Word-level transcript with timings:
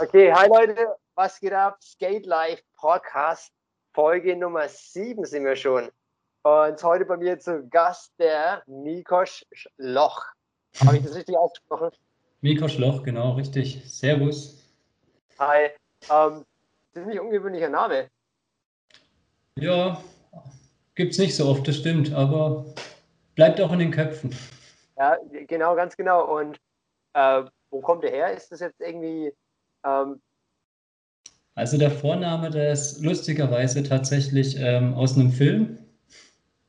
Okay, 0.00 0.32
hi 0.32 0.46
Leute, 0.46 0.94
was 1.16 1.40
geht 1.40 1.52
ab? 1.52 1.82
Skate 1.82 2.24
Live 2.24 2.62
Podcast, 2.76 3.50
Folge 3.92 4.36
Nummer 4.36 4.68
7 4.68 5.24
sind 5.24 5.44
wir 5.44 5.56
schon. 5.56 5.90
Und 6.44 6.82
heute 6.84 7.04
bei 7.04 7.16
mir 7.16 7.36
zu 7.40 7.68
Gast 7.68 8.12
der 8.20 8.62
Mikosch 8.68 9.44
Loch. 9.76 10.24
Habe 10.84 10.98
ich 10.98 11.02
das 11.02 11.16
richtig 11.16 11.36
ausgesprochen? 11.36 11.90
Mikosch 12.42 12.78
Loch, 12.78 13.02
genau, 13.02 13.32
richtig. 13.32 13.82
Servus. 13.86 14.62
Hi. 15.40 15.70
Ähm, 16.08 16.44
das 16.92 17.02
ist 17.02 17.06
nicht 17.08 17.18
ungewöhnlicher 17.20 17.68
Name. 17.68 18.08
Ja, 19.56 20.00
gibt 20.94 21.10
es 21.10 21.18
nicht 21.18 21.34
so 21.34 21.48
oft, 21.48 21.66
das 21.66 21.74
stimmt, 21.74 22.14
aber 22.14 22.64
bleibt 23.34 23.60
auch 23.60 23.72
in 23.72 23.80
den 23.80 23.90
Köpfen. 23.90 24.32
Ja, 24.96 25.16
genau, 25.48 25.74
ganz 25.74 25.96
genau. 25.96 26.38
Und 26.38 26.56
äh, 27.14 27.42
wo 27.70 27.80
kommt 27.80 28.04
der 28.04 28.12
her? 28.12 28.32
Ist 28.32 28.52
das 28.52 28.60
jetzt 28.60 28.80
irgendwie. 28.80 29.32
Ähm 29.88 30.20
also 31.54 31.76
der 31.76 31.90
Vorname, 31.90 32.50
der 32.50 32.72
ist 32.72 33.02
lustigerweise 33.02 33.82
tatsächlich 33.82 34.56
ähm, 34.58 34.94
aus 34.94 35.16
einem 35.16 35.32
Film. 35.32 35.78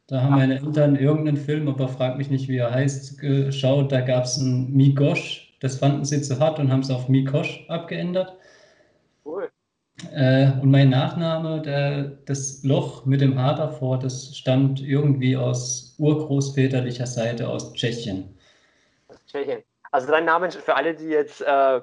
Da 0.07 0.23
haben 0.23 0.35
meine 0.35 0.59
Eltern 0.59 0.95
irgendeinen 0.95 1.37
Film, 1.37 1.67
aber 1.67 1.87
frag 1.87 2.17
mich 2.17 2.31
nicht, 2.31 2.47
wie 2.47 2.57
er 2.57 2.71
heißt, 2.71 3.19
geschaut. 3.19 3.91
Da 3.91 4.01
gab 4.01 4.23
es 4.23 4.39
einen 4.39 4.75
Mikosch. 4.75 5.55
Das 5.59 5.77
fanden 5.77 6.05
sie 6.05 6.21
zu 6.23 6.39
hart 6.39 6.57
und 6.57 6.71
haben 6.71 6.79
es 6.79 6.89
auf 6.89 7.07
Mikosch 7.07 7.65
abgeändert. 7.67 8.35
Cool. 9.23 9.51
Äh, 10.11 10.51
und 10.61 10.71
mein 10.71 10.89
Nachname, 10.89 11.61
der, 11.61 12.03
das 12.25 12.63
Loch 12.63 13.05
mit 13.05 13.21
dem 13.21 13.37
H 13.37 13.53
davor, 13.53 13.99
das 13.99 14.35
stammt 14.35 14.81
irgendwie 14.81 15.37
aus 15.37 15.95
urgroßväterlicher 15.99 17.05
Seite 17.05 17.47
aus 17.47 17.73
Tschechien. 17.73 18.35
Aus 19.09 19.17
Tschechien. 19.27 19.61
Also 19.91 20.07
dein 20.07 20.25
Name 20.25 20.49
für 20.49 20.75
alle, 20.75 20.95
die 20.95 21.09
jetzt 21.09 21.41
äh, 21.41 21.81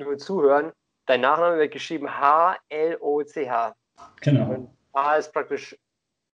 nur 0.00 0.18
zuhören, 0.18 0.72
dein 1.06 1.20
Nachname 1.20 1.58
wird 1.58 1.72
geschrieben 1.72 2.08
H-L-O-C-H. 2.08 3.74
Genau. 4.20 4.50
Und 4.50 4.70
H 4.94 5.16
ist 5.16 5.32
praktisch 5.32 5.76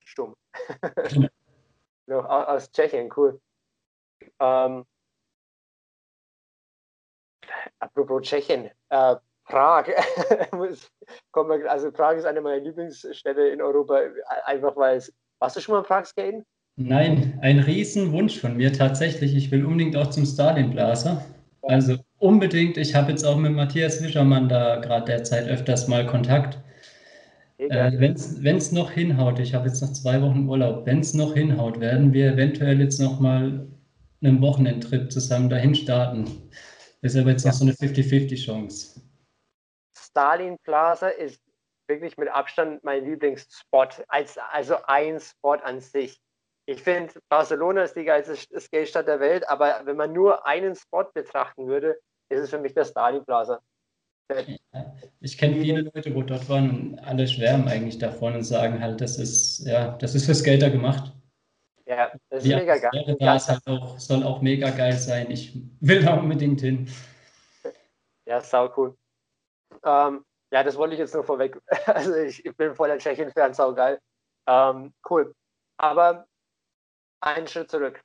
stumm. 0.05 0.35
Genau. 2.07 2.21
aus 2.29 2.71
Tschechien, 2.71 3.11
cool. 3.17 3.41
Ähm, 4.41 4.85
apropos 7.79 8.23
Tschechien, 8.23 8.71
äh, 8.91 9.17
Prag. 9.45 9.89
also 11.69 11.93
Prag 11.93 12.17
ist 12.17 12.25
eine 12.25 12.41
meiner 12.41 12.63
Lieblingsstädte 12.63 13.49
in 13.49 13.61
Europa, 13.61 13.99
einfach 14.45 14.77
weil 14.77 14.99
es. 14.99 15.13
Warst 15.41 15.57
du 15.57 15.61
schon 15.61 15.75
mal 15.75 15.81
in 15.81 15.87
Prag 15.87 16.07
skaten? 16.07 16.47
Nein, 16.77 17.39
ein 17.43 17.61
Riesenwunsch 17.61 18.41
von 18.41 18.57
mir 18.57 18.73
tatsächlich. 18.73 19.35
Ich 19.37 19.51
will 19.51 19.65
unbedingt 19.65 19.97
auch 19.97 20.11
zum 20.11 20.25
Stalin 20.25 20.71
Blaser. 20.71 21.25
Also 21.63 21.97
unbedingt. 22.25 22.79
Ich 22.79 22.95
habe 22.95 23.11
jetzt 23.11 23.23
auch 23.23 23.37
mit 23.37 23.53
Matthias 23.53 24.03
Wischermann 24.03 24.49
da 24.49 24.77
gerade 24.77 25.05
derzeit 25.05 25.47
öfters 25.47 25.89
mal 25.89 26.07
Kontakt. 26.07 26.59
Äh, 27.59 27.93
wenn 27.99 28.57
es 28.57 28.73
noch 28.73 28.91
hinhaut, 28.91 29.39
ich 29.39 29.55
habe 29.55 29.69
jetzt 29.69 29.83
noch 29.83 29.93
zwei 29.93 30.21
Wochen 30.23 30.49
Urlaub, 30.49 30.87
wenn 30.87 31.01
es 31.01 31.15
noch 31.15 31.35
hinhaut, 31.35 31.81
werden 31.81 32.13
wir 32.13 32.33
eventuell 32.33 32.81
jetzt 32.81 32.99
noch 32.99 33.21
mal 33.21 33.69
einen 34.23 34.41
Wochenendtrip 34.41 35.13
zusammen 35.13 35.51
dahin 35.51 35.75
starten. 35.75 36.51
Das 37.03 37.15
ist 37.15 37.21
aber 37.21 37.31
jetzt 37.31 37.45
ja. 37.45 37.51
noch 37.51 37.59
so 37.59 37.65
eine 37.65 37.75
50-50-Chance. 37.75 39.03
Stalin 39.97 40.57
Plaza 40.65 41.09
ist 41.09 41.41
wirklich 41.87 42.17
mit 42.17 42.29
Abstand 42.29 42.83
mein 42.83 43.05
Lieblingsspot, 43.05 44.03
als, 44.09 44.39
also 44.51 44.77
ein 44.87 45.21
Spot 45.21 45.57
an 45.57 45.81
sich. 45.81 46.19
Ich 46.67 46.83
finde, 46.83 47.13
Barcelona 47.29 47.83
ist 47.83 47.95
die 47.95 48.05
geilste 48.05 48.35
Skate-Stadt 48.59 49.07
der 49.07 49.21
Welt, 49.21 49.47
aber 49.49 49.83
wenn 49.85 49.97
man 49.97 50.15
nur 50.15 50.47
einen 50.47 50.75
Spot 50.75 51.05
betrachten 51.13 51.67
würde, 51.67 51.99
ist 52.29 52.41
es 52.41 52.51
für 52.51 52.59
mich 52.59 52.75
der 52.75 52.85
Stalin 52.85 53.25
Plaza. 53.25 53.61
Ich 55.21 55.37
kenne 55.37 55.57
viele 55.57 55.83
Leute, 55.83 56.15
wo 56.15 56.23
dort 56.23 56.49
waren 56.49 56.71
und 56.71 56.99
alle 57.01 57.29
schwärmen 57.29 57.69
eigentlich 57.69 57.99
davon 57.99 58.35
und 58.35 58.43
sagen 58.43 58.81
halt, 58.81 59.01
das 59.01 59.19
ist, 59.19 59.67
ja, 59.67 59.97
das 59.99 60.15
ist 60.15 60.27
für 60.27 60.35
Skater 60.35 60.71
gemacht. 60.71 61.13
Ja, 61.87 62.11
das 62.31 62.43
ist 62.43 62.51
die 62.51 62.55
mega 62.55 62.79
geil. 62.79 63.17
Da 63.19 63.39
halt 63.39 63.67
auch, 63.67 63.99
soll 63.99 64.23
auch 64.23 64.41
mega 64.41 64.71
geil 64.71 64.95
sein. 64.95 65.31
Ich 65.31 65.61
will 65.81 66.03
da 66.03 66.15
unbedingt 66.15 66.63
hin. 66.63 66.89
Ja, 68.27 68.41
sau 68.41 68.73
cool. 68.77 68.97
Ähm, 69.85 70.25
ja, 70.51 70.63
das 70.63 70.77
wollte 70.77 70.95
ich 70.95 71.01
jetzt 71.01 71.15
nur 71.15 71.25
vorweg. 71.25 71.61
Also 71.87 72.15
ich, 72.15 72.45
ich 72.45 72.57
bin 72.57 72.75
voller 72.75 72.97
Tschechien-Fan, 72.97 73.53
sau 73.53 73.75
geil. 73.75 74.01
Ähm, 74.47 74.95
cool. 75.11 75.35
Aber 75.77 76.27
einen 77.21 77.47
Schritt 77.47 77.71
zurück. 77.71 78.03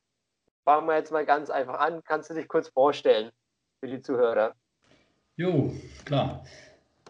Fangen 0.65 0.87
wir 0.87 0.97
jetzt 0.97 1.11
mal 1.11 1.25
ganz 1.25 1.49
einfach 1.49 1.79
an. 1.79 2.03
Kannst 2.03 2.29
du 2.29 2.33
dich 2.33 2.49
kurz 2.49 2.67
vorstellen 2.67 3.31
für 3.79 3.87
die 3.87 4.01
Zuhörer? 4.01 4.53
Jo, 5.35 5.73
klar. 6.05 6.43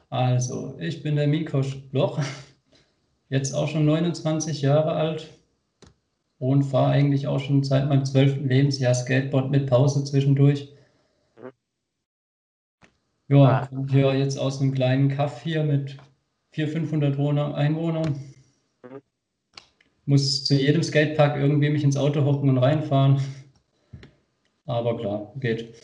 Also, 0.10 0.76
ich 0.80 1.04
bin 1.04 1.16
der 1.16 1.28
Mikosch 1.28 1.76
Bloch, 1.92 2.20
jetzt 3.30 3.54
auch 3.54 3.68
schon 3.68 3.86
29 3.86 4.62
Jahre 4.62 4.94
alt 4.94 5.30
und 6.40 6.64
fahre 6.64 6.92
eigentlich 6.92 7.28
auch 7.28 7.40
schon 7.40 7.64
seit 7.64 7.90
meinem 7.90 8.06
zwölften 8.06 8.48
Lebensjahr 8.48 8.94
Skateboard 8.94 9.52
mit 9.52 9.70
Pause 9.70 10.04
zwischendurch. 10.04 10.74
Mhm. 11.36 11.52
Ja, 13.28 13.44
ah. 13.44 13.68
komme 13.68 13.88
hier 13.92 14.14
jetzt 14.16 14.38
aus 14.38 14.62
einem 14.62 14.74
kleinen 14.74 15.10
Kaff 15.10 15.44
hier 15.44 15.64
mit 15.64 15.98
400, 16.52 16.90
500 17.16 17.56
Einwohnern 17.56 18.20
muss 20.10 20.44
zu 20.44 20.56
jedem 20.56 20.82
Skatepark 20.82 21.38
irgendwie 21.38 21.70
mich 21.70 21.84
ins 21.84 21.96
Auto 21.96 22.26
hocken 22.26 22.50
und 22.50 22.58
reinfahren. 22.58 23.22
Aber 24.66 24.98
klar, 24.98 25.32
geht. 25.40 25.76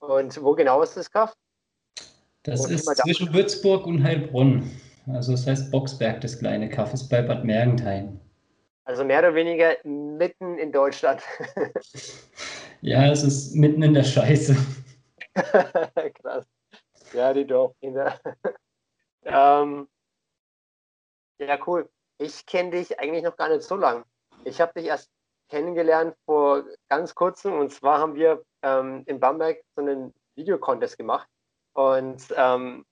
Und 0.00 0.42
wo 0.42 0.54
genau 0.54 0.82
ist 0.82 0.96
das 0.96 1.10
Kaff? 1.10 1.34
Das 2.42 2.68
ist 2.70 2.86
zwischen 2.96 3.32
Würzburg 3.32 3.86
und 3.86 4.02
Heilbronn. 4.02 4.70
Also 5.06 5.32
das 5.32 5.46
heißt 5.46 5.70
Boxberg, 5.70 6.20
das 6.20 6.38
kleine 6.38 6.68
Kaff 6.68 6.92
ist 6.94 7.08
bei 7.08 7.22
Bad 7.22 7.44
Mergentheim. 7.44 8.18
Also 8.84 9.04
mehr 9.04 9.20
oder 9.20 9.34
weniger 9.34 9.76
mitten 9.84 10.58
in 10.58 10.72
Deutschland. 10.72 11.22
ja, 12.80 13.10
es 13.10 13.22
ist 13.22 13.54
mitten 13.54 13.82
in 13.82 13.94
der 13.94 14.04
Scheiße. 14.04 14.56
Krass. 15.34 16.46
Ja, 17.12 17.32
die 17.32 17.46
Dorfkinder. 17.46 18.18
ähm, 19.24 19.88
ja, 21.38 21.58
cool. 21.66 21.88
Ich 22.18 22.46
kenne 22.46 22.70
dich 22.70 22.98
eigentlich 22.98 23.22
noch 23.22 23.36
gar 23.36 23.48
nicht 23.48 23.62
so 23.62 23.76
lange. 23.76 24.04
Ich 24.44 24.60
habe 24.60 24.72
dich 24.74 24.86
erst 24.86 25.10
kennengelernt 25.48 26.14
vor 26.24 26.64
ganz 26.88 27.14
kurzem 27.14 27.54
und 27.54 27.72
zwar 27.72 27.98
haben 27.98 28.14
wir 28.14 28.42
ähm, 28.62 29.02
in 29.06 29.20
Bamberg 29.20 29.62
so 29.74 29.82
einen 29.82 30.14
Videocontest 30.34 30.96
gemacht. 30.96 31.28
Und 31.72 32.22
ähm, 32.36 32.84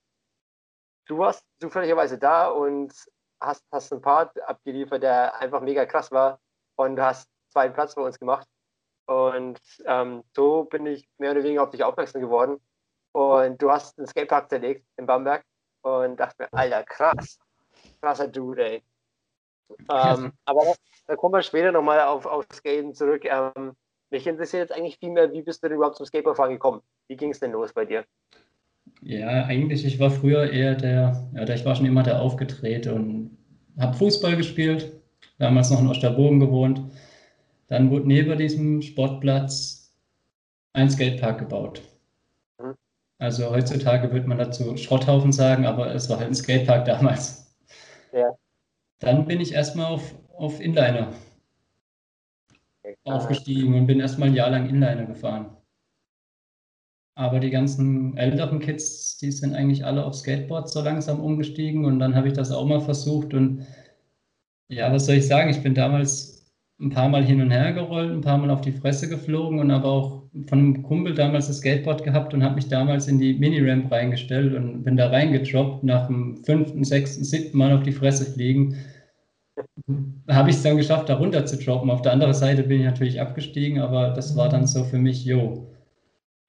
du 1.06 1.18
warst 1.18 1.44
zufälligerweise 1.60 2.18
da 2.18 2.48
und 2.48 2.92
hast, 3.40 3.64
hast 3.72 3.92
einen 3.92 4.02
Part 4.02 4.40
abgeliefert, 4.42 5.02
der 5.02 5.36
einfach 5.36 5.60
mega 5.60 5.86
krass 5.86 6.10
war. 6.10 6.40
Und 6.76 6.96
du 6.96 7.04
hast 7.04 7.28
zweiten 7.50 7.74
Platz 7.74 7.94
bei 7.94 8.02
uns 8.02 8.18
gemacht. 8.18 8.46
Und 9.06 9.60
ähm, 9.86 10.22
so 10.34 10.64
bin 10.64 10.86
ich 10.86 11.08
mehr 11.18 11.32
oder 11.32 11.42
weniger 11.42 11.62
auf 11.62 11.70
dich 11.70 11.82
aufmerksam 11.82 12.20
geworden. 12.20 12.60
Und 13.12 13.60
du 13.60 13.70
hast 13.70 13.98
einen 13.98 14.06
Skatepark 14.06 14.50
zerlegt 14.50 14.86
in 14.96 15.06
Bamberg. 15.06 15.44
Und 15.82 16.18
dachte 16.18 16.42
mir, 16.42 16.52
Alter, 16.52 16.84
krass, 16.84 17.38
krasser 18.00 18.28
Dude, 18.28 18.62
ey. 18.62 18.84
Ähm, 19.90 20.32
aber 20.44 20.74
da 21.06 21.16
kommen 21.16 21.34
wir 21.34 21.42
später 21.42 21.72
nochmal 21.72 22.00
auf, 22.02 22.26
auf 22.26 22.46
Skaten 22.52 22.94
zurück. 22.94 23.24
Ähm, 23.24 23.76
mich 24.10 24.26
interessiert 24.26 24.68
jetzt 24.68 24.76
eigentlich 24.76 24.98
viel 24.98 25.10
mehr, 25.10 25.32
wie 25.32 25.42
bist 25.42 25.62
du 25.62 25.68
denn 25.68 25.76
überhaupt 25.76 25.96
zum 25.96 26.06
Skateboardfahren 26.06 26.52
gekommen? 26.52 26.82
Wie 27.08 27.16
ging 27.16 27.30
es 27.30 27.40
denn 27.40 27.52
los 27.52 27.72
bei 27.72 27.84
dir? 27.84 28.04
Ja, 29.02 29.44
eigentlich, 29.44 29.84
ich 29.84 30.00
war 30.00 30.10
früher 30.10 30.50
eher 30.50 30.74
der, 30.74 31.28
ja, 31.34 31.48
ich 31.48 31.64
war 31.64 31.74
schon 31.74 31.86
immer 31.86 32.02
der 32.02 32.20
Aufgetreten 32.20 32.92
und 32.92 33.38
habe 33.78 33.96
Fußball 33.96 34.36
gespielt, 34.36 34.92
damals 35.38 35.70
noch 35.70 35.80
in 35.80 35.88
Osterbogen 35.88 36.40
gewohnt. 36.40 36.82
Dann 37.68 37.90
wurde 37.90 38.08
neben 38.08 38.38
diesem 38.38 38.82
Sportplatz 38.82 39.94
ein 40.72 40.90
Skatepark 40.90 41.38
gebaut. 41.38 41.82
Mhm. 42.58 42.74
Also 43.18 43.50
heutzutage 43.50 44.10
würde 44.10 44.26
man 44.26 44.38
dazu 44.38 44.76
Schrotthaufen 44.76 45.32
sagen, 45.32 45.66
aber 45.66 45.94
es 45.94 46.08
war 46.08 46.18
halt 46.18 46.28
ein 46.28 46.34
Skatepark 46.34 46.84
damals. 46.86 47.56
Ja. 48.12 48.32
Dann 49.00 49.26
bin 49.26 49.40
ich 49.40 49.52
erstmal 49.52 49.86
auf, 49.86 50.14
auf 50.36 50.60
Inliner 50.60 51.12
aufgestiegen 53.10 53.74
und 53.74 53.86
bin 53.86 54.00
erstmal 54.00 54.28
ein 54.28 54.34
Jahr 54.34 54.50
lang 54.50 54.68
Inliner 54.68 55.06
gefahren. 55.06 55.56
Aber 57.16 57.40
die 57.40 57.50
ganzen 57.50 58.16
älteren 58.16 58.60
Kids, 58.60 59.18
die 59.18 59.32
sind 59.32 59.54
eigentlich 59.54 59.84
alle 59.84 60.04
auf 60.04 60.14
Skateboard 60.14 60.70
so 60.70 60.80
langsam 60.80 61.20
umgestiegen 61.20 61.84
und 61.84 61.98
dann 61.98 62.14
habe 62.14 62.28
ich 62.28 62.34
das 62.34 62.52
auch 62.52 62.66
mal 62.66 62.80
versucht 62.80 63.34
und 63.34 63.66
ja, 64.70 64.92
was 64.92 65.06
soll 65.06 65.16
ich 65.16 65.26
sagen? 65.26 65.50
Ich 65.50 65.62
bin 65.62 65.74
damals 65.74 66.38
ein 66.80 66.90
paar 66.90 67.08
Mal 67.08 67.24
hin 67.24 67.40
und 67.40 67.50
her 67.50 67.72
gerollt, 67.72 68.12
ein 68.12 68.20
paar 68.20 68.38
Mal 68.38 68.50
auf 68.50 68.60
die 68.60 68.72
Fresse 68.72 69.08
geflogen 69.08 69.58
und 69.58 69.70
aber 69.70 69.88
auch 69.88 70.22
von 70.46 70.58
einem 70.58 70.82
Kumpel 70.82 71.14
damals 71.14 71.48
das 71.48 71.58
Skateboard 71.58 72.04
gehabt 72.04 72.34
und 72.34 72.44
habe 72.44 72.54
mich 72.54 72.68
damals 72.68 73.08
in 73.08 73.18
die 73.18 73.34
Mini-Ramp 73.34 73.90
reingestellt 73.90 74.54
und 74.54 74.84
bin 74.84 74.96
da 74.96 75.08
reingedroppt 75.08 75.82
nach 75.82 76.06
dem 76.06 76.36
fünften, 76.44 76.84
sechsten, 76.84 77.24
siebten 77.24 77.58
Mal 77.58 77.72
auf 77.72 77.82
die 77.82 77.92
Fresse 77.92 78.30
fliegen. 78.30 78.76
Habe 80.28 80.50
ich 80.50 80.56
es 80.56 80.62
dann 80.62 80.76
geschafft, 80.76 81.08
da 81.08 81.16
runter 81.16 81.46
zu 81.46 81.56
droppen. 81.56 81.90
Auf 81.90 82.02
der 82.02 82.12
anderen 82.12 82.34
Seite 82.34 82.62
bin 82.62 82.80
ich 82.80 82.86
natürlich 82.86 83.20
abgestiegen, 83.20 83.80
aber 83.80 84.10
das 84.10 84.36
war 84.36 84.48
dann 84.48 84.66
so 84.66 84.84
für 84.84 84.98
mich, 84.98 85.24
jo, 85.24 85.72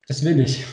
das 0.08 0.24
will 0.24 0.40
ich. 0.40 0.66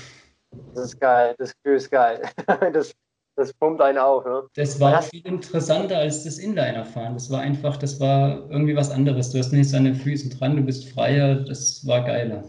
Das 0.75 0.87
ist 0.87 1.01
geil, 1.01 1.35
das 1.39 1.55
Gefühl 1.57 1.77
ist 1.77 1.91
geil. 1.91 2.23
Das, 2.73 2.95
das 3.37 3.53
pumpt 3.53 3.83
einen 3.83 3.99
auf. 3.99 4.25
Ne? 4.25 4.45
Das 4.55 4.81
war 4.81 5.03
viel 5.03 5.27
interessanter 5.27 5.99
als 5.99 6.25
das 6.25 6.39
Inliner-Fahren. 6.39 7.15
Das 7.15 7.31
war 7.31 7.41
einfach, 7.41 7.77
das 7.77 8.01
war 8.01 8.51
irgendwie 8.51 8.75
was 8.75 8.91
anderes. 8.91 9.31
Du 9.31 9.39
hast 9.39 9.53
nichts 9.53 9.75
an 9.75 9.85
den 9.85 9.95
Füßen 9.95 10.31
dran, 10.31 10.57
du 10.57 10.63
bist 10.63 10.89
freier, 10.89 11.35
das 11.35 11.87
war 11.87 12.03
geiler. 12.03 12.45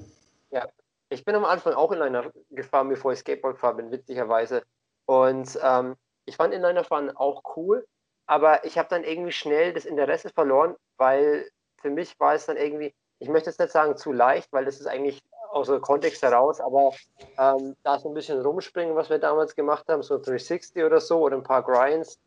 Ja, 0.50 0.66
ich 1.10 1.26
bin 1.26 1.36
am 1.36 1.44
Anfang 1.44 1.74
auch 1.74 1.92
Inliner 1.92 2.32
gefahren, 2.52 2.88
bevor 2.88 3.12
ich 3.12 3.20
Skateboard 3.20 3.56
gefahren 3.56 3.78
bin, 3.78 3.92
witzigerweise. 3.92 4.64
Und 5.06 5.60
ähm, 5.62 5.96
ich 6.26 6.38
fand 6.38 6.54
Inliner-Fahren 6.54 7.16
auch 7.16 7.44
cool, 7.58 7.86
aber 8.28 8.66
ich 8.66 8.78
habe 8.78 8.90
dann 8.90 9.04
irgendwie 9.04 9.32
schnell 9.32 9.74
das 9.74 9.86
Interesse 9.86 10.30
verloren, 10.30 10.76
weil 10.98 11.50
für 11.82 11.90
mich 11.90 12.20
war 12.20 12.34
es 12.34 12.46
dann 12.46 12.58
irgendwie, 12.58 12.94
ich 13.20 13.30
möchte 13.30 13.50
jetzt 13.50 13.60
nicht 13.60 13.72
sagen 13.72 13.98
zu 13.98 14.12
leicht, 14.12 14.52
weil 14.54 14.66
das 14.66 14.80
ist 14.80 14.88
eigentlich 14.88 15.22
aus 15.50 15.68
dem 15.68 15.82
Kontext 15.82 16.22
heraus, 16.22 16.60
aber 16.60 16.94
ähm, 17.40 17.76
da 17.84 17.98
so 18.00 18.10
ein 18.10 18.14
bisschen 18.14 18.42
rumspringen, 18.42 18.96
was 18.96 19.10
wir 19.10 19.18
damals 19.18 19.56
gemacht 19.56 19.86
haben, 19.88 20.04
so 20.04 20.18
360 20.18 20.84
oder 20.84 21.00
so 21.00 21.20
oder 21.20 21.38
ein 21.38 21.44
paar 21.44 21.64
Grinds, 21.64 22.20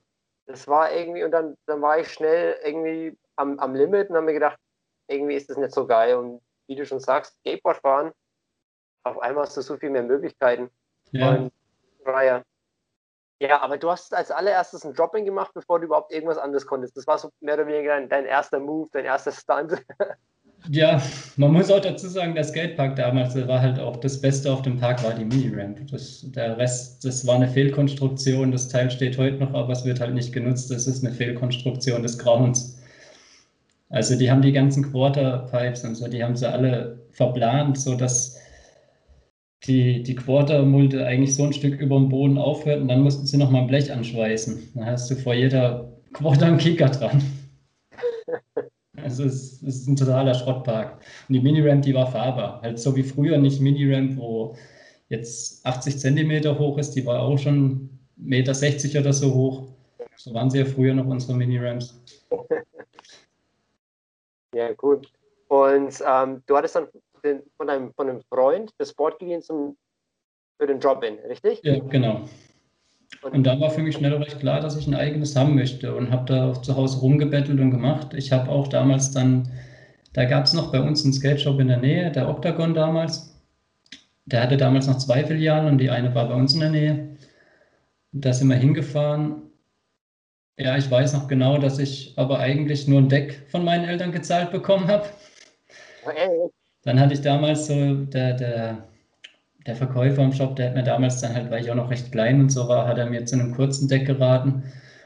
das 0.47 0.67
war 0.67 0.93
irgendwie, 0.93 1.23
und 1.23 1.31
dann, 1.31 1.57
dann 1.67 1.81
war 1.81 1.99
ich 1.99 2.09
schnell 2.09 2.59
irgendwie 2.65 3.17
am, 3.37 3.59
am 3.59 3.75
Limit 3.75 4.11
und 4.11 4.17
habe 4.17 4.27
mir 4.27 4.33
gedacht, 4.33 4.59
irgendwie 5.07 5.35
ist 5.35 5.49
das 5.51 5.57
nicht 5.57 5.73
so 5.73 5.87
geil. 5.87 6.17
Und 6.17 6.41
wie 6.67 6.77
du 6.77 6.85
schon 6.85 7.01
sagst, 7.01 7.37
Skateboard 7.41 7.79
fahren, 7.79 8.13
auf 9.05 9.19
einmal 9.21 9.45
hast 9.45 9.57
du 9.57 9.63
so 9.63 9.77
viel 9.77 9.91
mehr 9.91 10.03
Möglichkeiten. 10.03 10.71
Ja. 11.13 11.31
Und 11.31 11.53
freier. 12.05 12.45
Ja, 13.41 13.63
aber 13.63 13.79
du 13.79 13.91
hast 13.91 14.15
als 14.15 14.31
allererstes 14.31 14.85
ein 14.85 14.93
Dropping 14.93 15.25
gemacht, 15.25 15.53
bevor 15.55 15.81
du 15.81 15.87
überhaupt 15.87 16.13
irgendwas 16.13 16.37
anderes 16.37 16.67
konntest. 16.67 16.97
Das 16.97 17.07
war 17.07 17.19
so 17.19 17.31
mehr 17.41 17.55
oder 17.55 17.67
weniger 17.67 17.95
dein, 17.95 18.09
dein 18.09 18.27
erster 18.27 18.61
Move, 18.61 18.89
dein 18.93 19.07
erster 19.07 19.33
Stunt. 19.33 19.83
Ja, 20.69 21.03
man 21.37 21.53
muss 21.53 21.71
auch 21.71 21.81
dazu 21.81 22.07
sagen, 22.07 22.35
der 22.35 22.45
Skatepark 22.45 22.95
damals 22.95 23.35
war 23.49 23.63
halt 23.63 23.79
auch 23.81 23.97
das 23.97 24.21
Beste 24.21 24.53
auf 24.53 24.61
dem 24.61 24.79
Park, 24.79 25.03
war 25.03 25.15
die 25.15 25.25
Mini-Ramp. 25.25 25.79
der 26.35 26.59
Rest, 26.59 27.03
das 27.03 27.27
war 27.27 27.37
eine 27.37 27.49
Fehlkonstruktion. 27.49 28.53
Das 28.53 28.69
Teil 28.69 28.91
steht 28.91 29.17
heute 29.17 29.39
noch, 29.39 29.55
aber 29.55 29.73
es 29.73 29.87
wird 29.87 30.01
halt 30.01 30.13
nicht 30.13 30.35
genutzt. 30.35 30.71
Das 30.71 30.87
ist 30.87 31.03
eine 31.03 31.15
Fehlkonstruktion 31.15 32.03
des 32.03 32.19
Grauens. 32.19 32.79
Also 33.89 34.19
die 34.19 34.31
haben 34.31 34.43
die 34.43 34.53
ganzen 34.53 34.93
Quarterpipes 34.93 35.83
und 35.85 35.95
so, 35.95 36.07
die 36.09 36.23
haben 36.23 36.37
sie 36.37 36.47
alle 36.47 37.01
verplant, 37.11 37.79
sodass 37.79 38.39
die, 39.65 40.03
die 40.03 40.15
Quartermulte 40.15 41.07
eigentlich 41.07 41.35
so 41.35 41.45
ein 41.45 41.53
Stück 41.53 41.81
über 41.81 41.97
dem 41.97 42.09
Boden 42.09 42.39
aufhört 42.39 42.81
und 42.81 42.89
dann 42.89 43.03
mussten 43.03 43.27
sie 43.27 43.37
nochmal 43.37 43.63
ein 43.63 43.69
Blech 43.69 43.93
anschweißen. 43.93 44.73
Dann 44.75 44.87
hast 44.87 45.11
du 45.11 45.17
vor 45.17 45.35
jeder 45.35 45.93
Quarter 46.13 46.47
einen 46.47 46.59
Kicker 46.59 46.89
dran. 46.89 47.23
Also 49.03 49.25
es, 49.25 49.63
es, 49.63 49.77
ist 49.77 49.89
ein 49.89 49.97
totaler 49.97 50.35
Schrottpark. 50.35 51.01
Und 51.27 51.33
die 51.33 51.41
Mini-Ramp, 51.41 51.83
die 51.83 51.95
war 51.95 52.07
fahrbar. 52.07 52.61
Halt 52.61 52.79
so 52.79 52.95
wie 52.95 53.03
früher 53.03 53.39
nicht 53.39 53.59
Mini-Ramp, 53.59 54.19
wo 54.19 54.55
jetzt 55.09 55.65
80 55.65 55.99
Zentimeter 55.99 56.59
hoch 56.59 56.77
ist, 56.77 56.91
die 56.91 57.07
war 57.07 57.23
auch 57.23 57.39
schon 57.39 57.89
1,60 58.23 58.89
Meter 58.89 59.01
oder 59.01 59.13
so 59.15 59.33
hoch. 59.33 59.69
So 60.17 60.35
waren 60.35 60.51
sie 60.51 60.59
ja 60.59 60.65
früher 60.67 60.93
noch 60.93 61.07
unsere 61.07 61.35
Mini-Ramps. 61.35 61.99
Ja, 64.55 64.73
gut. 64.73 65.09
Und 65.49 66.03
ähm, 66.07 66.43
du 66.47 66.57
hattest 66.57 66.75
dann 66.75 66.89
den, 67.23 67.43
von, 67.57 67.69
einem, 67.69 67.93
von 67.95 68.09
einem 68.09 68.23
Freund 68.23 68.73
das 68.79 68.95
Board 68.95 69.19
geliehen 69.19 69.43
zum, 69.43 69.77
für 70.59 70.67
den 70.67 70.81
Drop-In, 70.81 71.19
richtig? 71.21 71.61
Ja, 71.63 71.79
genau. 71.79 72.23
Und 73.23 73.45
da 73.45 73.61
war 73.61 73.71
für 73.71 73.83
mich 73.83 73.97
schnell 73.97 74.15
recht 74.15 74.39
klar, 74.39 74.61
dass 74.61 74.77
ich 74.77 74.87
ein 74.87 74.95
eigenes 74.95 75.37
haben 75.37 75.55
möchte 75.55 75.95
und 75.95 76.11
habe 76.11 76.25
da 76.25 76.51
auch 76.51 76.63
zu 76.63 76.77
Hause 76.77 77.01
rumgebettelt 77.01 77.61
und 77.61 77.71
gemacht. 77.71 78.15
Ich 78.15 78.33
habe 78.33 78.51
auch 78.51 78.69
damals 78.69 79.11
dann, 79.11 79.51
da 80.15 80.25
gab 80.25 80.45
es 80.45 80.55
noch 80.55 80.73
bei 80.73 80.81
uns 80.81 81.05
einen 81.05 81.13
Skate 81.13 81.41
Shop 81.41 81.61
in 81.61 81.69
der 81.69 81.77
Nähe, 81.77 82.11
der 82.11 82.29
Octagon 82.29 82.73
damals. 82.73 83.31
Der 84.25 84.43
hatte 84.43 84.57
damals 84.57 84.87
noch 84.87 84.99
zwei 84.99 85.25
Filialen 85.25 85.67
und 85.67 85.79
die 85.79 85.91
eine 85.91 86.15
war 86.15 86.29
bei 86.29 86.35
uns 86.35 86.55
in 86.55 86.61
der 86.61 86.71
Nähe. 86.71 87.17
Da 88.13 88.33
sind 88.33 88.49
wir 88.49 88.57
hingefahren. 88.57 89.43
Ja, 90.57 90.77
ich 90.77 90.91
weiß 90.91 91.13
noch 91.15 91.29
genau, 91.29 91.59
dass 91.59 91.79
ich 91.79 92.15
aber 92.17 92.39
eigentlich 92.39 92.87
nur 92.87 93.01
ein 93.01 93.09
Deck 93.09 93.47
von 93.49 93.65
meinen 93.65 93.89
Eltern 93.89 94.13
gezahlt 94.13 94.51
bekommen 94.51 94.89
habe. 94.89 95.07
Dann 96.83 96.99
hatte 96.99 97.15
ich 97.15 97.21
damals 97.21 97.67
so, 97.67 97.95
der, 98.05 98.35
der 98.35 98.91
der 99.67 99.77
Verkäufer 99.77 100.23
im 100.23 100.33
Shop, 100.33 100.57
der 100.57 100.69
hat 100.69 100.75
mir 100.75 100.83
damals 100.83 101.21
dann 101.21 101.35
halt, 101.35 101.51
weil 101.51 101.63
ich 101.63 101.71
auch 101.71 101.77
noch 101.77 101.91
recht 101.91 102.13
klein 102.13 102.41
und 102.41 102.51
so 102.51 102.69
war, 102.69 102.87
hat 102.87 102.99
er 102.99 103.07
mir 103.07 103.25
zu 103.25 103.37
einem 103.37 103.55
kurzen 103.55 103.89
Deck 103.89 104.07
geraten. 104.07 104.65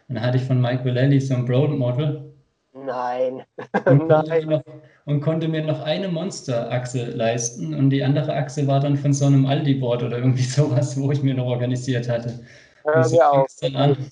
Und 0.08 0.14
dann 0.16 0.24
hatte 0.24 0.36
ich 0.36 0.44
von 0.44 0.60
Mike 0.60 0.84
Vallely 0.84 1.20
so 1.20 1.34
ein 1.34 1.44
Broad 1.44 1.70
Model. 1.70 2.32
Nein. 2.72 3.42
Und 3.86 4.08
konnte, 4.08 4.46
Noch, 4.46 4.62
und 5.06 5.20
konnte 5.20 5.48
mir 5.48 5.64
noch 5.64 5.82
eine 5.82 6.08
Monster-Achse 6.08 7.10
leisten. 7.10 7.74
Und 7.74 7.90
die 7.90 8.04
andere 8.04 8.34
Achse 8.34 8.66
war 8.66 8.80
dann 8.80 8.96
von 8.96 9.12
so 9.12 9.26
einem 9.26 9.46
Aldi-Board 9.46 10.02
oder 10.02 10.18
irgendwie 10.18 10.42
sowas, 10.42 10.98
wo 11.00 11.10
ich 11.10 11.22
mir 11.22 11.34
noch 11.34 11.46
organisiert 11.46 12.08
hatte. 12.08 12.40
Auf. 12.84 13.48
Dann 13.60 13.76
an. 13.76 14.10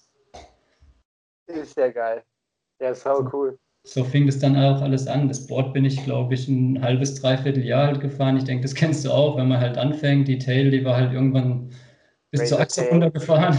Ist 1.47 1.77
ja 1.77 1.91
geil. 1.91 2.23
Ja, 2.81 2.91
ist 2.91 3.03
so 3.03 3.29
cool 3.33 3.59
so 3.85 4.05
fing 4.05 4.27
das 4.27 4.39
dann 4.39 4.57
auch 4.57 4.81
alles 4.81 5.07
an. 5.07 5.29
Das 5.29 5.47
Board 5.47 5.73
bin 5.73 5.85
ich, 5.85 6.05
glaube 6.05 6.35
ich, 6.35 6.47
ein 6.49 6.81
halbes, 6.83 7.21
dreiviertel 7.21 7.65
Jahr 7.65 7.89
halt 7.89 8.01
gefahren. 8.01 8.37
Ich 8.37 8.45
denke, 8.45 8.63
das 8.63 8.75
kennst 8.75 9.05
du 9.05 9.11
auch, 9.11 9.37
wenn 9.37 9.49
man 9.49 9.61
halt 9.61 9.77
anfängt. 9.77 10.29
Die 10.29 10.39
Tail, 10.39 10.71
die 10.71 10.85
war 10.85 10.97
halt 10.97 11.13
irgendwann 11.13 11.71
bis 12.31 12.41
Great 12.41 12.49
zur 12.49 12.61
Achse 12.61 12.89
runtergefahren. 12.89 13.59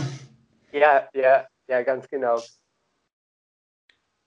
Ja, 0.72 1.08
ja, 1.14 1.48
ja, 1.68 1.82
ganz 1.84 2.08
genau. 2.08 2.38
Ich 2.38 2.60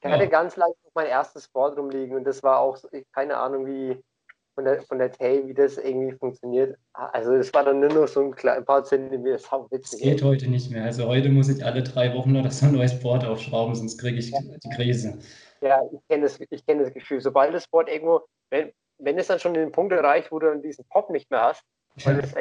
ja. 0.04 0.10
hatte 0.10 0.28
ganz 0.28 0.56
lange 0.56 0.74
mein 0.94 1.08
erstes 1.08 1.48
Board 1.48 1.76
rumliegen 1.76 2.16
und 2.16 2.24
das 2.24 2.42
war 2.42 2.60
auch, 2.60 2.78
keine 3.12 3.36
Ahnung, 3.36 3.66
wie 3.66 4.00
von 4.56 4.64
der, 4.64 4.80
von 4.82 4.98
der 4.98 5.12
Tail, 5.12 5.46
wie 5.46 5.54
das 5.54 5.76
irgendwie 5.76 6.12
funktioniert. 6.12 6.78
Also 6.94 7.34
es 7.34 7.52
war 7.52 7.62
dann 7.62 7.78
nur 7.78 7.92
noch 7.92 8.08
so 8.08 8.20
ein, 8.20 8.48
ein 8.48 8.64
paar 8.64 8.82
Zentimeter, 8.82 9.36
das 9.36 9.52
witzig. 9.70 10.00
Das 10.00 10.00
geht 10.00 10.22
heute 10.22 10.48
nicht 10.48 10.70
mehr. 10.70 10.84
Also 10.84 11.06
heute 11.06 11.28
muss 11.28 11.50
ich 11.50 11.64
alle 11.64 11.82
drei 11.82 12.12
Wochen 12.14 12.34
oder 12.34 12.50
so 12.50 12.66
ein 12.66 12.72
neues 12.72 12.98
Board 12.98 13.24
aufschrauben, 13.24 13.74
sonst 13.74 13.98
kriege 13.98 14.18
ich 14.18 14.30
ja. 14.30 14.40
die 14.40 14.70
Krise. 14.70 15.18
Ja, 15.60 15.82
ich 15.92 16.00
kenne 16.08 16.22
das, 16.22 16.38
kenn 16.66 16.78
das 16.78 16.92
Gefühl. 16.92 17.20
Sobald 17.20 17.52
das 17.52 17.68
Board 17.68 17.90
irgendwo, 17.90 18.22
wenn, 18.48 18.72
wenn 18.98 19.18
es 19.18 19.26
dann 19.26 19.38
schon 19.38 19.52
den 19.52 19.70
Punkt 19.70 19.92
erreicht, 19.92 20.32
wo 20.32 20.38
du 20.38 20.46
dann 20.46 20.62
diesen 20.62 20.86
Pop 20.86 21.10
nicht 21.10 21.30
mehr 21.30 21.42
hast, 21.42 21.62
weil 22.04 22.20
es 22.20 22.34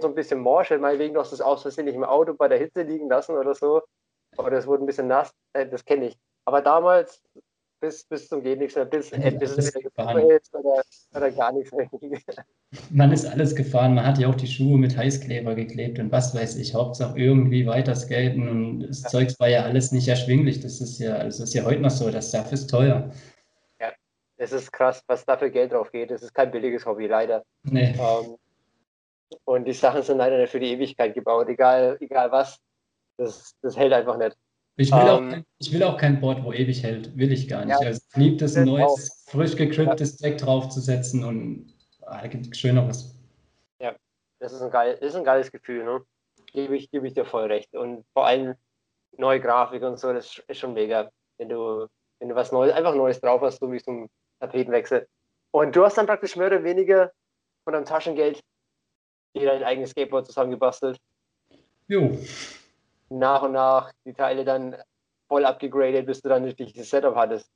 so 0.00 0.08
ein 0.08 0.14
bisschen 0.14 0.40
morsch, 0.40 0.70
meinetwegen 0.70 1.14
du 1.14 1.20
hast 1.20 1.32
das 1.32 1.40
aus 1.40 1.62
Versehen 1.62 1.84
nicht 1.84 1.94
im 1.94 2.04
Auto 2.04 2.34
bei 2.34 2.48
der 2.48 2.58
Hitze 2.58 2.82
liegen 2.82 3.08
lassen 3.08 3.36
oder 3.36 3.54
so, 3.54 3.82
oder 4.36 4.58
es 4.58 4.66
wurde 4.66 4.84
ein 4.84 4.86
bisschen 4.86 5.08
nass, 5.08 5.32
äh, 5.52 5.66
das 5.66 5.84
kenne 5.84 6.08
ich. 6.08 6.18
Aber 6.44 6.62
damals, 6.62 7.22
bis, 7.80 8.04
bis 8.04 8.28
zum 8.28 8.42
geht 8.42 8.58
nichts 8.58 8.76
mehr, 8.76 8.84
bis, 8.84 9.10
äh, 9.12 9.30
bis 9.38 9.56
es 9.56 9.74
wieder 9.74 9.82
gefahren 9.82 10.30
ist 10.30 10.54
oder, 10.54 10.82
oder 11.14 11.30
gar 11.30 11.52
nichts 11.52 11.72
mehr. 11.72 11.88
Man 12.90 13.10
ist 13.10 13.26
alles 13.26 13.56
gefahren, 13.56 13.94
man 13.94 14.06
hat 14.06 14.18
ja 14.18 14.28
auch 14.28 14.34
die 14.34 14.46
Schuhe 14.46 14.78
mit 14.78 14.96
Heißkleber 14.96 15.54
geklebt 15.54 15.98
und 15.98 16.12
was 16.12 16.34
weiß 16.34 16.56
ich, 16.56 16.74
Hauptsache 16.74 17.18
irgendwie 17.18 17.66
weiter 17.66 17.96
skaten 17.96 18.48
und 18.48 18.80
das 18.88 19.02
ja. 19.02 19.08
Zeugs 19.08 19.40
war 19.40 19.48
ja 19.48 19.64
alles 19.64 19.92
nicht 19.92 20.06
erschwinglich. 20.08 20.60
Das 20.60 20.80
ist 20.80 20.98
ja, 21.00 21.16
also 21.16 21.42
ist 21.42 21.54
ja 21.54 21.64
heute 21.64 21.80
noch 21.80 21.90
so, 21.90 22.10
das 22.10 22.28
Stuff 22.28 22.52
ist 22.52 22.68
teuer. 22.68 23.10
Ja, 23.80 23.92
es 24.36 24.52
ist 24.52 24.72
krass, 24.72 25.02
was 25.06 25.24
da 25.24 25.36
für 25.36 25.50
Geld 25.50 25.72
drauf 25.72 25.90
geht. 25.90 26.10
Es 26.10 26.22
ist 26.22 26.34
kein 26.34 26.50
billiges 26.50 26.86
Hobby, 26.86 27.06
leider. 27.06 27.42
Nee. 27.62 27.94
Ähm, 27.98 28.36
und 29.44 29.64
die 29.64 29.72
Sachen 29.72 30.02
sind 30.02 30.18
leider 30.18 30.38
nicht 30.38 30.50
für 30.50 30.60
die 30.60 30.72
Ewigkeit 30.72 31.14
gebaut, 31.14 31.48
egal, 31.48 31.96
egal 32.00 32.30
was. 32.30 32.58
Das, 33.16 33.54
das 33.62 33.76
hält 33.76 33.92
einfach 33.92 34.16
nicht. 34.16 34.36
Ich 34.80 34.90
will, 34.90 34.98
auch 34.98 35.18
ähm, 35.18 35.30
kein, 35.30 35.46
ich 35.58 35.72
will 35.74 35.82
auch 35.82 35.98
kein 35.98 36.20
Board, 36.20 36.42
wo 36.42 36.54
ewig 36.54 36.82
hält. 36.82 37.14
Will 37.14 37.30
ich 37.32 37.48
gar 37.48 37.66
nicht. 37.66 37.78
Ja, 37.78 37.86
also 37.86 38.00
ich 38.10 38.16
liebe 38.16 38.42
es, 38.42 38.56
ein 38.56 38.64
neues, 38.64 39.26
auch. 39.26 39.32
frisch 39.32 39.54
gekripptes. 39.54 40.16
Deck 40.16 40.38
draufzusetzen 40.38 41.22
und 41.22 41.74
ah, 42.06 42.22
da 42.22 42.28
gibt 42.28 42.46
es 42.46 42.58
Schöneres. 42.58 43.14
Ja, 43.78 43.94
das 44.38 44.54
ist 44.54 44.62
ein, 44.62 44.70
geil, 44.70 44.96
ist 45.02 45.14
ein 45.14 45.24
geiles 45.24 45.52
Gefühl. 45.52 45.84
Ne? 45.84 46.00
Gebe 46.46 46.76
ich, 46.76 46.90
gebe 46.90 47.06
ich 47.06 47.12
dir 47.12 47.26
voll 47.26 47.44
recht. 47.44 47.74
Und 47.74 48.06
vor 48.14 48.26
allem 48.26 48.54
neue 49.18 49.38
Grafik 49.38 49.82
und 49.82 49.98
so, 49.98 50.14
das 50.14 50.40
ist 50.48 50.58
schon 50.58 50.72
mega. 50.72 51.10
Wenn 51.36 51.50
du, 51.50 51.86
wenn 52.18 52.30
du 52.30 52.34
was 52.34 52.50
Neues, 52.50 52.72
einfach 52.72 52.94
Neues 52.94 53.20
drauf 53.20 53.42
hast, 53.42 53.60
so 53.60 53.70
wie 53.70 53.80
so 53.80 53.90
ein 53.90 54.08
Tapetenwechsel. 54.40 55.06
Und 55.50 55.76
du 55.76 55.84
hast 55.84 55.98
dann 55.98 56.06
praktisch 56.06 56.36
mehr 56.36 56.46
oder 56.46 56.64
weniger 56.64 57.12
von 57.64 57.74
deinem 57.74 57.84
Taschengeld 57.84 58.40
dir 59.36 59.44
dein 59.44 59.62
eigenes 59.62 59.90
Skateboard 59.90 60.26
zusammengebastelt. 60.26 60.98
Jo 61.86 62.16
nach 63.10 63.42
und 63.42 63.52
nach 63.52 63.92
die 64.04 64.14
Teile 64.14 64.44
dann 64.44 64.76
voll 65.28 65.44
abgegradet, 65.44 66.06
bis 66.06 66.22
du 66.22 66.28
dann 66.28 66.42
ein 66.42 66.52
richtiges 66.56 66.90
Setup 66.90 67.14
hattest. 67.14 67.50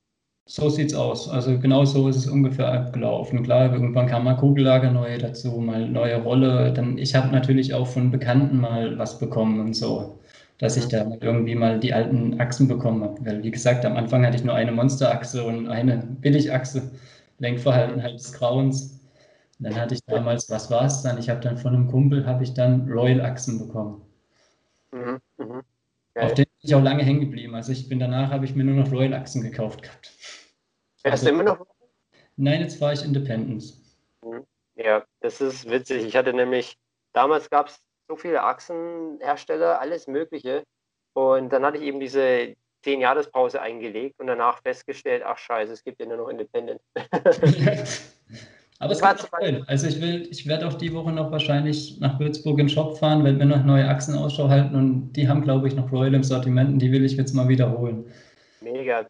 So 0.47 0.69
sieht's 0.69 0.95
aus. 0.95 1.29
Also 1.29 1.59
genau 1.59 1.87
so 1.87 2.07
ist 2.09 2.17
es 2.17 2.27
ungefähr 2.27 2.71
abgelaufen. 2.71 3.43
Klar, 3.43 3.73
irgendwann 3.73 4.07
kam 4.07 4.25
mal 4.25 4.37
Kugellager 4.37 4.91
neue 4.91 5.17
dazu, 5.17 5.53
mal 5.53 5.89
neue 5.89 6.23
Rolle. 6.23 6.73
Dann 6.73 6.99
ich 6.99 7.15
habe 7.15 7.29
natürlich 7.29 7.73
auch 7.73 7.87
von 7.87 8.11
Bekannten 8.11 8.61
mal 8.61 8.99
was 8.99 9.19
bekommen 9.19 9.59
und 9.61 9.75
so, 9.75 10.19
dass 10.59 10.77
ich 10.77 10.85
mhm. 10.87 10.91
da 10.91 11.07
irgendwie 11.23 11.55
mal 11.55 11.81
die 11.81 11.95
alten 11.95 12.39
Achsen 12.41 12.69
bekommen 12.69 13.03
habe. 13.03 13.25
Weil 13.25 13.43
wie 13.43 13.51
gesagt, 13.51 13.87
am 13.87 13.97
Anfang 13.97 14.27
hatte 14.27 14.37
ich 14.37 14.45
nur 14.45 14.55
eine 14.55 14.73
Monsterachse 14.73 15.43
und 15.45 15.69
eine 15.69 15.97
Billigachse, 16.21 16.91
Lenkverhalten 17.39 18.03
halt 18.03 18.15
des 18.21 18.33
Grauens. 18.35 19.01
dann 19.61 19.75
hatte 19.77 19.95
ich 19.95 20.05
damals, 20.07 20.51
was 20.51 20.71
war 20.71 20.85
es 20.85 21.03
dann? 21.03 21.19
Ich 21.19 21.31
habe 21.31 21.41
dann 21.41 21.57
von 21.57 21.75
einem 21.75 21.89
Kumpel 21.89 22.27
habe 22.27 22.45
ich 22.45 22.53
dann 22.53 22.87
Royal 22.91 23.23
Achsen 23.23 23.59
bekommen. 23.59 24.04
Mhm, 24.95 25.21
mhm. 25.39 25.63
Auf 26.15 26.35
den 26.35 26.45
bin 26.45 26.55
ich 26.61 26.75
auch 26.75 26.83
lange 26.83 27.03
hängen 27.03 27.21
geblieben. 27.21 27.55
Also 27.57 27.73
ich 27.73 27.89
bin 27.89 27.99
danach, 27.99 28.31
habe 28.31 28.45
ich 28.45 28.55
mir 28.55 28.63
nur 28.63 28.77
noch 28.77 28.93
Royal 28.93 29.15
Achsen 29.15 29.43
gekauft 29.43 29.83
gehabt. 29.83 30.13
Hast 31.05 31.05
also, 31.05 31.27
du 31.27 31.33
immer 31.33 31.43
noch? 31.43 31.67
Nein, 32.37 32.61
jetzt 32.61 32.81
war 32.81 32.93
ich 32.93 33.05
Independence. 33.05 33.99
Mhm. 34.23 34.47
Ja, 34.77 35.05
das 35.21 35.41
ist 35.41 35.69
witzig. 35.69 36.05
Ich 36.05 36.17
hatte 36.17 36.33
nämlich, 36.33 36.77
damals 37.13 37.51
gab 37.51 37.69
es 37.69 37.81
so 38.09 38.17
viele 38.17 38.43
Achsenhersteller, 38.43 39.81
alles 39.81 40.07
Mögliche. 40.07 40.63
Und 41.15 41.53
dann 41.53 41.65
hatte 41.65 41.79
ich 41.79 41.85
eben 41.85 41.99
diese 41.99 42.55
10-Jahres-Pause 42.85 43.61
eingelegt 43.61 44.21
und 44.21 44.29
danach 44.29 44.63
festgestellt, 44.63 45.25
ach 45.25 45.39
scheiße, 45.39 45.73
es 45.73 45.83
gibt 45.83 46.01
ja 46.01 46.07
nur 46.07 46.19
noch 46.19 46.29
Independent. 46.29 46.81
Aber 48.85 48.93
es 48.93 49.01
war 49.01 49.17
toll. 49.17 49.65
Also 49.67 49.87
ich 49.87 49.99
will, 50.03 50.29
ich 50.31 50.47
werde 50.47 50.69
auch 50.69 50.75
die 50.75 50.93
Woche 50.93 51.11
noch 51.11 51.33
wahrscheinlich 51.33 51.99
nach 52.01 52.21
Würzburg 52.21 52.59
in 52.59 52.67
den 52.67 52.69
Shop 52.69 52.99
fahren, 52.99 53.25
werde 53.25 53.39
mir 53.39 53.47
noch 53.47 53.65
neue 53.65 53.89
Achsen 53.89 54.15
Ausschau 54.15 54.51
halten 54.51 54.75
und 54.75 55.15
die 55.15 55.27
haben, 55.27 55.41
glaube 55.41 55.67
ich, 55.69 55.75
noch 55.75 55.91
Royal 55.91 56.13
im 56.13 56.23
Sortiment 56.23 56.69
und 56.69 56.79
die 56.81 56.93
will 56.93 57.03
ich 57.03 57.17
jetzt 57.17 57.33
mal 57.33 57.49
wiederholen. 57.49 58.05
Mega. 58.61 59.07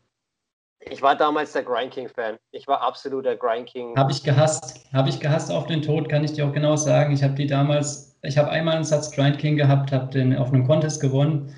Ich 0.79 1.03
war 1.03 1.17
damals 1.17 1.53
der 1.55 1.65
Grind 1.65 1.91
King-Fan. 1.91 2.37
Ich 2.53 2.69
war 2.69 2.83
absoluter 2.83 3.35
Grind 3.35 3.67
King. 3.67 3.97
Habe 3.97 4.13
ich 4.13 4.23
gehasst. 4.23 4.87
Habe 4.93 5.09
ich 5.09 5.19
gehasst 5.19 5.51
auf 5.51 5.67
den 5.67 5.83
Tod, 5.83 6.09
kann 6.09 6.23
ich 6.23 6.35
dir 6.35 6.47
auch 6.47 6.53
genau 6.53 6.77
sagen. 6.77 7.13
Ich 7.13 7.25
habe 7.25 7.35
die 7.35 7.49
damals, 7.49 8.17
ich 8.23 8.39
habe 8.39 8.51
einmal 8.51 8.77
einen 8.77 8.85
Satz 8.85 9.11
Grind 9.11 9.39
King 9.39 9.57
gehabt, 9.57 9.91
habe 9.91 10.13
den 10.13 10.37
auf 10.37 10.53
einem 10.53 10.69
Contest 10.69 11.01
gewonnen. 11.01 11.53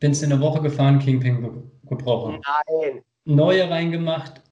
Bin 0.00 0.10
es 0.10 0.22
in 0.22 0.30
der 0.30 0.40
Woche 0.40 0.62
gefahren, 0.62 0.98
Kingpin 0.98 1.70
gebrochen. 1.88 2.40
Nein. 2.68 3.02
Neue 3.24 3.70
reingemacht, 3.70 4.42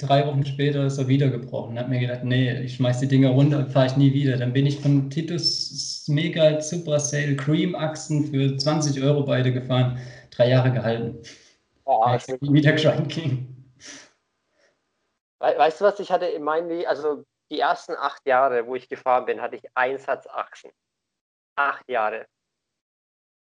drei 0.00 0.26
Wochen 0.26 0.44
später 0.44 0.84
ist 0.84 0.98
er 0.98 1.08
wieder 1.08 1.28
gebrochen. 1.28 1.78
Hab 1.78 1.88
mir 1.88 2.00
gedacht, 2.00 2.24
nee, 2.24 2.60
ich 2.62 2.76
schmeiß 2.76 3.00
die 3.00 3.08
Dinger 3.08 3.30
runter 3.30 3.58
und 3.58 3.70
fahre 3.70 3.86
ich 3.86 3.96
nie 3.96 4.12
wieder. 4.12 4.36
Dann 4.36 4.52
bin 4.52 4.66
ich 4.66 4.80
von 4.80 5.10
Titus 5.10 6.06
Mega 6.08 6.60
Super 6.60 6.98
Sale 6.98 7.36
Cream 7.36 7.74
Achsen 7.74 8.26
für 8.26 8.56
20 8.56 9.02
Euro 9.02 9.22
beide 9.22 9.52
gefahren. 9.52 9.98
Drei 10.30 10.48
Jahre 10.48 10.72
gehalten. 10.72 11.22
Oh, 11.84 12.06
ich 12.16 12.26
bin 12.26 12.52
wieder 12.52 12.72
Grind 12.72 13.08
King. 13.08 13.72
Weißt 15.38 15.80
du 15.80 15.84
was, 15.84 15.98
ich 16.00 16.12
hatte 16.12 16.26
in 16.26 16.42
meinem 16.42 16.68
Leben, 16.68 16.86
also 16.86 17.24
die 17.50 17.60
ersten 17.60 17.94
acht 17.94 18.26
Jahre, 18.26 18.66
wo 18.66 18.76
ich 18.76 18.88
gefahren 18.88 19.24
bin, 19.24 19.40
hatte 19.40 19.56
ich 19.56 19.64
Einsatzachsen. 19.74 20.70
Acht 21.56 21.88
Jahre. 21.88 22.26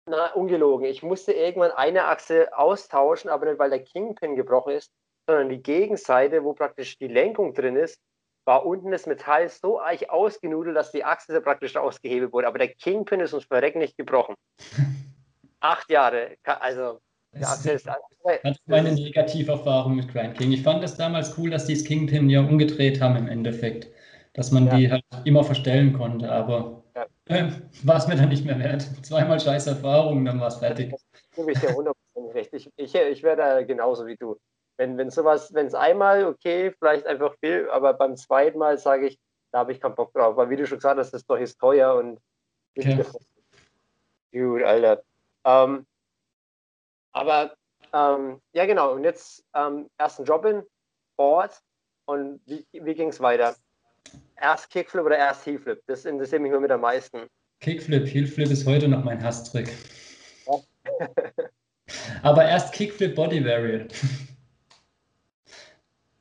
Na, 0.06 0.32
ungelogen. 0.34 0.86
Ich 0.86 1.04
musste 1.04 1.34
irgendwann 1.34 1.72
eine 1.72 2.06
Achse 2.06 2.56
austauschen, 2.58 3.30
aber 3.30 3.46
nicht, 3.48 3.60
weil 3.60 3.70
der 3.70 3.84
Kingpin 3.84 4.36
gebrochen 4.36 4.74
ist, 4.74 4.92
sondern 5.32 5.50
die 5.50 5.64
Gegenseite, 5.64 6.44
wo 6.44 6.54
praktisch 6.54 6.98
die 6.98 7.08
Lenkung 7.08 7.54
drin 7.54 7.78
ist, 7.78 8.00
war 8.46 8.66
unten 8.66 8.92
das 8.92 9.06
Metall 9.06 9.48
so 9.48 9.80
eich 9.80 10.10
ausgenudelt, 10.10 10.76
dass 10.76 10.92
die 10.92 11.06
Achse 11.06 11.40
praktisch 11.42 11.76
ausgehebelt 11.78 12.34
wurde. 12.34 12.48
Aber 12.48 12.58
der 12.58 12.70
Kingpin 12.70 13.22
ist 13.22 13.34
uns 13.34 13.46
verreckt 13.46 13.78
nicht 13.78 13.98
gebrochen. 13.98 14.36
Acht 15.62 15.90
Jahre. 15.90 16.36
Also, 16.44 17.00
das 17.34 17.66
ist, 17.66 17.88
hat 17.88 18.00
meine 18.66 18.92
Negativerfahrung 18.92 19.96
mit 19.96 20.12
Grind 20.12 20.38
King. 20.38 20.52
Ich 20.52 20.64
fand 20.64 20.84
es 20.84 20.98
damals 20.98 21.38
cool, 21.38 21.50
dass 21.50 21.66
die 21.66 21.76
das 21.76 21.86
Kingpin 21.86 22.30
ja 22.30 22.42
umgedreht 22.42 23.00
haben 23.00 23.16
im 23.16 23.28
Endeffekt. 23.28 23.88
Dass 24.34 24.52
man 24.52 24.66
ja. 24.68 24.76
die 24.76 24.92
halt 24.92 25.04
immer 25.24 25.44
verstellen 25.44 25.94
konnte, 25.94 26.30
aber 26.32 26.84
ja. 26.96 27.06
äh, 27.28 27.52
war 27.84 27.98
es 27.98 28.08
mir 28.08 28.16
dann 28.16 28.30
nicht 28.30 28.44
mehr 28.44 28.60
wert. 28.60 28.82
Zweimal 29.04 29.40
scheiß 29.40 29.68
Erfahrung, 29.68 30.26
dann 30.26 30.40
war 30.40 30.48
es 30.48 30.56
fertig. 30.56 30.92
Das 30.92 31.46
hundertprozentig 31.76 32.34
recht. 32.34 32.54
Ich, 32.54 32.70
ich, 32.76 32.96
ich 32.96 33.24
wäre 33.24 33.38
da 33.38 33.62
genauso 33.62 34.08
wie 34.08 34.18
du 34.18 34.36
wenn, 34.82 34.98
wenn 34.98 35.12
sowas, 35.12 35.54
wenn 35.54 35.68
es 35.68 35.76
einmal 35.76 36.26
okay, 36.26 36.74
vielleicht 36.80 37.06
einfach 37.06 37.36
viel, 37.40 37.70
aber 37.70 37.94
beim 37.94 38.18
zweiten 38.18 38.58
Mal 38.58 38.80
sage 38.80 39.10
ich, 39.10 39.20
da 39.52 39.60
habe 39.60 39.74
ich 39.74 39.80
keinen 39.80 39.94
Bock 39.94 40.12
drauf, 40.12 40.36
weil 40.38 40.50
wie 40.50 40.56
du 40.56 40.66
schon 40.66 40.80
gesagt 40.80 40.98
hast, 40.98 41.14
das 41.14 41.22
ist 41.22 41.30
doch 41.30 41.38
ist 41.38 41.60
teuer 41.60 41.94
und 41.94 42.20
okay. 42.76 43.06
gut, 44.32 44.64
Alter. 44.64 45.04
Ähm, 45.46 45.86
aber 47.12 47.54
ähm, 47.94 48.42
ja 48.54 48.66
genau, 48.66 48.94
und 48.94 49.04
jetzt 49.04 49.46
ähm, 49.54 49.88
ersten 50.00 50.24
Job 50.24 50.46
in 50.46 50.64
Ort 51.18 51.62
und 52.06 52.42
wie, 52.48 52.66
wie 52.72 52.96
ging 52.96 53.10
es 53.10 53.20
weiter? 53.20 53.56
Erst 54.36 54.72
Kickflip 54.72 55.06
oder 55.06 55.18
erst 55.20 55.46
Heelflip? 55.46 55.84
Das 55.86 56.06
interessiert 56.06 56.42
mich 56.42 56.52
nur 56.52 56.60
mit 56.60 56.72
am 56.72 56.82
meisten. 56.82 57.28
Kickflip, 57.60 58.08
Heelflip 58.08 58.50
ist 58.50 58.66
heute 58.66 58.88
noch 58.88 59.04
mein 59.04 59.22
Hasstrick. 59.22 59.72
Ja. 60.48 61.08
aber 62.24 62.46
erst 62.46 62.74
Kickflip 62.74 63.14
Body 63.14 63.46
Variant. 63.46 63.94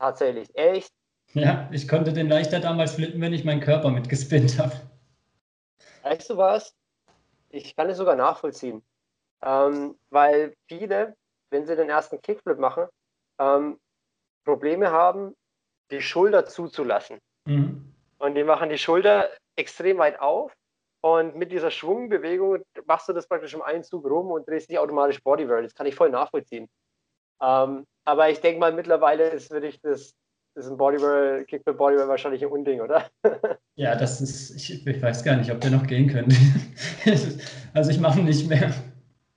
Tatsächlich. 0.00 0.49
Echt? 0.54 0.90
Ja, 1.35 1.69
ich 1.71 1.87
konnte 1.87 2.12
den 2.12 2.28
leichter 2.28 2.59
damals 2.59 2.95
flippen, 2.95 3.21
wenn 3.21 3.35
ich 3.35 3.45
meinen 3.45 3.61
Körper 3.61 3.90
mitgespinnt 3.90 4.59
habe. 4.59 4.73
Weißt 6.02 6.30
du 6.30 6.38
was? 6.38 6.75
Ich 7.50 7.76
kann 7.76 7.90
es 7.90 7.99
sogar 7.99 8.16
nachvollziehen. 8.16 8.83
Ähm, 9.42 9.97
weil 10.09 10.54
viele, 10.69 11.14
wenn 11.50 11.66
sie 11.66 11.76
den 11.76 11.90
ersten 11.90 12.21
Kickflip 12.23 12.59
machen, 12.59 12.87
ähm, 13.38 13.78
Probleme 14.45 14.90
haben, 14.90 15.35
die 15.90 16.00
Schulter 16.00 16.47
zuzulassen. 16.47 17.19
Mhm. 17.45 17.92
Und 18.19 18.35
die 18.35 18.45
machen 18.45 18.71
die 18.71 18.78
Schulter 18.78 19.28
extrem 19.57 19.99
weit 19.99 20.19
auf 20.19 20.52
und 21.02 21.37
mit 21.37 21.52
dieser 21.52 21.71
Schwungbewegung 21.71 22.62
machst 22.87 23.09
du 23.09 23.12
das 23.12 23.28
praktisch 23.28 23.52
im 23.52 23.62
Einzug 23.62 24.04
rum 24.07 24.30
und 24.30 24.49
drehst 24.49 24.71
dich 24.71 24.78
automatisch 24.78 25.23
Bodyworld. 25.23 25.66
Das 25.66 25.75
kann 25.75 25.87
ich 25.87 25.95
voll 25.95 26.11
nachvollziehen. 26.11 26.69
Ähm, 27.42 27.87
aber 28.04 28.30
ich 28.30 28.40
denke 28.40 28.61
mal, 28.61 28.73
mittlerweile 28.73 29.28
ist 29.28 29.50
wirklich 29.50 29.80
das, 29.82 30.14
das 30.54 30.66
ist 30.66 30.70
ein 30.70 30.76
Bodybuilder, 30.76 31.44
Kickball 31.44 31.75
Bodybuilder 31.75 32.09
wahrscheinlich 32.09 32.42
ein 32.42 32.50
Unding, 32.50 32.80
oder? 32.80 33.09
ja, 33.76 33.94
das 33.94 34.20
ist, 34.20 34.50
ich, 34.56 34.87
ich, 34.87 35.02
weiß 35.02 35.25
gar 35.25 35.37
nicht, 35.37 35.50
ob 35.50 35.61
der 35.61 35.70
noch 35.70 35.87
gehen 35.87 36.09
könnte. 36.09 36.37
also 37.75 37.90
ich 37.90 38.00
mache 38.00 38.20
nicht 38.20 38.49
mehr. 38.49 38.75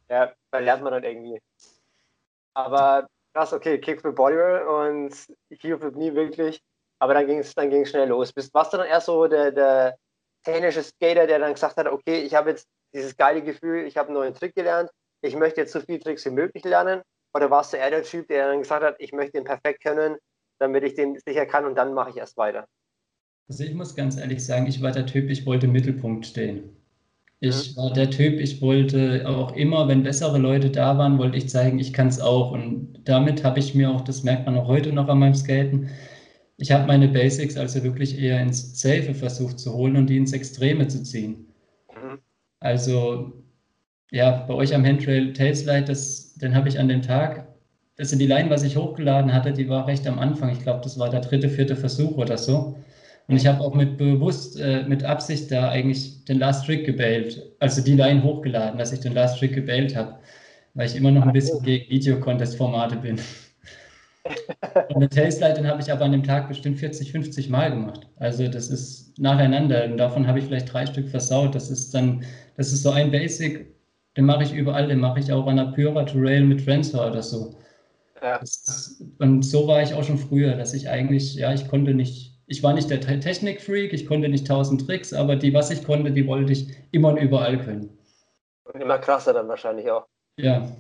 Ja, 0.10 0.34
da 0.52 0.60
lernt 0.60 0.84
man 0.84 0.94
dann 0.94 1.04
irgendwie. 1.04 1.40
Aber 2.56 3.08
krass, 3.34 3.54
okay, 3.54 3.80
Kickflip 3.80 4.16
Bodybuilder 4.16 4.68
und 4.68 5.14
Heelflip 5.50 5.96
nie 5.96 6.14
wirklich. 6.14 6.62
Aber 7.00 7.14
dann 7.14 7.28
ging 7.28 7.40
es 7.40 7.54
dann 7.54 7.70
ging's 7.70 7.90
schnell 7.90 8.08
los. 8.08 8.32
Bist, 8.32 8.54
warst 8.54 8.74
du 8.74 8.78
dann 8.78 8.88
erst 8.88 9.08
so 9.08 9.28
der, 9.28 9.52
der 9.52 9.98
technische 10.44 10.84
Skater, 10.84 11.28
der 11.28 11.40
dann 11.40 11.54
gesagt 11.54 11.78
hat, 11.78 11.88
okay, 11.88 12.22
ich 12.22 12.34
habe 12.34 12.52
jetzt 12.52 12.68
dieses 12.94 13.18
geile 13.18 13.42
Gefühl, 13.42 13.86
ich 13.86 13.98
habe 13.98 14.10
einen 14.10 14.18
neuen 14.18 14.34
Trick 14.34 14.56
gelernt, 14.56 14.90
ich 15.22 15.36
möchte 15.36 15.62
jetzt 15.62 15.74
so 15.74 15.80
viele 15.80 16.00
Tricks 16.00 16.26
wie 16.26 16.32
möglich 16.32 16.64
lernen 16.64 17.02
oder 17.34 17.50
warst 17.50 17.74
du 17.74 17.78
eher 17.78 17.90
der 17.90 18.04
Typ, 18.04 18.28
der 18.28 18.48
dann 18.48 18.60
gesagt 18.60 18.84
hat, 18.84 18.96
ich 19.00 19.12
möchte 19.12 19.34
den 19.34 19.44
perfekt 19.44 19.84
können, 19.84 20.18
damit 20.60 20.84
ich 20.84 20.96
den 20.96 21.18
sicher 21.26 21.46
kann 21.46 21.66
und 21.66 21.76
dann 21.76 21.94
mache 21.94 22.12
ich 22.12 22.18
erst 22.18 22.38
weiter? 22.38 22.68
Also 23.50 23.64
ich 23.64 23.74
muss 23.74 23.96
ganz 23.96 24.18
ehrlich 24.18 24.46
sagen, 24.46 24.68
ich 24.68 24.82
war 24.82 24.92
der 24.92 25.06
Typ, 25.06 25.30
ich 25.30 25.46
wollte 25.46 25.66
im 25.66 25.74
Mittelpunkt 25.74 26.26
stehen. 26.26 26.78
Ich 27.40 27.76
mhm. 27.76 27.82
war 27.82 27.94
der 27.94 28.10
Typ, 28.10 28.40
ich 28.40 28.62
wollte 28.62 29.28
auch 29.28 29.54
immer, 29.56 29.88
wenn 29.88 30.04
bessere 30.04 30.38
Leute 30.38 30.70
da 30.70 30.98
waren, 30.98 31.18
wollte 31.18 31.38
ich 31.38 31.50
zeigen, 31.50 31.80
ich 31.80 31.92
kann 31.92 32.08
es 32.08 32.22
auch. 32.22 32.52
Und 32.52 33.02
damit 33.04 33.44
habe 33.44 33.60
ich 33.60 33.76
mir 33.76 33.90
auch, 33.92 34.02
das 34.02 34.24
merkt 34.24 34.46
man 34.46 34.58
auch 34.58 34.68
heute 34.68 34.94
noch 34.94 35.10
an 35.10 35.20
meinem 35.20 35.36
Skaten, 35.36 35.90
ich 36.56 36.72
habe 36.72 36.88
meine 36.88 37.10
Basics 37.10 37.58
also 37.58 37.84
wirklich 37.84 38.18
eher 38.18 38.42
ins 38.42 38.80
Safe 38.80 39.14
versucht 39.14 39.60
zu 39.60 39.74
holen 39.74 39.98
und 39.98 40.08
die 40.08 40.18
ins 40.18 40.34
Extreme 40.34 40.88
zu 40.88 41.04
ziehen. 41.04 41.52
Mhm. 41.94 42.20
Also 42.60 43.43
ja, 44.14 44.46
bei 44.48 44.54
euch 44.54 44.76
am 44.76 44.86
Handrail 44.86 45.34
Tailslide, 45.34 45.86
das, 45.86 46.36
den 46.36 46.54
habe 46.54 46.70
ich 46.70 46.80
an 46.80 46.88
dem 46.88 47.02
Tag, 47.02 47.48
das 47.98 48.12
sind 48.12 48.20
die 48.20 48.28
Line, 48.28 48.48
was 48.52 48.62
ich 48.62 48.78
hochgeladen 48.78 49.34
hatte, 49.34 49.54
die 49.54 49.68
war 49.68 49.88
recht 49.88 50.06
am 50.06 50.20
Anfang. 50.20 50.52
Ich 50.52 50.60
glaube, 50.60 50.82
das 50.84 51.00
war 51.00 51.10
der 51.10 51.22
dritte, 51.22 51.50
vierte 51.50 51.76
Versuch 51.76 52.16
oder 52.18 52.38
so. 52.38 52.76
Und 53.28 53.38
ich 53.38 53.48
habe 53.48 53.62
auch 53.62 53.74
mit 53.74 53.98
bewusst, 53.98 54.60
äh, 54.60 54.84
mit 54.84 55.04
Absicht 55.04 55.52
da 55.52 55.70
eigentlich 55.70 56.26
den 56.26 56.38
Last 56.38 56.68
Trick 56.68 56.86
gebailt, 56.86 57.42
also 57.60 57.82
die 57.82 57.96
Line 57.96 58.22
hochgeladen, 58.22 58.78
dass 58.78 58.94
ich 58.94 59.00
den 59.00 59.14
Last 59.14 59.40
Trick 59.40 59.56
gebailt 59.56 59.96
habe, 59.96 60.20
weil 60.76 60.88
ich 60.88 60.96
immer 60.96 61.10
noch 61.10 61.26
ein 61.26 61.34
bisschen 61.34 61.64
gegen 61.64 61.90
Video-Contest-Formate 61.90 62.98
bin. 62.98 63.20
Und 64.94 65.02
den 65.02 65.10
Tailslide, 65.10 65.56
den 65.56 65.68
habe 65.68 65.82
ich 65.82 65.92
aber 65.92 66.06
an 66.06 66.12
dem 66.12 66.24
Tag 66.24 66.50
bestimmt 66.50 66.78
40, 66.78 67.12
50 67.12 67.50
Mal 67.50 67.72
gemacht. 67.72 68.08
Also 68.18 68.48
das 68.48 68.70
ist 68.70 69.18
nacheinander. 69.18 69.86
Und 69.86 69.98
davon 69.98 70.28
habe 70.28 70.38
ich 70.38 70.46
vielleicht 70.46 70.72
drei 70.72 70.86
Stück 70.86 71.10
versaut. 71.10 71.56
Das 71.56 71.72
ist 71.72 71.96
dann, 71.96 72.24
das 72.58 72.72
ist 72.72 72.84
so 72.84 72.92
ein 72.92 73.12
Basic, 73.12 73.73
den 74.16 74.26
mache 74.26 74.44
ich 74.44 74.54
überall, 74.54 74.88
den 74.88 75.00
mache 75.00 75.20
ich 75.20 75.32
auch 75.32 75.48
an 75.48 75.58
der 75.58 75.72
Pura 75.76 76.04
to 76.04 76.18
Rail 76.20 76.44
mit 76.44 76.66
Transfer 76.66 77.08
oder 77.08 77.24
so. 77.24 77.56
Ja. 78.22 78.38
Ist, 78.38 79.04
und 79.20 79.44
so 79.44 79.68
war 79.68 79.82
ich 79.82 79.94
auch 79.94 80.04
schon 80.04 80.18
früher, 80.18 80.56
dass 80.56 80.74
ich 80.74 80.88
eigentlich, 80.88 81.36
ja, 81.36 81.54
ich 81.54 81.68
konnte 81.68 81.94
nicht, 81.94 82.40
ich 82.48 82.64
war 82.64 82.74
nicht 82.74 82.90
der 82.90 83.02
Technikfreak, 83.02 83.92
ich 83.92 84.06
konnte 84.06 84.30
nicht 84.30 84.48
tausend 84.48 84.86
Tricks, 84.86 85.14
aber 85.14 85.36
die, 85.36 85.54
was 85.54 85.72
ich 85.72 85.84
konnte, 85.84 86.12
die 86.12 86.28
wollte 86.28 86.54
ich 86.54 86.68
immer 86.92 87.10
und 87.10 87.18
überall 87.18 87.58
können. 87.58 87.98
Und 88.66 88.82
immer 88.82 89.00
krasser 89.00 89.34
dann 89.34 89.48
wahrscheinlich 89.48 89.90
auch. 89.90 90.08
Ja. 90.38 90.72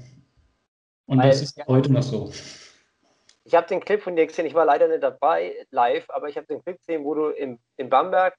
Und 1.05 1.17
Weil, 1.19 1.29
das 1.29 1.41
ist 1.41 1.57
ja. 1.57 1.65
heute 1.67 1.91
noch 1.91 2.03
so. 2.03 2.31
Ich 3.45 3.53
habe 3.55 3.67
den 3.67 3.81
Clip 3.81 4.01
von 4.01 4.15
dir 4.15 4.25
gesehen, 4.25 4.45
ich 4.45 4.53
war 4.53 4.65
leider 4.65 4.87
nicht 4.87 5.03
dabei 5.03 5.53
live, 5.71 6.09
aber 6.09 6.29
ich 6.29 6.37
habe 6.37 6.47
den 6.47 6.63
Clip 6.63 6.77
gesehen, 6.77 7.03
wo 7.03 7.13
du 7.13 7.29
im, 7.29 7.59
in 7.75 7.89
Bamberg 7.89 8.35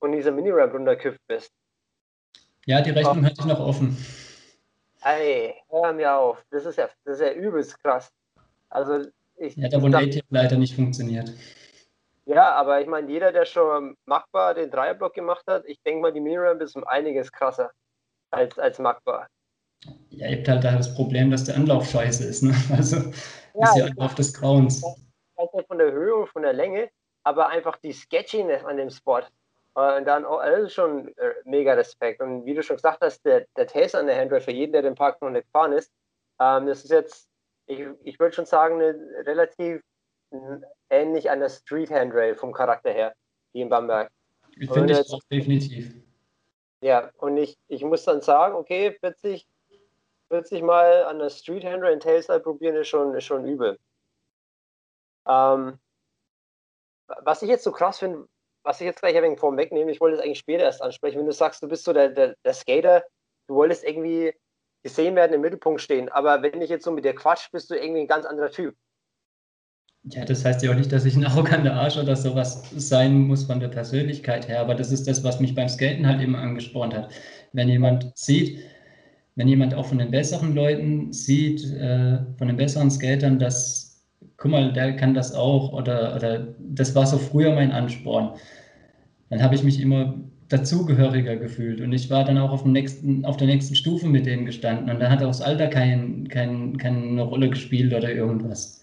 von 0.00 0.10
dieser 0.10 0.32
Mini-Ramp 0.32 0.72
runterküpft 0.72 1.20
bist. 1.28 1.52
Ja, 2.66 2.80
die 2.80 2.90
Rechnung 2.90 3.20
oh. 3.20 3.24
hatte 3.24 3.36
ich 3.38 3.46
noch 3.46 3.60
offen. 3.60 3.96
Ey, 5.02 5.54
hör 5.70 5.92
mir 5.92 6.14
auf. 6.14 6.44
Das 6.50 6.66
ist 6.66 6.76
ja, 6.76 6.88
das 7.04 7.20
ist 7.20 7.26
ja 7.26 7.32
übelst 7.32 7.82
krass. 7.82 8.12
Also 8.68 9.06
ich. 9.36 9.56
Da 9.56 9.80
wo 9.80 9.88
Native 9.88 10.24
leider 10.30 10.56
nicht 10.56 10.74
funktioniert. 10.74 11.32
Ja, 12.26 12.52
aber 12.52 12.80
ich 12.80 12.86
meine, 12.86 13.10
jeder, 13.10 13.32
der 13.32 13.44
schon 13.44 13.96
machbar 14.04 14.54
den 14.54 14.70
Dreierblock 14.70 15.14
gemacht 15.14 15.44
hat, 15.46 15.64
ich 15.66 15.82
denke 15.82 16.02
mal, 16.02 16.12
die 16.12 16.20
Miniramp 16.20 16.60
ist 16.60 16.76
um 16.76 16.84
einiges 16.84 17.32
krasser 17.32 17.70
als, 18.30 18.58
als 18.58 18.78
machbar. 18.78 19.26
Ja, 20.10 20.28
ihr 20.28 20.38
habt 20.38 20.48
halt 20.48 20.64
da 20.64 20.76
das 20.76 20.94
Problem, 20.94 21.30
dass 21.30 21.44
der 21.44 21.56
Anlauf 21.56 21.88
scheiße 21.88 22.24
ist. 22.24 22.42
Ne? 22.42 22.54
Also 22.70 22.96
ja, 23.54 23.64
ist 23.64 23.76
ja 23.76 23.84
Anlauf 23.86 24.14
des 24.14 24.34
Grauens. 24.34 24.84
Von 25.66 25.78
der 25.78 25.90
Höhe 25.90 26.14
und 26.14 26.28
von 26.28 26.42
der 26.42 26.52
Länge, 26.52 26.90
aber 27.24 27.48
einfach 27.48 27.78
die 27.78 27.92
Sketchiness 27.92 28.62
an 28.64 28.76
dem 28.76 28.90
Spot. 28.90 29.22
Und 29.74 30.04
dann, 30.04 30.26
oh, 30.26 30.40
das 30.42 30.64
ist 30.64 30.74
schon 30.74 31.08
äh, 31.16 31.32
mega 31.44 31.74
Respekt. 31.74 32.20
Und 32.20 32.44
wie 32.44 32.54
du 32.54 32.62
schon 32.62 32.76
gesagt 32.76 33.00
hast, 33.02 33.24
der, 33.24 33.46
der 33.56 33.66
Taser 33.66 34.00
an 34.00 34.06
der 34.06 34.18
Handrail 34.18 34.40
für 34.40 34.50
jeden, 34.50 34.72
der 34.72 34.82
den 34.82 34.96
Park 34.96 35.22
noch 35.22 35.30
nicht 35.30 35.46
gefahren 35.46 35.72
ist, 35.72 35.92
ähm, 36.40 36.66
das 36.66 36.82
ist 36.84 36.90
jetzt, 36.90 37.28
ich, 37.66 37.86
ich 38.02 38.18
würde 38.18 38.34
schon 38.34 38.46
sagen, 38.46 38.80
eine 38.80 38.94
relativ 39.26 39.82
ähnlich 40.90 41.30
an 41.30 41.40
der 41.40 41.48
Street 41.48 41.90
Handrail 41.90 42.34
vom 42.34 42.52
Charakter 42.52 42.90
her, 42.90 43.14
wie 43.52 43.60
in 43.62 43.68
Bamberg. 43.68 44.10
Finde 44.72 44.92
ich 44.92 45.12
auch 45.12 45.22
definitiv. 45.30 45.94
Ja, 46.82 47.10
und 47.18 47.36
ich, 47.36 47.58
ich 47.68 47.84
muss 47.84 48.04
dann 48.04 48.20
sagen, 48.20 48.54
okay, 48.54 48.96
40, 49.00 49.46
40 50.28 50.62
Mal 50.62 51.04
an 51.04 51.18
der 51.18 51.30
Street 51.30 51.64
Handrail 51.64 51.92
in 51.92 52.00
Tailslide 52.00 52.40
probieren 52.40 52.76
ist 52.76 52.88
schon, 52.88 53.14
ist 53.14 53.24
schon 53.24 53.46
übel. 53.46 53.78
Ähm, 55.26 55.78
was 57.06 57.42
ich 57.42 57.48
jetzt 57.48 57.64
so 57.64 57.72
krass 57.72 57.98
finde, 57.98 58.28
was 58.62 58.80
ich 58.80 58.86
jetzt 58.86 59.00
gleich 59.00 59.16
ein 59.16 59.22
wenig 59.22 59.40
vorwegnehme, 59.40 59.90
ich 59.90 60.00
wollte 60.00 60.16
es 60.16 60.22
eigentlich 60.22 60.38
später 60.38 60.64
erst 60.64 60.82
ansprechen, 60.82 61.18
wenn 61.18 61.26
du 61.26 61.32
sagst, 61.32 61.62
du 61.62 61.68
bist 61.68 61.84
so 61.84 61.92
der, 61.92 62.10
der, 62.10 62.34
der 62.44 62.54
Skater, 62.54 63.04
du 63.48 63.54
wolltest 63.54 63.84
irgendwie 63.84 64.32
gesehen 64.82 65.16
werden, 65.16 65.34
im 65.34 65.40
Mittelpunkt 65.40 65.80
stehen, 65.80 66.08
aber 66.08 66.42
wenn 66.42 66.62
ich 66.62 66.70
jetzt 66.70 66.84
so 66.84 66.90
mit 66.90 67.04
dir 67.04 67.14
quatsch, 67.14 67.50
bist 67.52 67.70
du 67.70 67.74
irgendwie 67.74 68.00
ein 68.00 68.08
ganz 68.08 68.26
anderer 68.26 68.50
Typ. 68.50 68.74
Ja, 70.04 70.24
das 70.24 70.44
heißt 70.44 70.62
ja 70.62 70.70
auch 70.70 70.76
nicht, 70.76 70.92
dass 70.92 71.04
ich 71.04 71.14
ein 71.14 71.24
arroganter 71.26 71.74
Arsch 71.74 71.98
oder 71.98 72.16
sowas 72.16 72.70
sein 72.74 73.18
muss 73.18 73.44
von 73.44 73.60
der 73.60 73.68
Persönlichkeit 73.68 74.48
her, 74.48 74.60
aber 74.60 74.74
das 74.74 74.92
ist 74.92 75.06
das, 75.06 75.22
was 75.24 75.40
mich 75.40 75.54
beim 75.54 75.68
Skaten 75.68 76.06
halt 76.06 76.22
immer 76.22 76.38
angespornt 76.38 76.94
hat. 76.94 77.12
Wenn 77.52 77.68
jemand 77.68 78.16
sieht, 78.16 78.60
wenn 79.36 79.48
jemand 79.48 79.74
auch 79.74 79.86
von 79.86 79.98
den 79.98 80.10
besseren 80.10 80.54
Leuten 80.54 81.12
sieht, 81.12 81.64
äh, 81.74 82.18
von 82.38 82.48
den 82.48 82.56
besseren 82.56 82.90
Skatern, 82.90 83.38
dass, 83.38 83.89
guck 84.40 84.50
mal, 84.50 84.72
der 84.72 84.96
kann 84.96 85.14
das 85.14 85.32
auch 85.34 85.72
oder, 85.72 86.16
oder 86.16 86.48
das 86.58 86.94
war 86.96 87.06
so 87.06 87.18
früher 87.18 87.54
mein 87.54 87.70
Ansporn, 87.70 88.30
dann 89.28 89.42
habe 89.42 89.54
ich 89.54 89.62
mich 89.62 89.80
immer 89.80 90.14
dazugehöriger 90.48 91.36
gefühlt 91.36 91.80
und 91.80 91.92
ich 91.92 92.10
war 92.10 92.24
dann 92.24 92.38
auch 92.38 92.50
auf, 92.50 92.64
dem 92.64 92.72
nächsten, 92.72 93.24
auf 93.24 93.36
der 93.36 93.46
nächsten 93.46 93.76
Stufe 93.76 94.08
mit 94.08 94.26
denen 94.26 94.46
gestanden 94.46 94.90
und 94.90 94.98
da 94.98 95.08
hat 95.08 95.22
auch 95.22 95.28
das 95.28 95.42
Alter 95.42 95.68
kein, 95.68 96.26
kein, 96.26 96.76
keine 96.78 97.22
Rolle 97.22 97.50
gespielt 97.50 97.94
oder 97.94 98.12
irgendwas. 98.12 98.80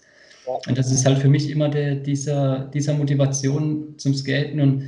Und 0.66 0.78
das 0.78 0.90
ist 0.90 1.04
halt 1.04 1.18
für 1.18 1.28
mich 1.28 1.50
immer 1.50 1.68
der, 1.68 1.96
dieser, 1.96 2.70
dieser 2.72 2.94
Motivation 2.94 3.98
zum 3.98 4.14
Skaten. 4.14 4.60
Und 4.60 4.84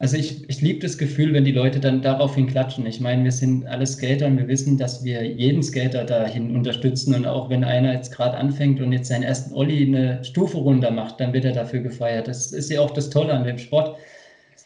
also 0.00 0.16
ich, 0.16 0.48
ich 0.48 0.62
liebe 0.62 0.80
das 0.80 0.96
Gefühl, 0.96 1.34
wenn 1.34 1.44
die 1.44 1.52
Leute 1.52 1.78
dann 1.78 2.00
daraufhin 2.00 2.46
klatschen. 2.46 2.86
Ich 2.86 3.02
meine, 3.02 3.22
wir 3.22 3.32
sind 3.32 3.66
alle 3.66 3.86
Skater 3.86 4.26
und 4.26 4.38
wir 4.38 4.48
wissen, 4.48 4.78
dass 4.78 5.04
wir 5.04 5.22
jeden 5.22 5.62
Skater 5.62 6.04
dahin 6.04 6.56
unterstützen. 6.56 7.14
Und 7.14 7.26
auch 7.26 7.50
wenn 7.50 7.64
einer 7.64 7.92
jetzt 7.92 8.10
gerade 8.10 8.38
anfängt 8.38 8.80
und 8.80 8.92
jetzt 8.92 9.08
seinen 9.08 9.24
ersten 9.24 9.54
Olli 9.54 9.86
eine 9.86 10.24
Stufe 10.24 10.56
runter 10.56 10.90
macht, 10.90 11.20
dann 11.20 11.34
wird 11.34 11.44
er 11.44 11.52
dafür 11.52 11.80
gefeiert. 11.80 12.28
Das 12.28 12.50
ist 12.50 12.70
ja 12.70 12.80
auch 12.80 12.92
das 12.92 13.10
Tolle 13.10 13.34
an 13.34 13.44
dem 13.44 13.58
Sport. 13.58 13.98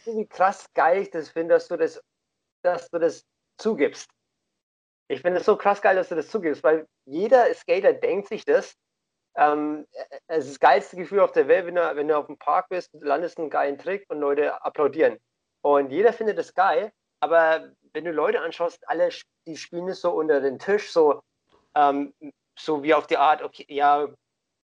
Wie 0.04 0.24
krass 0.24 0.68
geil 0.72 1.02
ich 1.02 1.10
das 1.10 1.30
finde, 1.30 1.54
dass 1.54 1.66
du 1.66 1.76
das, 1.76 2.00
dass 2.62 2.88
du 2.90 3.00
das 3.00 3.26
zugibst. 3.58 4.08
Ich 5.08 5.20
finde 5.20 5.40
es 5.40 5.46
so 5.46 5.56
krass 5.56 5.82
geil, 5.82 5.96
dass 5.96 6.10
du 6.10 6.14
das 6.14 6.28
zugibst, 6.28 6.62
weil 6.62 6.86
jeder 7.06 7.52
Skater 7.54 7.92
denkt 7.92 8.28
sich 8.28 8.44
das 8.44 8.76
ähm, 9.36 9.86
es 10.28 10.44
ist 10.44 10.54
das 10.54 10.60
geilste 10.60 10.96
Gefühl 10.96 11.20
auf 11.20 11.32
der 11.32 11.48
Welt, 11.48 11.66
wenn 11.66 11.74
du, 11.74 11.96
wenn 11.96 12.08
du 12.08 12.16
auf 12.16 12.26
dem 12.26 12.38
Park 12.38 12.68
bist, 12.68 12.90
landest 12.94 13.38
einen 13.38 13.50
geilen 13.50 13.78
Trick 13.78 14.04
und 14.08 14.20
Leute 14.20 14.62
applaudieren. 14.62 15.18
Und 15.62 15.90
jeder 15.90 16.12
findet 16.12 16.38
das 16.38 16.54
geil, 16.54 16.92
aber 17.20 17.70
wenn 17.92 18.04
du 18.04 18.12
Leute 18.12 18.40
anschaust, 18.40 18.86
alle 18.88 19.08
die 19.46 19.56
spielen 19.56 19.88
es 19.88 20.00
so 20.00 20.10
unter 20.12 20.40
den 20.40 20.58
Tisch, 20.58 20.92
so, 20.92 21.22
ähm, 21.74 22.12
so 22.58 22.82
wie 22.82 22.94
auf 22.94 23.06
die 23.06 23.16
Art, 23.16 23.42
okay, 23.42 23.66
ja, 23.68 24.08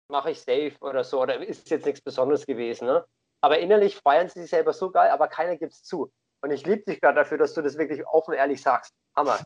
mache 0.10 0.32
ich 0.32 0.40
safe 0.40 0.74
oder 0.82 1.04
so, 1.04 1.22
oder 1.22 1.46
ist 1.46 1.70
jetzt 1.70 1.86
nichts 1.86 2.02
Besonderes 2.02 2.46
gewesen. 2.46 2.86
Ne? 2.86 3.06
Aber 3.42 3.60
innerlich 3.60 3.96
feiern 3.98 4.30
sie 4.30 4.42
sich 4.42 4.50
selber 4.50 4.74
so 4.74 4.92
geil, 4.92 5.12
aber 5.12 5.28
keiner 5.28 5.58
gibt 5.58 5.74
es 5.74 5.84
zu. 5.84 6.12
Und 6.42 6.52
ich 6.52 6.66
liebe 6.66 6.84
dich 6.84 7.02
gerade 7.02 7.16
dafür, 7.16 7.38
dass 7.38 7.54
du 7.54 7.62
das 7.62 7.78
wirklich 7.78 8.06
offen 8.08 8.34
ehrlich 8.34 8.62
sagst. 8.62 8.94
Hammer. 9.16 9.40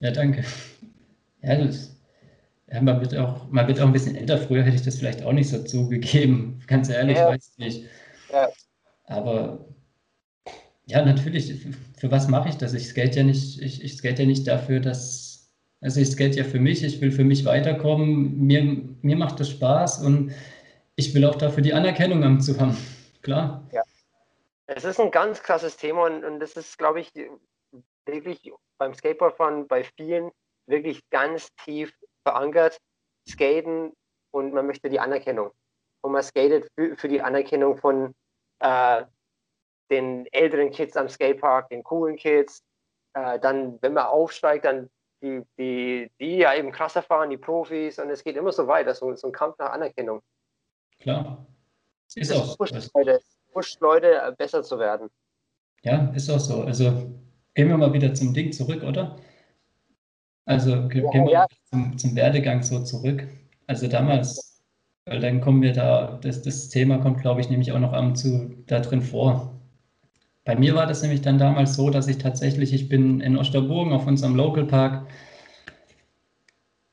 Ja, 0.00 0.10
danke. 0.10 0.44
Ja, 1.42 1.56
das 1.56 1.99
ja, 2.72 2.80
man 2.80 3.00
wird 3.00 3.16
auch, 3.16 3.48
man 3.50 3.66
wird 3.66 3.80
auch 3.80 3.86
ein 3.86 3.92
bisschen 3.92 4.14
älter. 4.14 4.38
Früher 4.38 4.62
hätte 4.62 4.76
ich 4.76 4.84
das 4.84 4.96
vielleicht 4.96 5.24
auch 5.24 5.32
nicht 5.32 5.48
so 5.48 5.62
zugegeben. 5.64 6.62
Ganz 6.66 6.88
ehrlich, 6.88 7.18
ja. 7.18 7.28
weiß 7.28 7.52
ich 7.52 7.58
nicht. 7.58 7.84
Ja. 8.32 8.48
Aber 9.04 9.64
ja, 10.86 11.04
natürlich, 11.04 11.66
für 11.98 12.10
was 12.10 12.28
mache 12.28 12.48
ich 12.48 12.56
das? 12.56 12.72
Ich 12.74 12.88
skate 12.88 13.16
ja 13.16 13.22
nicht, 13.24 13.60
ich, 13.60 13.82
ich 13.82 13.96
skate 13.96 14.20
ja 14.20 14.26
nicht 14.26 14.46
dafür, 14.46 14.78
dass, 14.78 15.52
also 15.80 16.00
ich 16.00 16.10
skate 16.10 16.36
ja 16.36 16.44
für 16.44 16.60
mich, 16.60 16.84
ich 16.84 17.00
will 17.00 17.10
für 17.10 17.24
mich 17.24 17.44
weiterkommen. 17.44 18.38
Mir, 18.38 18.62
mir 19.02 19.16
macht 19.16 19.40
das 19.40 19.50
Spaß 19.50 20.04
und 20.04 20.32
ich 20.94 21.12
will 21.14 21.24
auch 21.24 21.36
dafür 21.36 21.62
die 21.62 21.74
Anerkennung 21.74 22.40
zu 22.40 22.58
haben. 22.60 22.76
Klar. 23.22 23.68
Ja. 23.72 23.82
Es 24.66 24.84
ist 24.84 25.00
ein 25.00 25.10
ganz 25.10 25.42
krasses 25.42 25.76
Thema 25.76 26.06
und, 26.06 26.24
und 26.24 26.38
das 26.38 26.52
ist, 26.52 26.78
glaube 26.78 27.00
ich, 27.00 27.12
wirklich 28.06 28.52
beim 28.78 28.94
Skateboardfahren 28.94 29.66
bei 29.66 29.82
vielen 29.96 30.30
wirklich 30.66 31.00
ganz 31.10 31.52
tief 31.64 31.92
verankert, 32.22 32.78
skaten 33.28 33.92
und 34.32 34.52
man 34.52 34.66
möchte 34.66 34.88
die 34.88 35.00
Anerkennung. 35.00 35.50
Und 36.02 36.12
man 36.12 36.22
skatet 36.22 36.68
für, 36.74 36.96
für 36.96 37.08
die 37.08 37.20
Anerkennung 37.20 37.76
von 37.76 38.14
äh, 38.60 39.04
den 39.90 40.26
älteren 40.32 40.70
Kids 40.70 40.96
am 40.96 41.08
Skatepark, 41.08 41.68
den 41.68 41.82
coolen 41.82 42.16
Kids. 42.16 42.62
Äh, 43.14 43.38
dann, 43.40 43.80
wenn 43.82 43.94
man 43.94 44.06
aufsteigt, 44.06 44.64
dann 44.64 44.88
die, 45.22 45.42
die, 45.58 46.10
die 46.18 46.38
ja 46.38 46.54
eben 46.54 46.72
krasser 46.72 47.02
fahren, 47.02 47.30
die 47.30 47.36
Profis 47.36 47.98
und 47.98 48.08
es 48.10 48.24
geht 48.24 48.36
immer 48.36 48.52
so 48.52 48.66
weiter, 48.66 48.94
so, 48.94 49.14
so 49.14 49.26
ein 49.28 49.32
Kampf 49.32 49.58
nach 49.58 49.70
Anerkennung. 49.72 50.22
Klar. 50.98 51.46
Ist 52.14 52.30
das 52.30 52.38
auch 52.38 52.58
pusht 52.58 52.74
so. 52.74 52.90
Leute, 52.94 53.20
pusht 53.52 53.80
Leute, 53.80 54.22
äh, 54.22 54.32
besser 54.36 54.62
zu 54.62 54.78
werden. 54.78 55.10
Ja, 55.82 56.10
ist 56.14 56.30
auch 56.30 56.38
so. 56.38 56.62
Also 56.62 56.90
gehen 57.54 57.68
wir 57.68 57.76
mal 57.76 57.92
wieder 57.92 58.14
zum 58.14 58.34
Ding 58.34 58.52
zurück, 58.52 58.82
oder? 58.82 59.16
Also 60.46 60.88
gehen 60.88 61.04
wir 61.04 61.30
ja. 61.30 61.46
zum, 61.70 61.96
zum, 61.98 62.16
Werdegang 62.16 62.62
so 62.62 62.82
zurück. 62.82 63.26
Also 63.66 63.86
damals, 63.86 64.62
weil 65.04 65.20
dann 65.20 65.40
kommen 65.40 65.62
wir 65.62 65.72
da, 65.72 66.18
das, 66.22 66.42
das 66.42 66.68
Thema 66.68 66.98
kommt, 66.98 67.20
glaube 67.20 67.40
ich, 67.40 67.50
nämlich 67.50 67.72
auch 67.72 67.78
noch 67.78 67.92
am 67.92 68.14
zu 68.14 68.54
da 68.66 68.80
drin 68.80 69.02
vor. 69.02 69.52
Bei 70.44 70.56
mir 70.56 70.74
war 70.74 70.86
das 70.86 71.02
nämlich 71.02 71.20
dann 71.20 71.38
damals 71.38 71.74
so, 71.74 71.90
dass 71.90 72.08
ich 72.08 72.18
tatsächlich, 72.18 72.72
ich 72.72 72.88
bin 72.88 73.20
in 73.20 73.36
Osterburgen 73.36 73.92
auf 73.92 74.06
unserem 74.06 74.34
Local 74.34 74.64
Park. 74.64 75.06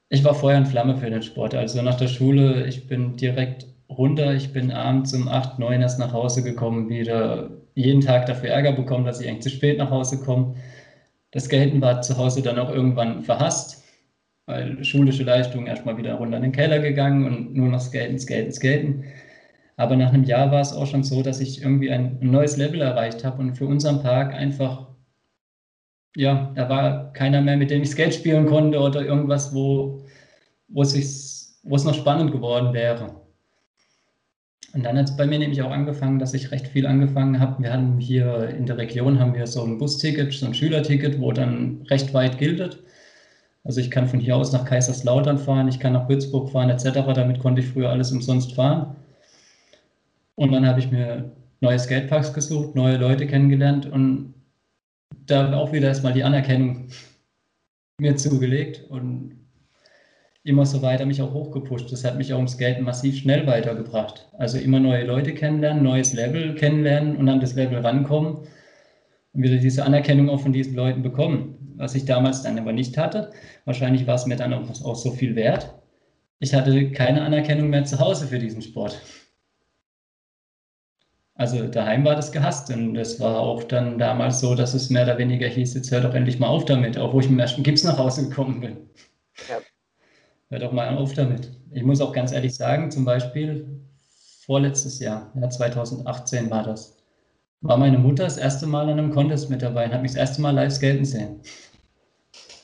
Ich 0.09 0.23
war 0.23 0.35
Feuer 0.35 0.57
und 0.57 0.67
Flamme 0.67 0.97
für 0.97 1.09
den 1.09 1.23
Sport. 1.23 1.55
Also 1.55 1.81
nach 1.81 1.95
der 1.95 2.07
Schule, 2.07 2.67
ich 2.67 2.87
bin 2.87 3.15
direkt 3.15 3.65
runter. 3.89 4.33
Ich 4.33 4.53
bin 4.53 4.71
abends 4.71 5.13
um 5.13 5.27
8, 5.27 5.59
9 5.59 5.81
erst 5.81 5.99
nach 5.99 6.13
Hause 6.13 6.43
gekommen, 6.43 6.89
wieder 6.89 7.49
jeden 7.75 8.01
Tag 8.01 8.25
dafür 8.25 8.49
Ärger 8.49 8.73
bekommen, 8.73 9.05
dass 9.05 9.21
ich 9.21 9.27
eigentlich 9.27 9.43
zu 9.43 9.49
spät 9.49 9.77
nach 9.77 9.91
Hause 9.91 10.19
komme. 10.23 10.55
Das 11.37 11.45
Skaten 11.45 11.81
war 11.81 12.01
zu 12.01 12.17
Hause 12.17 12.41
dann 12.41 12.57
auch 12.57 12.71
irgendwann 12.71 13.21
verhasst, 13.21 13.83
weil 14.47 14.83
schulische 14.83 15.21
Leistungen 15.21 15.67
erstmal 15.67 15.95
wieder 15.95 16.15
runter 16.15 16.37
in 16.37 16.41
den 16.41 16.51
Keller 16.51 16.79
gegangen 16.79 17.27
und 17.27 17.53
nur 17.53 17.67
noch 17.67 17.79
Skaten, 17.79 18.17
Skaten, 18.17 18.51
Skaten. 18.51 19.03
Aber 19.75 19.95
nach 19.95 20.11
einem 20.11 20.23
Jahr 20.23 20.49
war 20.49 20.61
es 20.61 20.73
auch 20.73 20.87
schon 20.87 21.03
so, 21.03 21.21
dass 21.21 21.39
ich 21.39 21.61
irgendwie 21.61 21.91
ein 21.91 22.17
neues 22.21 22.57
Level 22.57 22.81
erreicht 22.81 23.23
habe 23.23 23.39
und 23.39 23.53
für 23.55 23.67
unseren 23.67 24.01
Park 24.01 24.33
einfach, 24.33 24.87
ja, 26.15 26.51
da 26.55 26.69
war 26.69 27.13
keiner 27.13 27.43
mehr, 27.43 27.57
mit 27.57 27.69
dem 27.69 27.83
ich 27.83 27.91
Skate 27.91 28.15
spielen 28.15 28.47
konnte 28.47 28.79
oder 28.79 29.05
irgendwas, 29.05 29.53
wo, 29.53 30.07
wo, 30.69 30.81
wo 30.81 31.75
es 31.75 31.83
noch 31.83 31.93
spannend 31.93 32.31
geworden 32.31 32.73
wäre. 32.73 33.26
Und 34.77 34.83
dann 34.83 34.95
hat 34.95 35.09
es 35.09 35.17
bei 35.17 35.25
mir 35.25 35.39
nämlich 35.39 35.63
auch 35.63 35.71
angefangen, 35.71 36.19
dass 36.19 36.35
ich 36.35 36.51
recht 36.51 36.67
viel 36.67 36.85
angefangen 36.85 37.39
habe. 37.39 37.63
Wir 37.63 37.73
haben 37.73 37.97
hier 37.97 38.49
in 38.49 38.67
der 38.67 38.77
Region 38.77 39.17
haben 39.19 39.33
wir 39.33 39.47
so 39.47 39.63
ein 39.63 39.79
Busticket, 39.79 40.31
so 40.31 40.45
ein 40.45 40.53
Schülerticket, 40.53 41.19
wo 41.19 41.31
dann 41.31 41.81
recht 41.89 42.13
weit 42.13 42.37
giltet. 42.37 42.83
Also 43.63 43.81
ich 43.81 43.89
kann 43.89 44.07
von 44.07 44.19
hier 44.19 44.35
aus 44.35 44.51
nach 44.51 44.65
Kaiserslautern 44.65 45.39
fahren, 45.39 45.67
ich 45.67 45.79
kann 45.79 45.93
nach 45.93 46.07
Würzburg 46.07 46.51
fahren 46.51 46.69
etc. 46.69 47.11
Damit 47.15 47.39
konnte 47.39 47.61
ich 47.61 47.69
früher 47.69 47.89
alles 47.89 48.11
umsonst 48.11 48.53
fahren. 48.53 48.95
Und 50.35 50.51
dann 50.51 50.67
habe 50.67 50.79
ich 50.79 50.91
mir 50.91 51.31
neue 51.59 51.79
Skateparks 51.79 52.31
gesucht, 52.33 52.75
neue 52.75 52.97
Leute 52.97 53.25
kennengelernt 53.25 53.87
und 53.87 54.35
da 55.25 55.57
auch 55.57 55.71
wieder 55.71 55.87
erstmal 55.87 56.13
die 56.13 56.23
Anerkennung 56.23 56.89
mir 57.99 58.15
zugelegt 58.15 58.83
und 58.89 59.46
immer 60.47 60.65
so 60.65 60.81
weiter 60.81 61.05
mich 61.05 61.21
auch 61.21 61.33
hochgepusht. 61.33 61.91
Das 61.91 62.03
hat 62.03 62.17
mich 62.17 62.33
auch 62.33 62.39
im 62.39 62.47
Skaten 62.47 62.83
massiv 62.83 63.17
schnell 63.17 63.45
weitergebracht. 63.45 64.27
Also 64.37 64.57
immer 64.57 64.79
neue 64.79 65.05
Leute 65.05 65.33
kennenlernen, 65.33 65.83
neues 65.83 66.13
Level 66.13 66.55
kennenlernen 66.55 67.17
und 67.17 67.27
an 67.27 67.39
das 67.39 67.55
Level 67.55 67.79
rankommen 67.79 68.37
und 69.33 69.43
wieder 69.43 69.57
diese 69.57 69.83
Anerkennung 69.83 70.29
auch 70.29 70.39
von 70.39 70.53
diesen 70.53 70.75
Leuten 70.75 71.03
bekommen. 71.03 71.75
Was 71.75 71.93
ich 71.93 72.05
damals 72.05 72.41
dann 72.41 72.57
aber 72.57 72.71
nicht 72.71 72.97
hatte. 72.97 73.31
Wahrscheinlich 73.65 74.07
war 74.07 74.15
es 74.15 74.25
mir 74.25 74.35
dann 74.35 74.53
auch, 74.53 74.69
auch 74.83 74.95
so 74.95 75.11
viel 75.11 75.35
wert. 75.35 75.75
Ich 76.39 76.53
hatte 76.53 76.91
keine 76.91 77.21
Anerkennung 77.23 77.69
mehr 77.69 77.83
zu 77.83 77.99
Hause 77.99 78.27
für 78.27 78.39
diesen 78.39 78.61
Sport. 78.61 78.99
Also 81.35 81.67
daheim 81.67 82.03
war 82.03 82.15
das 82.15 82.31
gehasst 82.31 82.71
und 82.71 82.95
es 82.95 83.19
war 83.19 83.39
auch 83.39 83.63
dann 83.63 83.99
damals 83.99 84.39
so, 84.39 84.55
dass 84.55 84.73
es 84.73 84.89
mehr 84.89 85.03
oder 85.03 85.19
weniger 85.19 85.47
hieß, 85.47 85.75
jetzt 85.75 85.91
hör 85.91 86.01
doch 86.01 86.15
endlich 86.15 86.39
mal 86.39 86.47
auf 86.47 86.65
damit, 86.65 86.97
wo 86.97 87.19
ich 87.19 87.27
mit 87.27 87.37
dem 87.37 87.39
ersten 87.39 87.61
Gips 87.61 87.83
nach 87.83 87.99
Hause 87.99 88.27
gekommen 88.27 88.59
bin. 88.59 88.77
Ja. 89.47 89.59
Hör 90.49 90.59
doch 90.59 90.71
mal 90.71 90.95
auf 90.97 91.13
damit. 91.13 91.51
Ich 91.71 91.83
muss 91.83 91.99
auch 91.99 92.13
ganz 92.13 92.31
ehrlich 92.31 92.55
sagen, 92.55 92.89
zum 92.89 93.03
Beispiel 93.03 93.81
vorletztes 94.45 94.99
Jahr, 94.99 95.31
ja, 95.35 95.49
2018 95.49 96.49
war 96.49 96.63
das, 96.63 96.97
war 97.61 97.77
meine 97.77 97.97
Mutter 97.97 98.23
das 98.23 98.37
erste 98.37 98.65
Mal 98.65 98.83
an 98.89 98.97
einem 98.97 99.11
Contest 99.11 99.49
mit 99.49 99.61
dabei 99.61 99.85
und 99.85 99.93
hat 99.93 100.01
mich 100.01 100.11
das 100.11 100.19
erste 100.19 100.41
Mal 100.41 100.51
live 100.51 100.71
skaten 100.71 101.03
sehen. 101.03 101.41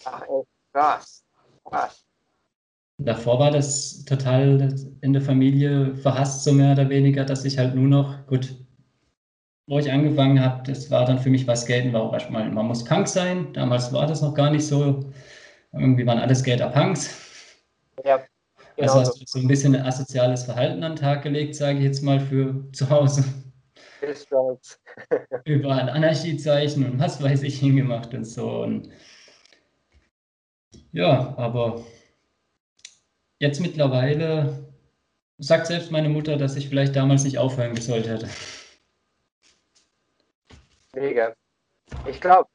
Ach, 0.06 0.22
ey, 0.22 0.43
krass. 0.72 1.26
Krass. 1.65 2.06
Davor 3.00 3.39
war 3.39 3.52
das 3.52 4.06
total 4.06 4.74
in 5.02 5.12
der 5.12 5.22
Familie 5.22 5.96
verhasst, 5.96 6.43
so 6.46 6.54
mehr 6.54 6.72
oder 6.74 6.88
weniger, 6.89 7.26
dass 7.26 7.43
ich 7.43 7.58
halt 7.58 7.76
nur 7.76 7.88
noch, 7.88 8.26
gut, 8.28 8.56
wo 9.67 9.80
ich 9.80 9.91
angefangen 9.91 10.39
habe, 10.39 10.63
das 10.63 10.89
war 10.89 11.04
dann 11.04 11.19
für 11.19 11.30
mich 11.30 11.48
was 11.48 11.63
Skaten, 11.63 11.91
war 11.91 12.04
auch 12.04 12.13
erstmal, 12.13 12.50
man 12.50 12.67
muss 12.67 12.86
Punk 12.86 13.08
sein. 13.08 13.52
Damals 13.54 13.91
war 13.91 14.08
das 14.08 14.22
noch 14.22 14.34
gar 14.34 14.52
nicht 14.52 14.65
so. 14.65 15.02
Irgendwie 15.74 16.06
waren 16.06 16.19
alle 16.19 16.36
Skater 16.36 16.69
Punks. 16.69 17.33
Ja. 18.03 18.23
Also 18.77 18.99
hast 18.99 19.21
du 19.21 19.25
so 19.25 19.39
ein 19.39 19.47
bisschen 19.47 19.75
ein 19.75 19.86
asoziales 19.86 20.43
Verhalten 20.45 20.84
an 20.84 20.93
den 20.93 20.99
Tag 20.99 21.23
gelegt, 21.23 21.56
sage 21.56 21.77
ich 21.79 21.84
jetzt 21.84 22.01
mal, 22.01 22.19
für 22.19 22.71
zu 22.71 22.89
Hause. 22.89 23.23
Überall 25.45 25.89
Anarchiezeichen 25.89 26.86
und 26.86 26.99
was 26.99 27.21
weiß 27.21 27.43
ich 27.43 27.60
hingemacht 27.60 28.13
und 28.13 28.25
so. 28.25 28.63
Und 28.63 28.89
ja, 30.91 31.34
aber 31.38 31.84
jetzt 33.39 33.62
mittlerweile 33.62 34.73
sagt 35.38 35.67
selbst 35.67 35.91
meine 35.91 36.10
Mutter, 36.10 36.38
dass 36.38 36.56
ich 36.56 36.69
vielleicht 36.69 36.95
damals 36.95 37.23
nicht 37.23 37.38
aufhören 37.38 37.75
sollte 37.77 38.10
hätte. 38.10 38.29
Mega. 40.95 41.34
Ich 42.08 42.21
glaube, 42.21 42.49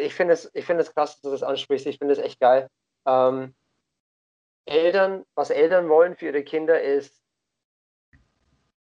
ich 0.00 0.14
finde 0.14 0.34
es, 0.34 0.50
find 0.54 0.80
es 0.80 0.92
krass, 0.94 1.14
dass 1.14 1.20
du 1.20 1.30
das 1.30 1.42
ansprichst. 1.42 1.86
Ich 1.86 1.98
finde 1.98 2.14
es 2.14 2.18
echt 2.18 2.40
geil. 2.40 2.68
Ähm, 3.06 3.54
Eltern, 4.66 5.24
was 5.34 5.50
Eltern 5.50 5.88
wollen 5.88 6.16
für 6.16 6.26
ihre 6.26 6.44
Kinder 6.44 6.80
ist, 6.80 7.20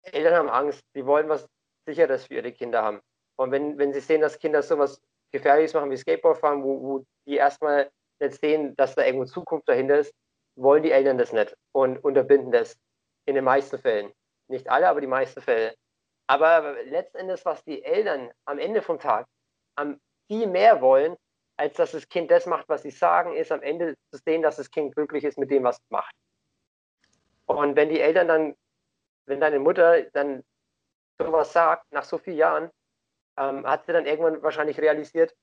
Eltern 0.03 0.35
haben 0.35 0.49
Angst, 0.49 0.83
die 0.95 1.05
wollen 1.05 1.29
was 1.29 1.47
Sicheres 1.85 2.25
für 2.25 2.35
ihre 2.35 2.51
Kinder 2.51 2.81
haben. 2.83 3.01
Und 3.37 3.51
wenn, 3.51 3.77
wenn 3.77 3.93
sie 3.93 3.99
sehen, 3.99 4.21
dass 4.21 4.39
Kinder 4.39 4.61
sowas 4.61 5.01
Gefährliches 5.31 5.73
machen 5.73 5.91
wie 5.91 5.97
Skateboard 5.97 6.37
fahren, 6.37 6.63
wo, 6.63 6.81
wo 6.81 7.05
die 7.25 7.35
erstmal 7.35 7.91
nicht 8.19 8.39
sehen, 8.39 8.75
dass 8.75 8.95
da 8.95 9.03
irgendwo 9.03 9.25
Zukunft 9.25 9.67
dahinter 9.67 9.99
ist, 9.99 10.13
wollen 10.55 10.83
die 10.83 10.91
Eltern 10.91 11.17
das 11.17 11.33
nicht 11.33 11.55
und 11.73 11.97
unterbinden 12.03 12.51
das 12.51 12.77
in 13.25 13.35
den 13.35 13.43
meisten 13.43 13.77
Fällen. 13.77 14.13
Nicht 14.47 14.69
alle, 14.69 14.87
aber 14.87 15.01
die 15.01 15.07
meisten 15.07 15.41
Fälle. 15.41 15.75
Aber 16.27 16.75
letztendlich, 16.85 17.43
was 17.45 17.63
die 17.63 17.83
Eltern 17.83 18.31
am 18.45 18.57
Ende 18.57 18.81
vom 18.81 18.99
Tag 18.99 19.27
am 19.75 19.99
viel 20.27 20.47
mehr 20.47 20.81
wollen, 20.81 21.15
als 21.57 21.75
dass 21.75 21.91
das 21.91 22.07
Kind 22.09 22.31
das 22.31 22.45
macht, 22.45 22.67
was 22.67 22.83
sie 22.83 22.91
sagen, 22.91 23.33
ist 23.33 23.51
am 23.51 23.61
Ende 23.61 23.95
zu 24.11 24.19
sehen, 24.25 24.41
dass 24.41 24.57
das 24.57 24.69
Kind 24.69 24.95
glücklich 24.95 25.23
ist 25.23 25.37
mit 25.37 25.51
dem, 25.51 25.63
was 25.63 25.77
es 25.77 25.89
macht. 25.89 26.13
Und 27.45 27.75
wenn 27.75 27.89
die 27.89 28.01
Eltern 28.01 28.27
dann, 28.27 28.55
wenn 29.25 29.39
deine 29.39 29.59
Mutter 29.59 30.03
dann 30.11 30.43
sowas 31.17 31.53
sagt, 31.53 31.91
nach 31.91 32.03
so 32.03 32.17
vielen 32.17 32.37
Jahren, 32.37 32.69
ähm, 33.37 33.65
hat 33.65 33.85
sie 33.85 33.93
dann 33.93 34.05
irgendwann 34.05 34.41
wahrscheinlich 34.43 34.79
realisiert, 34.79 35.33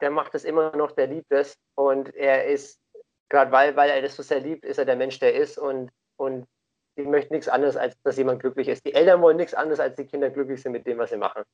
der 0.00 0.10
macht 0.10 0.34
es 0.34 0.44
immer 0.44 0.74
noch, 0.76 0.92
der 0.92 1.06
liebt 1.06 1.30
es 1.30 1.56
und 1.74 2.14
er 2.14 2.46
ist, 2.46 2.80
gerade 3.28 3.52
weil, 3.52 3.76
weil 3.76 3.90
er 3.90 4.02
das 4.02 4.16
so 4.16 4.22
sehr 4.22 4.40
liebt, 4.40 4.64
ist 4.64 4.78
er 4.78 4.84
der 4.84 4.96
Mensch, 4.96 5.18
der 5.18 5.34
ist 5.34 5.58
und, 5.58 5.90
und 6.16 6.48
die 6.96 7.04
möchten 7.04 7.34
nichts 7.34 7.48
anderes, 7.48 7.76
als 7.76 8.00
dass 8.02 8.16
jemand 8.16 8.40
glücklich 8.40 8.68
ist. 8.68 8.84
Die 8.84 8.94
Eltern 8.94 9.22
wollen 9.22 9.36
nichts 9.36 9.54
anderes, 9.54 9.80
als 9.80 9.96
die 9.96 10.06
Kinder 10.06 10.30
glücklich 10.30 10.62
sind 10.62 10.72
mit 10.72 10.86
dem, 10.86 10.98
was 10.98 11.10
sie 11.10 11.16
machen. 11.16 11.44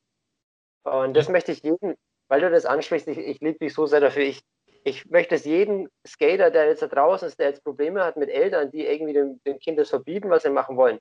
Und 0.83 1.15
das 1.15 1.29
möchte 1.29 1.51
ich 1.51 1.61
jedem, 1.63 1.95
weil 2.27 2.41
du 2.41 2.49
das 2.49 2.65
ansprichst, 2.65 3.07
ich, 3.07 3.17
ich 3.17 3.39
liebe 3.39 3.59
dich 3.59 3.73
so 3.73 3.85
sehr 3.85 3.99
dafür. 3.99 4.23
Ich, 4.23 4.41
ich 4.83 5.05
möchte 5.09 5.35
es 5.35 5.45
jedem 5.45 5.89
Skater, 6.05 6.51
der 6.51 6.67
jetzt 6.67 6.81
da 6.81 6.87
draußen 6.87 7.27
ist, 7.27 7.39
der 7.39 7.49
jetzt 7.49 7.63
Probleme 7.63 8.03
hat 8.03 8.17
mit 8.17 8.29
Eltern, 8.29 8.71
die 8.71 8.85
irgendwie 8.85 9.13
dem, 9.13 9.41
dem 9.43 9.59
Kind 9.59 9.79
das 9.79 9.89
verbieten, 9.89 10.29
was 10.29 10.43
sie 10.43 10.49
machen 10.49 10.77
wollen, 10.77 10.99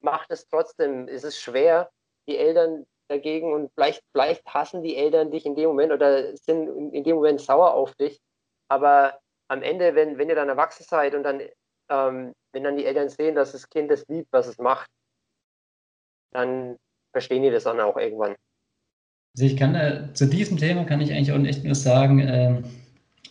macht 0.00 0.30
es 0.30 0.46
trotzdem. 0.48 1.08
Es 1.08 1.24
ist 1.24 1.40
schwer, 1.40 1.90
die 2.26 2.38
Eltern 2.38 2.86
dagegen 3.08 3.52
und 3.52 3.72
vielleicht, 3.74 4.02
vielleicht 4.12 4.46
hassen 4.46 4.82
die 4.82 4.96
Eltern 4.96 5.30
dich 5.30 5.46
in 5.46 5.56
dem 5.56 5.68
Moment 5.68 5.92
oder 5.92 6.36
sind 6.36 6.92
in 6.92 7.04
dem 7.04 7.16
Moment 7.16 7.40
sauer 7.40 7.72
auf 7.74 7.94
dich. 7.94 8.20
Aber 8.68 9.18
am 9.48 9.62
Ende, 9.62 9.94
wenn, 9.94 10.18
wenn 10.18 10.28
ihr 10.28 10.34
dann 10.34 10.50
erwachsen 10.50 10.84
seid 10.84 11.14
und 11.14 11.22
dann, 11.22 11.40
ähm, 11.88 12.34
wenn 12.52 12.64
dann 12.64 12.76
die 12.76 12.84
Eltern 12.84 13.08
sehen, 13.08 13.34
dass 13.34 13.52
das 13.52 13.68
Kind 13.68 13.90
das 13.90 14.06
liebt, 14.08 14.28
was 14.30 14.46
es 14.46 14.58
macht, 14.58 14.90
dann 16.32 16.78
verstehen 17.12 17.42
die 17.42 17.50
das 17.50 17.64
dann 17.64 17.80
auch 17.80 17.96
irgendwann. 17.96 18.36
Also 19.38 19.46
ich 19.46 19.56
kann 19.56 19.76
äh, 19.76 20.12
zu 20.14 20.26
diesem 20.26 20.56
Thema 20.56 20.82
kann 20.82 21.00
ich 21.00 21.12
eigentlich 21.12 21.30
auch 21.30 21.38
echt 21.38 21.62
nur 21.62 21.76
sagen, 21.76 22.18
äh, 22.18 22.60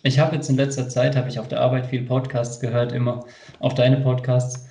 ich 0.04 0.20
habe 0.20 0.38
jetzt 0.38 0.50
in 0.50 0.56
letzter 0.56 0.88
Zeit, 0.88 1.18
habe 1.18 1.28
ich 1.28 1.38
auf 1.38 1.50
der 1.50 1.60
Arbeit 1.60 1.88
viel 1.88 2.04
Podcasts 2.04 2.62
gehört, 2.62 2.94
immer 2.94 3.26
auch 3.60 3.74
deine 3.74 3.98
Podcasts. 3.98 4.70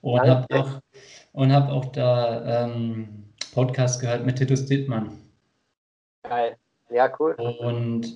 Und 0.00 0.20
habe 0.20 0.46
auch, 0.56 0.80
und 1.32 1.52
hab 1.52 1.70
auch 1.70 1.86
da 1.86 2.66
ähm, 2.66 3.24
Podcasts 3.52 3.98
gehört 3.98 4.24
mit 4.24 4.36
Titus 4.36 4.64
Dittmann. 4.66 5.18
Geil, 6.22 6.54
ja 6.88 7.12
cool. 7.18 7.32
Und 7.32 8.12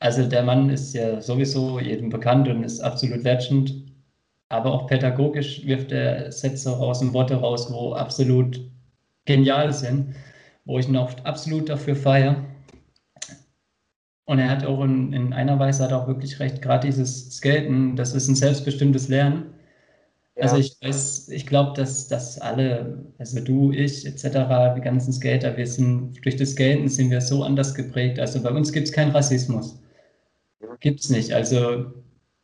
also 0.00 0.24
der 0.26 0.42
Mann 0.42 0.70
ist 0.70 0.92
ja 0.92 1.20
sowieso 1.20 1.78
jedem 1.78 2.08
bekannt 2.08 2.48
und 2.48 2.64
ist 2.64 2.80
absolut 2.80 3.22
legend, 3.22 3.92
aber 4.48 4.72
auch 4.72 4.88
pädagogisch 4.88 5.64
wirft 5.64 5.92
er 5.92 6.32
Sätze 6.32 6.76
raus 6.76 7.00
und 7.00 7.14
Worte 7.14 7.36
raus, 7.36 7.72
wo 7.72 7.92
absolut 7.92 8.60
genial 9.24 9.72
sind 9.72 10.16
wo 10.70 10.78
ich 10.78 10.88
ihn 10.88 10.96
auch 10.96 11.12
absolut 11.24 11.68
dafür 11.68 11.96
feiere. 11.96 12.44
Und 14.24 14.38
er 14.38 14.48
hat 14.48 14.64
auch 14.64 14.84
in, 14.84 15.12
in 15.12 15.32
einer 15.32 15.58
Weise 15.58 15.82
hat 15.82 15.92
auch 15.92 16.06
wirklich 16.06 16.38
recht, 16.38 16.62
gerade 16.62 16.86
dieses 16.86 17.28
Skaten, 17.36 17.96
das 17.96 18.14
ist 18.14 18.28
ein 18.28 18.36
selbstbestimmtes 18.36 19.08
Lernen. 19.08 19.52
Ja. 20.36 20.44
Also 20.44 20.58
ich 20.58 20.76
weiß, 20.80 21.28
ich 21.30 21.44
glaube, 21.44 21.72
dass, 21.74 22.06
dass 22.06 22.40
alle, 22.40 23.04
also 23.18 23.40
du, 23.40 23.72
ich 23.72 24.06
etc., 24.06 24.22
die 24.76 24.80
ganzen 24.80 25.12
Skater, 25.12 25.56
wir 25.56 25.66
sind, 25.66 26.24
durch 26.24 26.36
das 26.36 26.52
Skaten 26.52 26.88
sind 26.88 27.10
wir 27.10 27.20
so 27.20 27.42
anders 27.42 27.74
geprägt. 27.74 28.20
Also 28.20 28.40
bei 28.40 28.50
uns 28.50 28.70
gibt 28.72 28.86
es 28.86 28.92
keinen 28.92 29.10
Rassismus. 29.10 29.82
Gibt 30.78 31.00
es 31.00 31.10
nicht. 31.10 31.32
Also, 31.32 31.86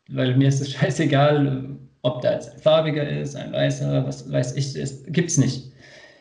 weil 0.08 0.36
mir 0.36 0.48
ist 0.48 0.60
es 0.60 0.70
scheißegal, 0.72 1.76
ob 2.02 2.22
da 2.22 2.32
jetzt 2.32 2.54
ein 2.54 2.58
farbiger 2.58 3.08
ist, 3.08 3.36
ein 3.36 3.52
weißer, 3.52 4.04
was 4.04 4.30
weiß 4.32 4.56
ich, 4.56 4.74
gibt 5.12 5.30
es 5.30 5.38
nicht. 5.38 5.75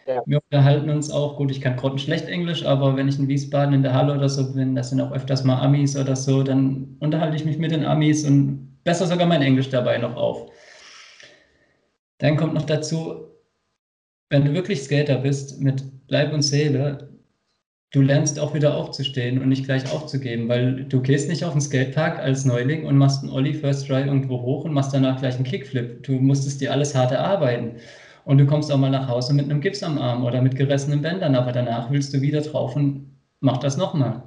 Ja. 0.07 0.21
Wir 0.25 0.39
unterhalten 0.51 0.89
uns 0.89 1.09
auch, 1.09 1.35
gut, 1.35 1.49
ich 1.49 1.61
kann 1.61 1.77
grottenschlecht 1.77 2.27
Englisch, 2.27 2.63
aber 2.65 2.95
wenn 2.95 3.07
ich 3.07 3.17
in 3.17 3.27
Wiesbaden 3.27 3.73
in 3.73 3.81
der 3.81 3.93
Halle 3.93 4.13
oder 4.13 4.29
so 4.29 4.53
bin, 4.53 4.75
das 4.75 4.89
sind 4.91 5.01
auch 5.01 5.11
öfters 5.11 5.43
mal 5.43 5.59
Amis 5.61 5.97
oder 5.97 6.15
so, 6.15 6.43
dann 6.43 6.95
unterhalte 6.99 7.35
ich 7.35 7.45
mich 7.45 7.57
mit 7.57 7.71
den 7.71 7.85
Amis 7.85 8.23
und 8.23 8.77
besser 8.83 9.07
sogar 9.07 9.27
mein 9.27 9.41
Englisch 9.41 9.69
dabei 9.69 9.97
noch 9.97 10.15
auf. 10.15 10.51
Dann 12.19 12.37
kommt 12.37 12.53
noch 12.53 12.65
dazu, 12.65 13.31
wenn 14.29 14.45
du 14.45 14.53
wirklich 14.53 14.81
Skater 14.83 15.17
bist, 15.17 15.61
mit 15.61 15.83
Leib 16.07 16.33
und 16.33 16.41
Seele, 16.43 17.09
du 17.91 18.01
lernst 18.01 18.39
auch 18.39 18.53
wieder 18.53 18.75
aufzustehen 18.75 19.41
und 19.41 19.49
nicht 19.49 19.65
gleich 19.65 19.91
aufzugeben, 19.91 20.49
weil 20.49 20.85
du 20.85 21.01
gehst 21.01 21.29
nicht 21.29 21.45
auf 21.45 21.53
den 21.53 21.61
Skatepark 21.61 22.19
als 22.19 22.45
Neuling 22.45 22.85
und 22.85 22.97
machst 22.97 23.23
einen 23.23 23.31
Ollie 23.31 23.53
First 23.53 23.87
Try 23.87 24.01
irgendwo 24.03 24.41
hoch 24.41 24.65
und 24.65 24.73
machst 24.73 24.93
danach 24.93 25.19
gleich 25.19 25.35
einen 25.35 25.45
Kickflip. 25.45 26.03
Du 26.03 26.13
musstest 26.13 26.61
dir 26.61 26.71
alles 26.71 26.93
hart 26.95 27.11
erarbeiten. 27.11 27.77
Und 28.25 28.39
du 28.39 28.45
kommst 28.47 28.71
auch 28.71 28.77
mal 28.77 28.89
nach 28.89 29.07
Hause 29.07 29.33
mit 29.33 29.45
einem 29.45 29.61
Gips 29.61 29.83
am 29.83 29.99
Arm 29.99 30.25
oder 30.25 30.41
mit 30.41 30.55
gerissenen 30.55 31.01
Bändern, 31.01 31.35
aber 31.35 31.51
danach 31.51 31.91
willst 31.91 32.13
du 32.13 32.21
wieder 32.21 32.41
drauf 32.41 32.75
und 32.75 33.15
mach 33.39 33.57
das 33.57 33.77
nochmal. 33.77 34.23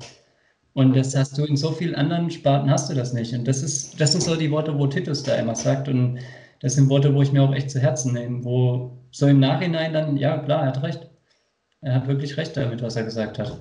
Und 0.72 0.96
das 0.96 1.16
hast 1.16 1.36
du 1.36 1.44
in 1.44 1.56
so 1.56 1.72
vielen 1.72 1.96
anderen 1.96 2.30
Sparten 2.30 2.70
hast 2.70 2.88
du 2.88 2.94
das 2.94 3.12
nicht. 3.12 3.34
Und 3.34 3.48
das 3.48 3.64
ist, 3.64 4.00
das 4.00 4.12
sind 4.12 4.22
so 4.22 4.36
die 4.36 4.52
Worte, 4.52 4.78
wo 4.78 4.86
Titus 4.86 5.24
da 5.24 5.34
immer 5.34 5.56
sagt. 5.56 5.88
Und 5.88 6.20
das 6.60 6.74
sind 6.74 6.88
Worte, 6.88 7.12
wo 7.12 7.22
ich 7.22 7.32
mir 7.32 7.42
auch 7.42 7.52
echt 7.52 7.70
zu 7.72 7.80
Herzen 7.80 8.12
nehme, 8.12 8.44
wo 8.44 8.96
so 9.10 9.26
im 9.26 9.40
Nachhinein 9.40 9.92
dann, 9.92 10.16
ja 10.16 10.38
klar, 10.38 10.62
er 10.62 10.68
hat 10.68 10.82
recht. 10.84 11.10
Er 11.80 11.94
hat 11.94 12.06
wirklich 12.06 12.36
recht 12.36 12.56
damit, 12.56 12.80
was 12.80 12.94
er 12.94 13.02
gesagt 13.02 13.40
hat. 13.40 13.60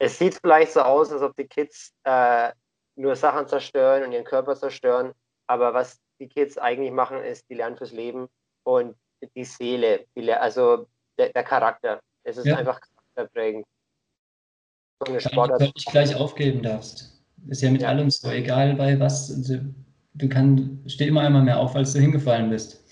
Es 0.00 0.18
sieht 0.18 0.34
vielleicht 0.40 0.72
so 0.72 0.80
aus, 0.80 1.12
als 1.12 1.22
ob 1.22 1.36
die 1.36 1.46
Kids 1.46 1.92
äh, 2.02 2.50
nur 2.96 3.14
Sachen 3.14 3.46
zerstören 3.46 4.04
und 4.04 4.12
ihren 4.12 4.24
Körper 4.24 4.56
zerstören. 4.56 5.12
Aber 5.46 5.74
was 5.74 6.00
die 6.20 6.28
Kids 6.28 6.58
eigentlich 6.58 6.92
machen, 6.92 7.22
ist, 7.22 7.48
die 7.48 7.54
lernen 7.54 7.76
fürs 7.76 7.92
Leben 7.92 8.28
und 8.64 8.96
die 9.36 9.44
Seele, 9.44 10.04
die, 10.16 10.32
also 10.32 10.86
der, 11.18 11.30
der, 11.30 11.42
Charakter. 11.42 12.00
Es 12.24 12.36
ist 12.36 12.46
ja. 12.46 12.56
einfach 12.56 12.80
charakterprägend. 12.80 13.64
So 15.00 15.12
eine 15.12 15.20
Sportart. 15.20 15.60
Du 15.60 15.64
nicht 15.64 15.90
gleich 15.90 16.14
aufgeben 16.14 16.62
darfst. 16.62 17.22
Ist 17.48 17.62
ja 17.62 17.70
mit 17.70 17.82
ja. 17.82 17.88
allem 17.88 18.10
so, 18.10 18.30
egal 18.30 18.74
bei 18.74 18.98
was. 18.98 19.30
Also, 19.30 19.58
du 20.14 20.28
kannst, 20.28 20.90
steh 20.90 21.06
immer 21.06 21.22
einmal 21.22 21.42
mehr 21.42 21.58
auf, 21.58 21.74
als 21.74 21.92
du 21.92 22.00
hingefallen 22.00 22.50
bist. 22.50 22.84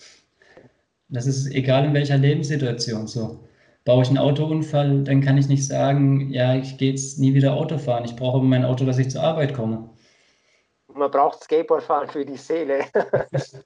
Das 1.08 1.26
ist 1.26 1.52
egal 1.52 1.84
in 1.84 1.94
welcher 1.94 2.16
Lebenssituation 2.16 3.06
so. 3.06 3.44
Baue 3.84 4.02
ich 4.02 4.08
einen 4.08 4.18
Autounfall, 4.18 5.04
dann 5.04 5.20
kann 5.20 5.38
ich 5.38 5.46
nicht 5.46 5.64
sagen, 5.64 6.30
ja, 6.32 6.56
ich 6.56 6.76
gehe 6.76 6.90
jetzt 6.90 7.20
nie 7.20 7.34
wieder 7.34 7.54
Auto 7.54 7.78
fahren. 7.78 8.04
Ich 8.04 8.16
brauche 8.16 8.42
mein 8.42 8.64
Auto, 8.64 8.84
dass 8.84 8.98
ich 8.98 9.10
zur 9.10 9.22
Arbeit 9.22 9.54
komme 9.54 9.90
man 10.96 11.10
braucht 11.10 11.44
Skateboardfahren 11.44 12.08
für 12.08 12.24
die 12.24 12.36
Seele. 12.36 12.84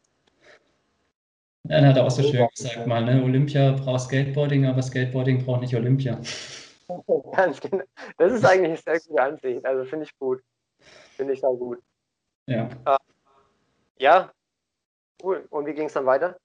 Ja, 1.69 1.77
dann 1.77 1.90
hat 1.90 1.97
er 1.99 2.05
auch 2.07 2.11
so 2.11 2.23
schön 2.23 2.49
gesagt 2.57 2.87
mal, 2.88 3.05
ne? 3.05 3.23
Olympia 3.23 3.73
braucht 3.73 4.01
Skateboarding, 4.01 4.66
aber 4.66 4.83
Skateboarding 4.83 5.45
braucht 5.45 5.61
nicht 5.61 5.77
Olympia. 5.77 6.21
Ganz 7.37 7.61
genau. 7.61 7.85
Das 8.19 8.33
ist 8.33 8.45
eigentlich 8.45 8.85
eine 8.87 8.99
sehr 8.99 9.09
gute 9.09 9.23
Ansicht. 9.23 9.64
Also 9.64 9.85
finde 9.85 10.07
ich 10.07 10.19
gut. 10.19 10.40
Finde 11.16 11.35
ich 11.35 11.45
auch 11.45 11.55
gut. 11.55 11.79
Ja. 12.47 12.69
Uh, 12.88 12.97
ja, 13.99 14.33
cool. 15.23 15.47
Und 15.51 15.66
wie 15.66 15.75
ging 15.75 15.87
es 15.87 15.93
dann 15.93 16.07
weiter? 16.07 16.37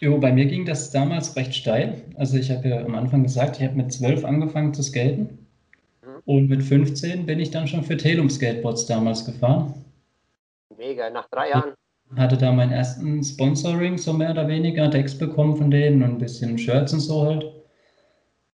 Jo, 0.00 0.16
bei 0.16 0.32
mir 0.32 0.46
ging 0.46 0.64
das 0.64 0.90
damals 0.90 1.36
recht 1.36 1.54
steil. 1.54 2.02
Also 2.16 2.38
ich 2.38 2.50
habe 2.50 2.68
ja 2.68 2.78
am 2.78 2.94
Anfang 2.94 3.24
gesagt, 3.24 3.58
ich 3.58 3.64
habe 3.64 3.76
mit 3.76 3.92
zwölf 3.92 4.24
angefangen 4.24 4.72
zu 4.72 4.82
skaten. 4.82 5.46
Mhm. 6.02 6.22
Und 6.24 6.48
mit 6.48 6.62
15 6.62 7.26
bin 7.26 7.38
ich 7.38 7.50
dann 7.50 7.68
schon 7.68 7.82
für 7.82 7.98
Telum 7.98 8.30
Skateboards 8.30 8.86
damals 8.86 9.26
gefahren. 9.26 9.74
Mega, 10.78 11.10
nach 11.10 11.28
drei 11.28 11.50
Jahren. 11.50 11.74
Hatte 12.16 12.38
da 12.38 12.52
meinen 12.52 12.70
ersten 12.72 13.22
Sponsoring, 13.22 13.98
so 13.98 14.12
mehr 14.12 14.30
oder 14.30 14.46
weniger, 14.46 14.88
Decks 14.88 15.18
bekommen 15.18 15.56
von 15.56 15.70
denen 15.70 16.02
und 16.02 16.10
ein 16.10 16.18
bisschen 16.18 16.56
Shirts 16.56 16.92
und 16.92 17.00
so 17.00 17.26
halt. 17.26 17.44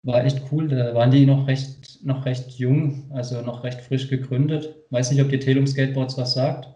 War 0.03 0.23
echt 0.23 0.41
cool. 0.51 0.67
Da 0.67 0.93
waren 0.93 1.11
die 1.11 1.25
noch 1.25 1.47
recht, 1.47 2.03
noch 2.03 2.25
recht 2.25 2.51
jung, 2.51 3.09
also 3.13 3.41
noch 3.41 3.63
recht 3.63 3.81
frisch 3.81 4.09
gegründet. 4.09 4.75
Weiß 4.89 5.11
nicht, 5.11 5.21
ob 5.21 5.29
die 5.29 5.39
Telum 5.39 5.65
Skateboards 5.65 6.17
was 6.17 6.33
sagt. 6.33 6.67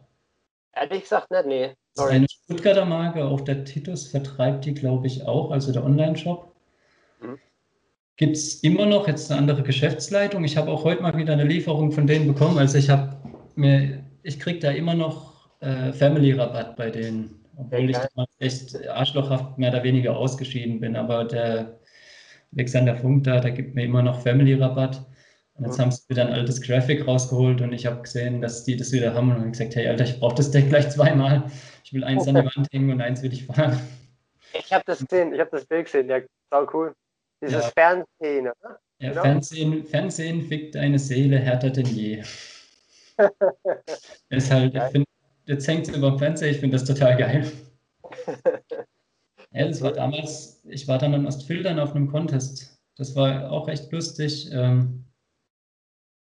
Ehrlich 0.74 1.04
gesagt 1.04 1.30
nicht, 1.30 1.46
nee. 1.46 1.74
Das 1.96 2.06
ist 2.06 2.12
eine 2.12 2.28
Stuttgarter 2.30 2.86
Marke, 2.86 3.24
auch 3.26 3.42
der 3.42 3.66
Titus 3.66 4.08
vertreibt 4.08 4.66
die, 4.66 4.74
glaube 4.74 5.08
ich, 5.08 5.28
auch, 5.28 5.52
also 5.52 5.72
der 5.72 5.84
Online-Shop. 5.84 6.56
Mhm. 7.22 7.38
Gibt 8.16 8.38
es 8.38 8.64
immer 8.64 8.86
noch 8.86 9.08
jetzt 9.08 9.30
eine 9.30 9.40
andere 9.40 9.62
Geschäftsleitung? 9.62 10.44
Ich 10.44 10.58
habe 10.58 10.72
auch 10.72 10.86
heute 10.86 11.04
mal 11.04 11.16
wieder 11.18 11.34
eine 11.34 11.44
Lieferung 11.44 11.92
von 11.92 12.08
denen 12.08 12.28
bekommen. 12.28 12.58
Also 12.58 12.78
ich 12.78 12.90
habe 12.90 13.18
mir, 13.56 14.04
ich 14.24 14.40
kriege 14.40 14.60
da 14.60 14.72
immer 14.72 14.96
noch 14.96 15.33
äh, 15.64 15.94
Family-Rabatt 15.94 16.76
bei 16.76 16.90
denen, 16.90 17.46
obwohl 17.58 17.90
ich 17.90 17.98
damals 17.98 18.32
echt 18.40 18.88
arschlochhaft 18.88 19.58
mehr 19.58 19.72
oder 19.72 19.84
weniger 19.84 20.16
ausgeschieden 20.16 20.80
bin. 20.80 20.96
Aber 20.96 21.24
der 21.26 21.80
Alexander 22.54 22.96
Funk 22.96 23.24
da, 23.24 23.40
der 23.40 23.52
gibt 23.52 23.76
mir 23.76 23.86
immer 23.86 24.02
noch 24.02 24.22
Family-Rabatt. 24.22 25.06
Und 25.56 25.66
jetzt 25.66 25.80
haben 25.80 25.92
sie 25.92 26.02
wieder 26.10 26.26
ein 26.26 26.34
altes 26.34 26.62
Graphic 26.62 27.08
rausgeholt 27.08 27.62
und 27.62 27.74
ich 27.74 27.86
habe 27.86 28.02
gesehen, 28.02 28.42
dass 28.42 28.64
die 28.64 28.76
das 28.76 28.92
wieder 28.92 29.14
haben 29.14 29.30
und 29.30 29.38
habe 29.38 29.52
gesagt, 29.52 29.76
hey 29.76 29.88
Alter, 29.88 30.04
ich 30.04 30.20
brauche 30.20 30.36
das 30.36 30.50
Deck 30.50 30.70
gleich 30.70 30.90
zweimal. 30.90 31.44
Ich 31.84 31.94
will 31.94 32.04
eins 32.04 32.28
an 32.28 32.36
die 32.36 32.42
Wand 32.42 32.68
hängen 32.72 32.90
und 32.92 33.02
eins 33.02 33.22
will 33.22 33.32
ich 33.32 33.46
fahren. 33.46 33.80
Ich 34.54 34.74
habe 34.74 34.84
das 34.88 35.06
gesehen, 35.06 35.32
ich 35.32 35.40
habe 35.40 35.52
das 35.52 35.66
Bild 35.66 35.86
gesehen, 35.86 36.10
ja, 36.10 36.22
sau 36.50 36.68
cool. 36.74 36.94
Dieses 37.42 37.66
ja. 37.66 37.72
Fernsehen, 37.72 38.48
oder? 38.48 38.80
Ja, 39.00 39.10
genau. 39.10 39.22
Fernsehen, 39.22 39.86
Fernsehen 39.86 40.42
fickt 40.42 40.76
eine 40.76 40.98
Seele 40.98 41.38
härter 41.38 41.70
denn 41.70 41.86
je. 41.86 42.24
ist 44.30 44.52
halt, 44.52 44.74
ich 44.74 44.84
find, 44.84 45.06
jetzt 45.46 45.68
hängt 45.68 45.88
es 45.88 45.96
über 45.96 46.12
dem 46.12 46.20
Fernseher, 46.20 46.52
ich 46.52 46.60
finde 46.60 46.78
das 46.78 46.86
total 46.86 47.18
geil. 47.18 47.52
ja, 49.52 49.68
das 49.68 49.82
war 49.82 49.92
damals, 49.92 50.62
ich 50.66 50.88
war 50.88 50.98
dann 50.98 51.14
in 51.14 51.26
Ostfildern 51.26 51.80
auf 51.80 51.96
einem 51.96 52.08
Contest. 52.08 52.80
Das 52.96 53.16
war 53.16 53.52
auch 53.52 53.68
echt 53.68 53.92
lustig. 53.92 54.50
Ähm, 54.52 55.06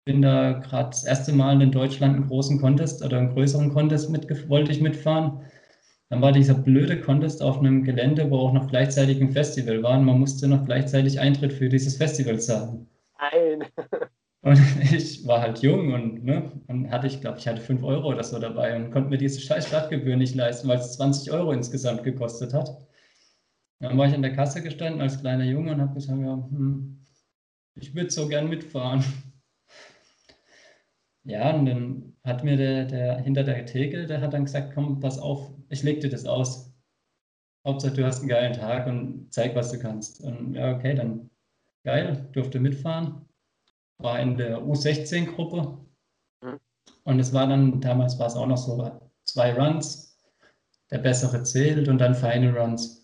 bin 0.04 0.22
da 0.22 0.52
gerade 0.52 0.90
das 0.90 1.04
erste 1.04 1.32
Mal 1.32 1.62
in 1.62 1.70
Deutschland 1.70 2.16
einen 2.16 2.28
großen 2.28 2.60
Contest 2.60 3.04
oder 3.04 3.18
einen 3.18 3.32
größeren 3.32 3.72
Contest 3.72 4.10
mit, 4.10 4.48
wollte 4.48 4.72
ich 4.72 4.80
mitfahren. 4.80 5.42
Dann 6.08 6.20
war 6.20 6.32
dieser 6.32 6.54
blöde 6.54 7.00
Contest 7.00 7.40
auf 7.40 7.58
einem 7.58 7.84
Gelände, 7.84 8.30
wo 8.30 8.38
auch 8.38 8.52
noch 8.52 8.68
gleichzeitig 8.68 9.20
ein 9.20 9.32
Festival 9.32 9.82
war 9.82 9.98
und 9.98 10.04
man 10.04 10.18
musste 10.18 10.48
noch 10.48 10.64
gleichzeitig 10.64 11.20
Eintritt 11.20 11.52
für 11.52 11.68
dieses 11.68 11.96
Festival 11.96 12.40
zahlen. 12.40 12.86
Nein. 13.18 13.64
Und 14.42 14.58
ich 14.92 15.26
war 15.26 15.40
halt 15.40 15.60
jung 15.62 15.92
und 15.94 16.24
ne, 16.24 16.52
dann 16.66 16.90
hatte 16.90 17.06
ich, 17.06 17.20
glaube 17.20 17.38
ich, 17.38 17.46
hatte 17.48 17.60
5 17.60 17.82
Euro 17.82 18.08
oder 18.08 18.24
so 18.24 18.38
dabei 18.38 18.76
und 18.76 18.90
konnte 18.90 19.10
mir 19.10 19.18
diese 19.18 19.40
scheiß 19.40 19.68
Stadtgebühr 19.68 20.16
nicht 20.16 20.34
leisten, 20.34 20.68
weil 20.68 20.78
es 20.78 20.94
20 20.94 21.32
Euro 21.32 21.52
insgesamt 21.52 22.02
gekostet 22.04 22.52
hat. 22.54 22.68
Dann 23.80 23.98
war 23.98 24.06
ich 24.06 24.14
an 24.14 24.22
der 24.22 24.32
Kasse 24.34 24.62
gestanden 24.62 25.02
als 25.02 25.20
kleiner 25.20 25.44
Junge 25.44 25.72
und 25.72 25.80
habe 25.82 25.94
gesagt, 25.94 26.18
ja, 26.20 26.34
hm, 26.50 27.04
ich 27.76 27.94
würde 27.94 28.10
so 28.10 28.28
gern 28.28 28.48
mitfahren. 28.48 29.04
Ja, 31.24 31.54
und 31.54 31.66
dann 31.66 32.16
hat 32.24 32.42
mir 32.44 32.56
der, 32.56 32.84
der 32.84 33.18
hinter 33.18 33.44
der 33.44 33.64
Theke, 33.66 34.06
der 34.06 34.20
hat 34.20 34.32
dann 34.34 34.44
gesagt, 34.44 34.72
komm, 34.74 35.00
pass 35.00 35.18
auf, 35.18 35.52
ich 35.68 35.82
leg 35.82 36.00
dir 36.00 36.08
das 36.10 36.26
aus. 36.26 36.72
Hauptsache, 37.66 37.94
du 37.94 38.04
hast 38.06 38.20
einen 38.20 38.28
geilen 38.28 38.52
Tag 38.54 38.86
und 38.86 39.32
zeig, 39.32 39.54
was 39.56 39.72
du 39.72 39.78
kannst. 39.80 40.22
Und 40.22 40.54
ja, 40.54 40.74
okay, 40.76 40.94
dann 40.94 41.30
geil, 41.84 42.28
durfte 42.32 42.60
mitfahren. 42.60 43.26
War 44.02 44.20
in 44.20 44.36
der 44.36 44.58
U16-Gruppe. 44.58 45.78
Mhm. 46.42 46.60
Und 47.04 47.20
es 47.20 47.32
war 47.32 47.46
dann, 47.46 47.80
damals 47.80 48.18
war 48.18 48.26
es 48.26 48.36
auch 48.36 48.46
noch 48.46 48.56
so, 48.56 49.00
zwei 49.24 49.54
Runs, 49.54 50.18
der 50.90 50.98
bessere 50.98 51.42
zählt 51.42 51.88
und 51.88 51.98
dann 51.98 52.14
Final 52.14 52.56
Runs. 52.56 53.02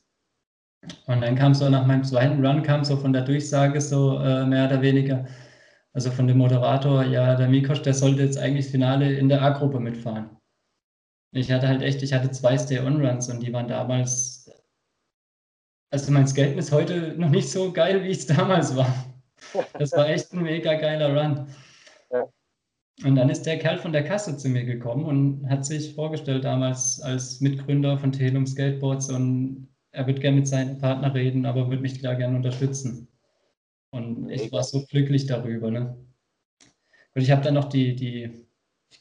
Und 1.06 1.20
dann 1.22 1.36
kam 1.36 1.54
so 1.54 1.68
nach 1.68 1.86
meinem 1.86 2.04
zweiten 2.04 2.44
Run, 2.44 2.62
kam 2.62 2.84
so 2.84 2.96
von 2.96 3.12
der 3.12 3.22
Durchsage 3.22 3.80
so 3.80 4.18
äh, 4.18 4.46
mehr 4.46 4.66
oder 4.66 4.80
weniger, 4.80 5.26
also 5.92 6.10
von 6.10 6.26
dem 6.26 6.38
Moderator, 6.38 7.04
ja, 7.04 7.34
der 7.34 7.48
Mikosch, 7.48 7.82
der 7.82 7.94
sollte 7.94 8.22
jetzt 8.22 8.38
eigentlich 8.38 8.66
das 8.66 8.72
Finale 8.72 9.12
in 9.14 9.28
der 9.28 9.42
A-Gruppe 9.42 9.80
mitfahren. 9.80 10.30
Ich 11.32 11.50
hatte 11.50 11.68
halt 11.68 11.82
echt, 11.82 12.02
ich 12.02 12.12
hatte 12.12 12.30
zwei 12.30 12.56
Stay-On-Runs 12.56 13.28
und 13.28 13.40
die 13.40 13.52
waren 13.52 13.68
damals, 13.68 14.50
also 15.90 16.12
mein 16.12 16.26
Skaten 16.26 16.58
ist 16.58 16.72
heute 16.72 17.14
noch 17.18 17.30
nicht 17.30 17.50
so 17.50 17.72
geil, 17.72 18.04
wie 18.04 18.10
es 18.10 18.26
damals 18.26 18.76
war. 18.76 19.07
Das 19.78 19.92
war 19.92 20.08
echt 20.08 20.32
ein 20.32 20.42
mega 20.42 20.74
geiler 20.74 21.14
Run. 21.14 21.46
Und 23.04 23.14
dann 23.14 23.30
ist 23.30 23.44
der 23.44 23.58
Kerl 23.58 23.78
von 23.78 23.92
der 23.92 24.04
Kasse 24.04 24.36
zu 24.36 24.48
mir 24.48 24.64
gekommen 24.64 25.04
und 25.04 25.48
hat 25.48 25.64
sich 25.64 25.94
vorgestellt 25.94 26.44
damals 26.44 27.00
als 27.00 27.40
Mitgründer 27.40 27.96
von 27.96 28.10
Telum 28.10 28.46
Skateboards 28.46 29.10
und 29.10 29.68
er 29.92 30.06
wird 30.06 30.20
gerne 30.20 30.38
mit 30.38 30.48
seinem 30.48 30.78
Partner 30.78 31.14
reden, 31.14 31.46
aber 31.46 31.68
würde 31.68 31.82
mich 31.82 32.00
da 32.00 32.14
gerne 32.14 32.36
unterstützen. 32.36 33.08
Und 33.90 34.28
ich 34.30 34.50
war 34.52 34.64
so 34.64 34.84
glücklich 34.84 35.26
darüber. 35.26 35.70
Ne? 35.70 35.96
Und 37.14 37.22
ich 37.22 37.30
habe 37.30 37.42
dann 37.42 37.54
noch 37.54 37.68
die, 37.68 37.94
die, 37.94 38.46
ich 38.90 39.00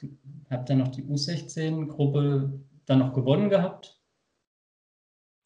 habe 0.49 0.65
dann 0.65 0.77
noch 0.77 0.89
die 0.89 1.03
U16-Gruppe 1.03 2.61
dann 2.85 2.99
noch 2.99 3.13
gewonnen 3.13 3.49
gehabt. 3.49 3.96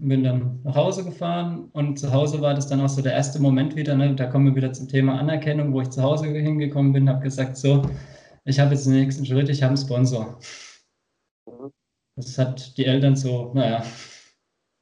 Bin 0.03 0.23
dann 0.23 0.59
nach 0.63 0.75
Hause 0.75 1.03
gefahren 1.03 1.69
und 1.73 1.99
zu 1.99 2.11
Hause 2.11 2.41
war 2.41 2.55
das 2.55 2.67
dann 2.67 2.81
auch 2.81 2.89
so 2.89 3.03
der 3.03 3.13
erste 3.13 3.39
Moment 3.39 3.75
wieder. 3.75 3.95
Ne? 3.95 4.15
Da 4.15 4.25
kommen 4.25 4.47
wir 4.47 4.55
wieder 4.55 4.73
zum 4.73 4.87
Thema 4.87 5.19
Anerkennung, 5.19 5.73
wo 5.73 5.81
ich 5.81 5.91
zu 5.91 6.01
Hause 6.01 6.25
hingekommen 6.25 6.91
bin, 6.91 7.07
habe 7.07 7.21
gesagt, 7.21 7.55
so, 7.55 7.83
ich 8.43 8.59
habe 8.59 8.73
jetzt 8.73 8.87
den 8.87 8.93
nächsten 8.93 9.25
Schritt, 9.25 9.49
ich 9.49 9.61
habe 9.61 9.75
einen 9.75 9.77
Sponsor. 9.77 10.39
Das 12.15 12.37
hat 12.39 12.75
die 12.77 12.85
Eltern 12.85 13.15
so, 13.15 13.51
naja. 13.53 13.83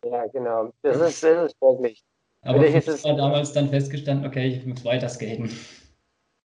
Ja, 0.05 0.25
genau. 0.27 0.71
Das 0.81 0.95
ist, 0.95 1.23
das 1.23 1.51
ist 1.51 1.61
wirklich. 1.61 2.01
Aber 2.41 2.65
ich 2.65 2.87
war 3.03 3.15
damals 3.15 3.51
dann 3.51 3.69
festgestanden, 3.69 4.25
okay, 4.25 4.47
ich 4.47 4.65
muss 4.65 4.85
weiter 4.85 5.09
skaten. 5.09 5.51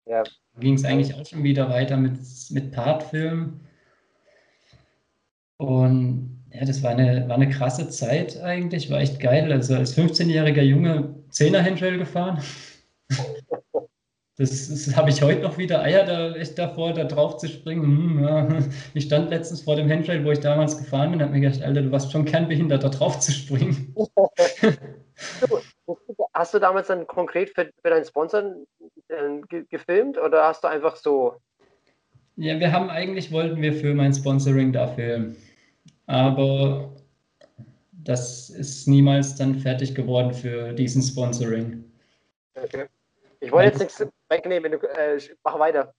Ja. 0.08 0.23
Ging 0.60 0.73
es 0.73 0.86
eigentlich 0.86 1.13
auch 1.13 1.25
schon 1.25 1.43
wieder 1.43 1.69
weiter 1.69 1.97
mit, 1.97 2.19
mit 2.49 2.71
Partfilm. 2.71 3.60
Ja, 6.58 6.63
das 6.63 6.82
war 6.84 6.91
eine, 6.91 7.28
war 7.28 7.36
eine 7.36 7.50
krasse 7.50 7.89
Zeit 7.89 8.41
eigentlich, 8.41 8.89
war 8.89 9.02
echt 9.02 9.20
geil. 9.20 9.52
Also 9.52 9.76
als 9.76 9.98
15-jähriger 9.98 10.62
Junge 10.62 11.13
10er 11.32 11.62
Handrail 11.62 11.98
gefahren. 11.98 12.41
Das, 14.38 14.70
das 14.70 14.96
habe 14.96 15.10
ich 15.10 15.22
heute 15.22 15.41
noch 15.41 15.58
wieder 15.58 15.82
Eier 15.82 16.06
da 16.06 16.34
echt 16.36 16.58
davor, 16.58 16.94
da 16.94 17.04
drauf 17.04 17.38
zu 17.38 17.48
springen. 17.48 17.84
Hm, 17.84 18.24
ja. 18.24 18.48
Ich 18.94 19.06
stand 19.06 19.30
letztens 19.32 19.62
vor 19.62 19.76
dem 19.76 19.89
Handrail, 19.89 20.24
wo 20.24 20.32
ich 20.32 20.39
damals 20.39 20.78
gefahren 20.78 21.12
bin, 21.12 21.20
und 21.20 21.26
habe 21.26 21.38
mir 21.38 21.41
gedacht, 21.41 21.62
Alter, 21.62 21.82
du 21.82 21.91
warst 21.91 22.12
schon 22.12 22.24
kernbehindert, 22.24 22.84
da 22.84 22.89
drauf 22.89 23.20
zu 23.20 23.32
springen. 23.32 23.94
Hast 26.34 26.54
du 26.54 26.60
damals 26.60 26.88
dann 26.88 27.08
konkret 27.08 27.50
für, 27.52 27.70
für 27.82 27.89
deinen 27.89 28.06
Sponsor 28.06 28.56
äh, 29.08 29.63
gefilmt 29.70 30.18
oder 30.18 30.44
hast 30.44 30.65
du 30.65 30.68
einfach 30.68 30.98
so? 30.98 31.36
Ja, 32.36 32.60
wir 32.60 32.74
haben 32.74 32.89
eigentlich 32.89 33.32
wollten 33.32 33.62
wir 33.62 33.72
für 33.72 33.94
mein 33.94 34.13
Sponsoring 34.13 34.74
da 34.74 34.88
filmen. 34.88 35.38
Aber 36.08 36.91
das 37.91 38.50
ist 38.50 38.88
niemals 38.88 39.36
dann 39.36 39.56
fertig 39.56 39.96
geworden 39.96 40.34
für 40.34 40.74
diesen 40.74 41.02
Sponsoring. 41.02 41.84
Okay. 42.56 42.86
Ich 43.39 43.52
wollte 43.52 43.70
jetzt 43.70 43.80
nichts 43.80 44.06
wegnehmen, 44.30 44.72
du, 44.72 44.78
äh, 44.78 45.20
mach 45.44 45.60
weiter. 45.60 45.94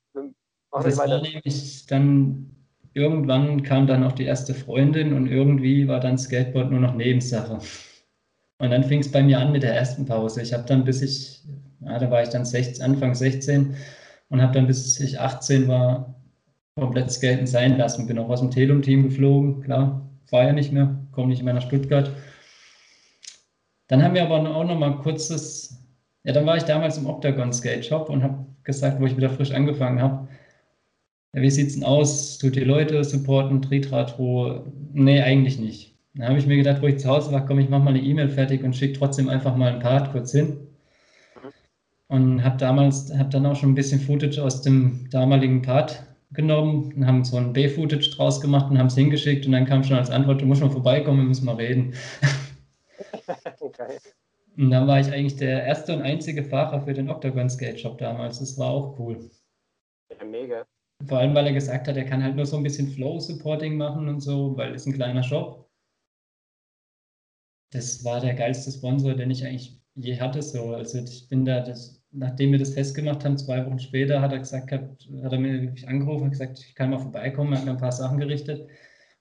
Mach 0.73 0.83
das 0.83 0.97
weiter. 0.97 1.13
war 1.13 1.23
nämlich 1.23 1.87
dann 1.87 2.51
irgendwann 2.95 3.63
kam 3.63 3.87
dann 3.87 4.03
auch 4.05 4.13
die 4.13 4.25
erste 4.25 4.55
Freundin 4.55 5.13
und 5.13 5.27
irgendwie 5.27 5.87
war 5.87 6.01
dann 6.01 6.17
Skateboard 6.17 6.71
nur 6.71 6.81
noch 6.81 6.95
Nebensache. 6.95 7.59
Und 8.59 8.71
dann 8.71 8.85
fing 8.85 9.01
es 9.01 9.13
bei 9.13 9.23
mir 9.23 9.39
an 9.39 9.53
mit 9.53 9.63
der 9.63 9.75
ersten 9.75 10.07
Pause. 10.07 10.41
Ich 10.41 10.55
habe 10.55 10.65
dann 10.67 10.85
bis 10.85 11.03
ich, 11.03 11.43
ja, 11.81 11.99
da 11.99 12.11
war 12.11 12.23
ich 12.23 12.31
dann 12.31 12.47
16, 12.47 12.83
Anfang 12.83 13.15
16 13.15 13.77
und 14.31 14.41
habe 14.41 14.55
dann 14.55 14.67
bis 14.67 14.99
ich 14.99 15.21
18 15.21 15.69
war 15.69 16.16
komplett 16.79 17.11
skaten 17.11 17.47
sein 17.47 17.79
lassen. 17.79 18.07
Bin 18.07 18.19
auch 18.19 18.29
aus 18.29 18.41
dem 18.41 18.51
Telum-Team 18.51 19.05
geflogen, 19.05 19.63
klar, 19.63 20.03
fahre 20.27 20.49
ja 20.49 20.53
nicht 20.53 20.73
mehr, 20.73 20.95
komme 21.13 21.29
nicht 21.29 21.43
mehr 21.43 21.55
nach 21.55 21.67
Stuttgart. 21.67 22.11
Dann 23.89 24.03
haben 24.03 24.15
wir 24.15 24.23
aber 24.23 24.55
auch 24.55 24.65
noch 24.65 24.79
mal 24.79 24.99
kurzes, 24.99 25.83
ja, 26.25 26.33
dann 26.33 26.45
war 26.45 26.57
ich 26.57 26.65
damals 26.65 26.99
im 26.99 27.07
Octagon 27.07 27.53
Skate 27.53 27.85
Shop 27.85 28.11
und 28.11 28.23
habe 28.23 28.45
gesagt, 28.65 29.01
wo 29.01 29.07
ich 29.07 29.17
wieder 29.17 29.31
frisch 29.31 29.53
angefangen 29.53 30.03
habe, 30.03 30.29
ja, 31.33 31.41
wie 31.41 31.51
sieht's 31.51 31.75
denn 31.75 31.85
aus? 31.85 32.39
Tut 32.39 32.57
die 32.57 32.61
Leute 32.61 33.03
supporten, 33.05 33.63
Tritratro? 33.63 34.67
Nee, 34.93 35.23
eigentlich 35.23 35.59
nicht. 35.59 35.95
Dann 36.15 36.29
habe 36.29 36.39
ich 36.39 36.47
mir 36.47 36.57
gedacht, 36.57 36.83
wo 36.83 36.87
ich 36.87 36.99
zu 36.99 37.09
Hause 37.09 37.33
war, 37.33 37.47
komm, 37.47 37.59
ich 37.59 37.69
mache 37.69 37.83
mal 37.83 37.91
eine 37.91 38.03
E-Mail 38.03 38.29
fertig 38.29 38.65
und 38.65 38.77
schicke 38.77 38.99
trotzdem 38.99 39.29
einfach 39.29 39.57
mal 39.57 39.73
ein 39.73 39.81
Part 39.81 40.13
kurz 40.13 40.33
hin. 40.33 40.59
Und 42.09 42.45
habe 42.45 42.57
damals, 42.57 43.13
habe 43.17 43.31
dann 43.31 43.47
auch 43.47 43.57
schon 43.57 43.73
ein 43.73 43.75
bisschen 43.75 44.01
Footage 44.01 44.43
aus 44.43 44.63
dem 44.63 45.09
damaligen 45.11 45.63
Part 45.63 46.07
genommen 46.33 46.93
und 46.95 47.07
haben 47.07 47.25
so 47.25 47.37
ein 47.37 47.53
B-Footage 47.53 48.11
draus 48.11 48.41
gemacht 48.41 48.71
und 48.71 48.79
haben 48.79 48.89
es 48.89 48.95
hingeschickt 48.95 49.47
und 49.47 49.53
dann 49.53 49.67
kam 49.67 49.85
schon 49.85 49.97
als 49.97 50.11
Antwort, 50.11 50.41
du 50.41 50.47
musst 50.47 50.63
mal 50.63 50.71
vorbeikommen, 50.71 51.21
wir 51.21 51.27
müssen 51.27 51.47
mal 51.47 51.57
reden. 51.57 51.95
okay. 53.61 53.99
Und 54.57 54.71
dann 54.71 54.87
war 54.87 55.01
ich 55.01 55.13
eigentlich 55.13 55.37
der 55.37 55.65
erste 55.65 55.95
und 55.95 56.03
einzige 56.03 56.43
Fahrer 56.43 56.81
für 56.81 56.95
den 56.95 57.11
Octagon 57.11 57.51
Skate 57.51 57.79
Shop 57.79 57.99
damals. 57.99 58.39
Das 58.39 58.57
war 58.57 58.71
auch 58.71 58.99
cool. 58.99 59.31
Ja, 60.11 60.25
mega. 60.25 60.67
Vor 61.07 61.19
allem, 61.19 61.35
weil 61.35 61.47
er 61.47 61.53
gesagt 61.53 61.89
hat, 61.89 61.97
er 61.97 62.07
kann 62.07 62.23
halt 62.23 62.37
nur 62.37 62.47
so 62.47 62.57
ein 62.57 62.63
bisschen 62.63 62.89
Flow-Supporting 62.89 63.77
machen 63.77 64.09
und 64.09 64.21
so, 64.21 64.57
weil 64.57 64.75
es 64.75 64.87
ein 64.87 64.95
kleiner 64.95 65.23
Shop. 65.23 65.71
Das 67.71 68.03
war 68.05 68.21
der 68.21 68.35
geilste 68.35 68.73
Sponsor, 68.73 69.15
den 69.15 69.31
ich 69.31 69.45
eigentlich 69.45 69.79
je 69.95 70.19
hatte. 70.19 70.41
So. 70.41 70.75
Also 70.75 70.99
ich 70.99 71.29
bin 71.29 71.45
da, 71.45 71.61
das, 71.61 72.03
nachdem 72.17 72.53
wir 72.53 72.59
das 72.59 72.75
festgemacht 72.75 73.25
haben, 73.25 73.39
zwei 73.39 73.65
Wochen 73.67 73.79
später, 73.79 74.21
hat 74.21 74.33
er 74.33 74.39
gesagt, 74.39 74.73
hat, 74.73 75.09
hat 75.23 75.33
er 75.33 75.39
mir 75.39 75.63
wirklich 75.63 75.87
angerufen 75.89 76.25
und 76.25 76.31
gesagt, 76.31 76.59
ich 76.59 76.75
kann 76.75 76.91
mal 76.91 76.99
vorbeikommen, 76.99 77.53
er 77.53 77.59
hat 77.59 77.65
mir 77.67 77.73
ein 77.73 77.79
paar 77.79 77.93
Sachen 77.93 78.19
gerichtet. 78.19 78.69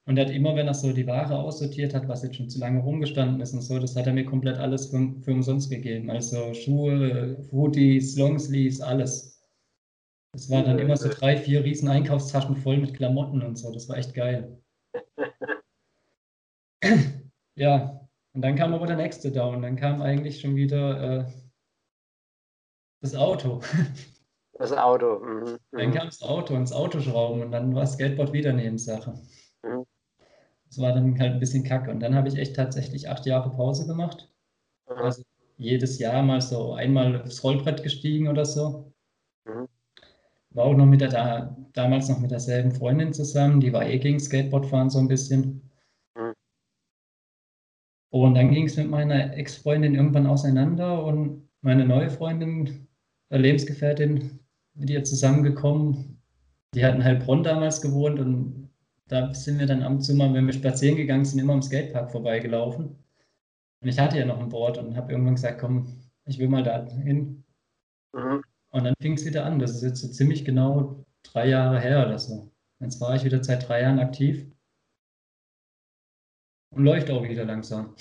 Und 0.06 0.18
er 0.18 0.26
hat 0.26 0.34
immer, 0.34 0.56
wenn 0.56 0.68
er 0.68 0.74
so 0.74 0.94
die 0.94 1.08
Ware 1.08 1.38
aussortiert 1.38 1.94
hat, 1.96 2.08
was 2.08 2.24
jetzt 2.24 2.36
schon 2.36 2.50
zu 2.50 2.60
lange 2.60 2.80
rumgestanden 2.80 3.42
ist 3.42 3.54
und 3.54 3.62
so, 3.62 3.80
das 3.80 3.96
hat 3.96 4.08
er 4.08 4.14
mir 4.14 4.26
komplett 4.26 4.58
alles 4.58 4.88
für, 4.88 5.14
für 5.22 5.32
umsonst 5.32 5.70
gegeben. 5.72 6.10
Also 6.12 6.54
Schuhe, 6.54 7.38
Hoodies, 7.52 8.16
Longsleeves, 8.18 8.82
alles. 8.82 9.42
Das 10.34 10.50
waren 10.50 10.66
dann 10.66 10.80
immer 10.80 10.98
so 10.98 11.10
drei, 11.10 11.38
vier 11.38 11.64
riesen 11.64 11.90
Einkaufstaschen 11.90 12.56
voll 12.58 12.78
mit 12.78 12.94
Klamotten 12.94 13.42
und 13.42 13.58
so. 13.58 13.72
Das 13.72 13.90
war 13.90 13.98
echt 13.98 14.14
geil. 14.14 14.62
ja, 17.56 18.08
und 18.34 18.42
dann 18.42 18.56
kam 18.56 18.74
aber 18.74 18.86
der 18.86 18.98
nächste 18.98 19.32
Down. 19.32 19.62
Dann 19.64 19.76
kam 19.76 20.02
eigentlich 20.02 20.42
schon 20.42 20.56
wieder 20.56 21.22
äh, 21.22 21.26
das 23.06 23.16
Auto. 23.16 23.62
Das 24.58 24.72
Auto. 24.72 25.20
Mhm. 25.20 25.58
Dann 25.72 25.92
kam 25.92 26.08
das 26.08 26.22
Auto 26.22 26.54
und 26.54 26.62
das 26.62 26.72
Autoschrauben 26.72 27.42
und 27.42 27.52
dann 27.52 27.76
war 27.76 27.86
Skateboard 27.86 28.32
wieder 28.32 28.54
Nebensache. 28.54 29.14
Mhm. 29.64 29.86
Das 30.68 30.80
war 30.80 30.94
dann 30.94 31.20
halt 31.20 31.34
ein 31.34 31.40
bisschen 31.40 31.64
kacke. 31.64 31.92
Und 31.92 32.00
dann 32.00 32.16
habe 32.16 32.30
ich 32.30 32.38
echt 32.38 32.56
tatsächlich 32.56 33.10
acht 33.10 33.26
Jahre 33.26 33.52
Pause 33.52 33.86
gemacht. 33.86 34.30
Mhm. 34.90 34.96
Also 34.98 35.24
jedes 35.58 36.00
Jahr 36.00 36.24
mal 36.24 36.42
so 36.42 36.74
einmal 36.74 37.22
aufs 37.22 37.44
Rollbrett 37.44 37.84
gestiegen 37.84 38.28
oder 38.28 38.46
so. 38.46 38.94
Mhm. 39.46 39.68
War 40.52 40.66
auch 40.66 40.74
noch 40.74 40.86
mit 40.86 41.02
der, 41.02 41.10
da, 41.10 41.58
damals 41.74 42.08
noch 42.08 42.20
mit 42.20 42.32
derselben 42.32 42.72
Freundin 42.72 43.14
zusammen, 43.14 43.60
die 43.60 43.74
war 43.74 43.86
eh 43.86 44.00
gegen 44.00 44.20
Skateboardfahren 44.20 44.90
so 44.90 45.00
ein 45.00 45.10
bisschen. 45.10 45.70
Mhm. 46.16 46.34
Und 48.10 48.36
dann 48.36 48.52
ging 48.52 48.66
es 48.66 48.78
mit 48.78 48.90
meiner 48.90 49.34
Ex-Freundin 49.34 49.96
irgendwann 49.96 50.28
auseinander 50.28 51.04
und 51.04 51.50
meine 51.62 51.86
neue 51.86 52.10
Freundin, 52.10 52.85
Lebensgefährtin, 53.30 54.40
mit 54.76 54.90
ihr 54.90 55.04
zusammengekommen. 55.04 56.22
Die 56.74 56.84
hat 56.86 56.96
in 56.96 57.04
Heilbronn 57.04 57.44
damals 57.44 57.82
gewohnt 57.82 58.20
und 58.20 58.70
da 59.08 59.34
sind 59.34 59.60
wir 59.60 59.68
dann 59.68 59.84
ab 59.84 59.92
und 59.92 60.02
zu 60.02 60.14
mal, 60.16 60.34
wenn 60.34 60.46
wir 60.46 60.54
spazieren 60.54 60.98
gegangen 60.98 61.26
sind, 61.26 61.40
immer 61.40 61.54
am 61.54 61.62
Skatepark 61.62 62.12
vorbeigelaufen. 62.12 63.04
Und 63.82 63.88
ich 63.88 64.00
hatte 64.00 64.18
ja 64.18 64.26
noch 64.26 64.40
ein 64.40 64.50
Board 64.50 64.78
und 64.78 64.98
habe 64.98 65.12
irgendwann 65.12 65.36
gesagt, 65.36 65.60
komm, 65.60 66.02
ich 66.26 66.40
will 66.40 66.48
mal 66.48 66.64
da 66.64 66.86
hin. 66.88 67.44
Mhm. 68.14 68.44
Und 68.72 68.84
dann 68.84 68.96
fing 69.00 69.14
es 69.14 69.26
wieder 69.26 69.46
an. 69.46 69.60
Das 69.60 69.72
ist 69.72 69.84
jetzt 69.84 70.02
so 70.02 70.08
ziemlich 70.08 70.44
genau 70.44 71.06
drei 71.24 71.50
Jahre 71.50 71.80
her 71.80 72.06
oder 72.06 72.18
so. 72.18 72.52
Jetzt 72.80 73.00
war 73.00 73.16
ich 73.16 73.24
wieder 73.24 73.44
seit 73.44 73.68
drei 73.68 73.82
Jahren 73.82 74.00
aktiv. 74.00 74.46
Und 76.72 76.84
läuft 76.84 77.10
auch 77.10 77.24
wieder 77.24 77.46
langsam. 77.46 77.96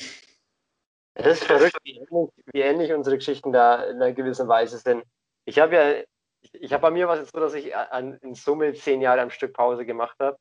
Es 1.14 1.26
ist 1.26 1.44
verrückt, 1.44 1.76
wie 1.84 1.96
ähnlich, 1.96 2.30
wie 2.52 2.60
ähnlich, 2.60 2.92
unsere 2.92 3.16
Geschichten 3.16 3.52
da 3.52 3.84
in 3.84 3.96
einer 3.96 4.12
gewissen 4.12 4.48
Weise 4.48 4.78
sind. 4.78 5.04
Ich 5.44 5.58
habe 5.60 5.74
ja, 5.74 6.04
ich, 6.40 6.54
ich 6.54 6.72
habe 6.72 6.82
bei 6.82 6.90
mir 6.90 7.06
was 7.06 7.20
jetzt 7.20 7.32
so, 7.32 7.40
dass 7.40 7.54
ich 7.54 7.74
an, 7.76 8.14
in 8.18 8.34
Summe 8.34 8.74
zehn 8.74 9.00
Jahre 9.00 9.20
am 9.20 9.30
Stück 9.30 9.54
Pause 9.54 9.86
gemacht 9.86 10.18
habe 10.18 10.36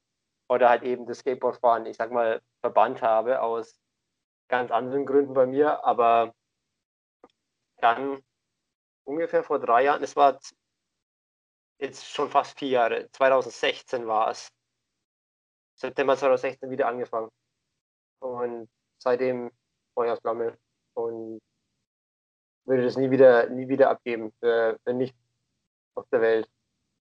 oder 0.49 0.69
halt 0.69 0.83
eben 0.83 1.05
das 1.05 1.19
Skateboardfahren, 1.19 1.85
ich 1.85 1.97
sag 1.97 2.11
mal, 2.11 2.41
verbannt 2.61 3.01
habe 3.01 3.41
aus 3.41 3.79
ganz 4.49 4.71
anderen 4.71 5.05
Gründen 5.05 5.33
bei 5.33 5.45
mir, 5.45 5.83
aber 5.85 6.33
dann 7.77 8.23
ungefähr 9.03 9.43
vor 9.43 9.59
drei 9.59 9.83
Jahren, 9.83 10.03
es 10.03 10.15
war 10.15 10.39
jetzt 11.79 12.07
schon 12.09 12.29
fast 12.29 12.57
vier 12.57 12.69
Jahre, 12.69 13.09
2016 13.11 14.07
war 14.07 14.29
es, 14.29 14.49
September 15.75 16.15
2016 16.17 16.69
wieder 16.69 16.87
angefangen. 16.87 17.29
Und 18.19 18.69
seitdem 18.99 19.51
Feuerflamme 19.93 20.57
und 20.95 21.39
würde 22.65 22.83
das 22.83 22.97
nie 22.97 23.11
wieder, 23.11 23.49
nie 23.49 23.67
wieder 23.67 23.89
abgeben, 23.89 24.31
für, 24.39 24.77
für 24.83 24.93
nicht 24.93 25.15
auf 25.95 26.05
der 26.11 26.21
Welt. 26.21 26.47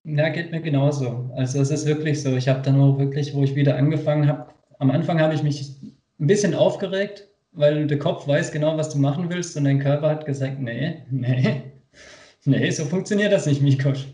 Ja, 0.05 0.29
geht 0.31 0.51
mir 0.51 0.61
genauso. 0.61 1.31
Also 1.37 1.61
es 1.61 1.71
ist 1.71 1.87
wirklich 1.87 2.23
so. 2.23 2.37
Ich 2.37 2.49
habe 2.49 2.63
dann 2.63 2.81
auch 2.81 2.99
wirklich, 2.99 3.35
wo 3.35 3.43
ich 3.45 3.55
wieder 3.55 3.77
angefangen 3.77 4.27
habe, 4.27 4.53
am 4.79 4.91
Anfang 4.91 5.21
habe 5.21 5.35
ich 5.35 5.45
mich 5.45 5.81
ein 6.19 6.27
bisschen 6.27 6.55
aufgeregt, 6.55 7.29
weil 7.53 7.87
der 7.87 7.99
Kopf 7.99 8.27
weiß 8.27 8.51
genau, 8.51 8.77
was 8.77 8.91
du 8.91 8.99
machen 8.99 9.31
willst 9.31 9.57
und 9.57 9.65
dein 9.65 9.79
Körper 9.79 10.09
hat 10.09 10.27
gesagt, 10.27 10.59
nee, 10.59 11.05
nee, 11.11 11.63
nee, 12.45 12.71
so 12.71 12.85
funktioniert 12.85 13.33
das 13.33 13.47
nicht, 13.47 13.63
Mikosch. 13.63 14.09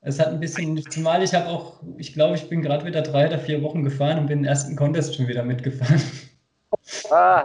Es 0.00 0.18
hat 0.18 0.28
ein 0.28 0.40
bisschen, 0.40 0.80
zumal 0.90 1.22
ich 1.22 1.34
habe 1.34 1.48
auch, 1.48 1.82
ich 1.96 2.12
glaube, 2.12 2.36
ich 2.36 2.48
bin 2.48 2.62
gerade 2.62 2.84
wieder 2.86 3.02
drei 3.02 3.26
oder 3.26 3.38
vier 3.38 3.62
Wochen 3.62 3.82
gefahren 3.82 4.18
und 4.18 4.26
bin 4.26 4.40
den 4.40 4.46
ersten 4.46 4.76
Contest 4.76 5.14
schon 5.16 5.28
wieder 5.28 5.44
mitgefahren. 5.44 6.00
Ah, 7.10 7.44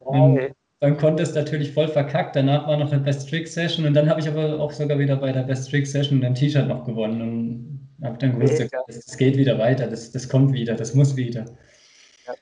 okay 0.00 0.54
beim 0.80 0.96
Contest 0.96 1.34
natürlich 1.34 1.72
voll 1.72 1.88
verkackt. 1.88 2.36
Danach 2.36 2.66
war 2.66 2.76
noch 2.76 2.92
eine 2.92 3.00
Best 3.00 3.28
Trick 3.28 3.48
Session 3.48 3.86
und 3.86 3.94
dann 3.94 4.08
habe 4.08 4.20
ich 4.20 4.28
aber 4.28 4.60
auch 4.60 4.72
sogar 4.72 4.98
wieder 4.98 5.16
bei 5.16 5.32
der 5.32 5.42
Best 5.42 5.70
Trick 5.70 5.86
Session 5.86 6.22
ein 6.24 6.34
T-Shirt 6.34 6.68
noch 6.68 6.84
gewonnen 6.84 7.20
und 8.00 8.06
habe 8.06 8.18
dann 8.18 8.38
gewusst, 8.38 8.62
es 8.88 9.16
geht 9.16 9.36
wieder 9.36 9.58
weiter, 9.58 9.88
das, 9.88 10.12
das 10.12 10.28
kommt 10.28 10.52
wieder, 10.52 10.74
das 10.74 10.94
muss 10.94 11.16
wieder. 11.16 11.46
Ja. 12.26 12.34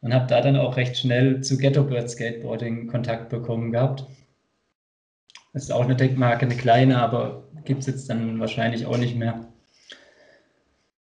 Und 0.00 0.14
habe 0.14 0.26
da 0.26 0.40
dann 0.40 0.56
auch 0.56 0.76
recht 0.76 0.96
schnell 0.96 1.42
zu 1.42 1.58
Ghetto 1.58 1.84
Bird 1.84 2.08
Skateboarding 2.08 2.86
Kontakt 2.86 3.28
bekommen 3.28 3.70
gehabt. 3.70 4.06
Das 5.52 5.64
ist 5.64 5.72
auch 5.72 5.84
eine 5.84 5.96
Deckmarke, 5.96 6.46
eine 6.46 6.56
kleine, 6.56 6.98
aber 6.98 7.48
gibt 7.64 7.80
es 7.80 7.86
jetzt 7.86 8.08
dann 8.08 8.40
wahrscheinlich 8.40 8.86
auch 8.86 8.96
nicht 8.96 9.16
mehr. 9.16 9.46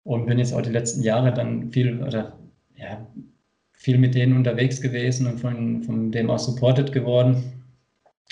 Und 0.04 0.26
bin 0.26 0.40
jetzt 0.40 0.54
auch 0.54 0.62
die 0.62 0.72
letzten 0.72 1.04
Jahre 1.04 1.34
dann 1.34 1.72
viel, 1.72 2.02
oder 2.02 2.40
ja, 2.76 3.06
viel 3.88 3.98
mit 3.98 4.16
denen 4.16 4.36
unterwegs 4.36 4.82
gewesen 4.82 5.28
und 5.28 5.40
von, 5.40 5.82
von 5.82 6.12
dem 6.12 6.30
auch 6.30 6.40
supported 6.40 6.92
geworden, 6.92 7.64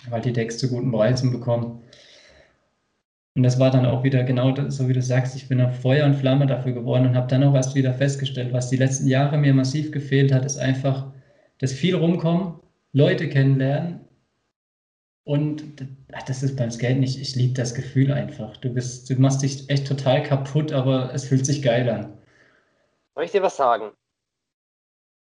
weil 0.09 0.19
die 0.19 0.33
Decks 0.33 0.57
zu 0.57 0.67
guten 0.67 0.91
Preisen 0.91 1.31
bekommen. 1.31 1.81
Und 3.37 3.43
das 3.43 3.57
war 3.57 3.71
dann 3.71 3.85
auch 3.85 4.03
wieder 4.03 4.25
genau 4.25 4.53
so, 4.69 4.89
wie 4.89 4.93
du 4.93 5.01
sagst, 5.01 5.33
ich 5.33 5.47
bin 5.47 5.61
auf 5.61 5.79
Feuer 5.79 6.05
und 6.05 6.15
Flamme 6.15 6.45
dafür 6.45 6.73
geworden 6.73 7.07
und 7.07 7.15
habe 7.15 7.27
dann 7.27 7.41
auch 7.45 7.55
erst 7.55 7.73
wieder 7.73 7.93
festgestellt, 7.93 8.51
was 8.51 8.69
die 8.69 8.75
letzten 8.75 9.07
Jahre 9.07 9.37
mir 9.37 9.53
massiv 9.53 9.93
gefehlt 9.93 10.33
hat, 10.33 10.43
ist 10.43 10.57
einfach 10.57 11.13
das 11.59 11.71
viel 11.71 11.95
rumkommen, 11.95 12.55
Leute 12.91 13.29
kennenlernen 13.29 14.01
und 15.23 15.63
das 16.27 16.43
ist 16.43 16.57
beim 16.57 16.69
Skaten 16.69 16.99
nicht, 16.99 17.17
ich 17.17 17.33
liebe 17.37 17.53
das 17.53 17.73
Gefühl 17.73 18.11
einfach. 18.11 18.57
Du 18.57 18.73
bist, 18.73 19.09
du 19.09 19.15
machst 19.15 19.41
dich 19.41 19.69
echt 19.69 19.87
total 19.87 20.21
kaputt, 20.21 20.73
aber 20.73 21.13
es 21.13 21.29
fühlt 21.29 21.45
sich 21.45 21.61
geil 21.61 21.89
an. 21.89 22.17
Soll 23.13 23.23
ich 23.23 23.31
dir 23.31 23.41
was 23.41 23.55
sagen? 23.55 23.93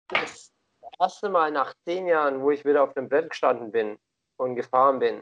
Das 0.09 0.51
erste 0.99 1.29
Mal 1.29 1.51
nach 1.51 1.73
zehn 1.85 2.07
Jahren, 2.07 2.41
wo 2.41 2.51
ich 2.51 2.65
wieder 2.65 2.83
auf 2.83 2.93
dem 2.93 3.09
Brett 3.09 3.29
gestanden 3.29 3.71
bin 3.71 3.97
und 4.37 4.55
gefahren 4.55 4.99
bin, 4.99 5.21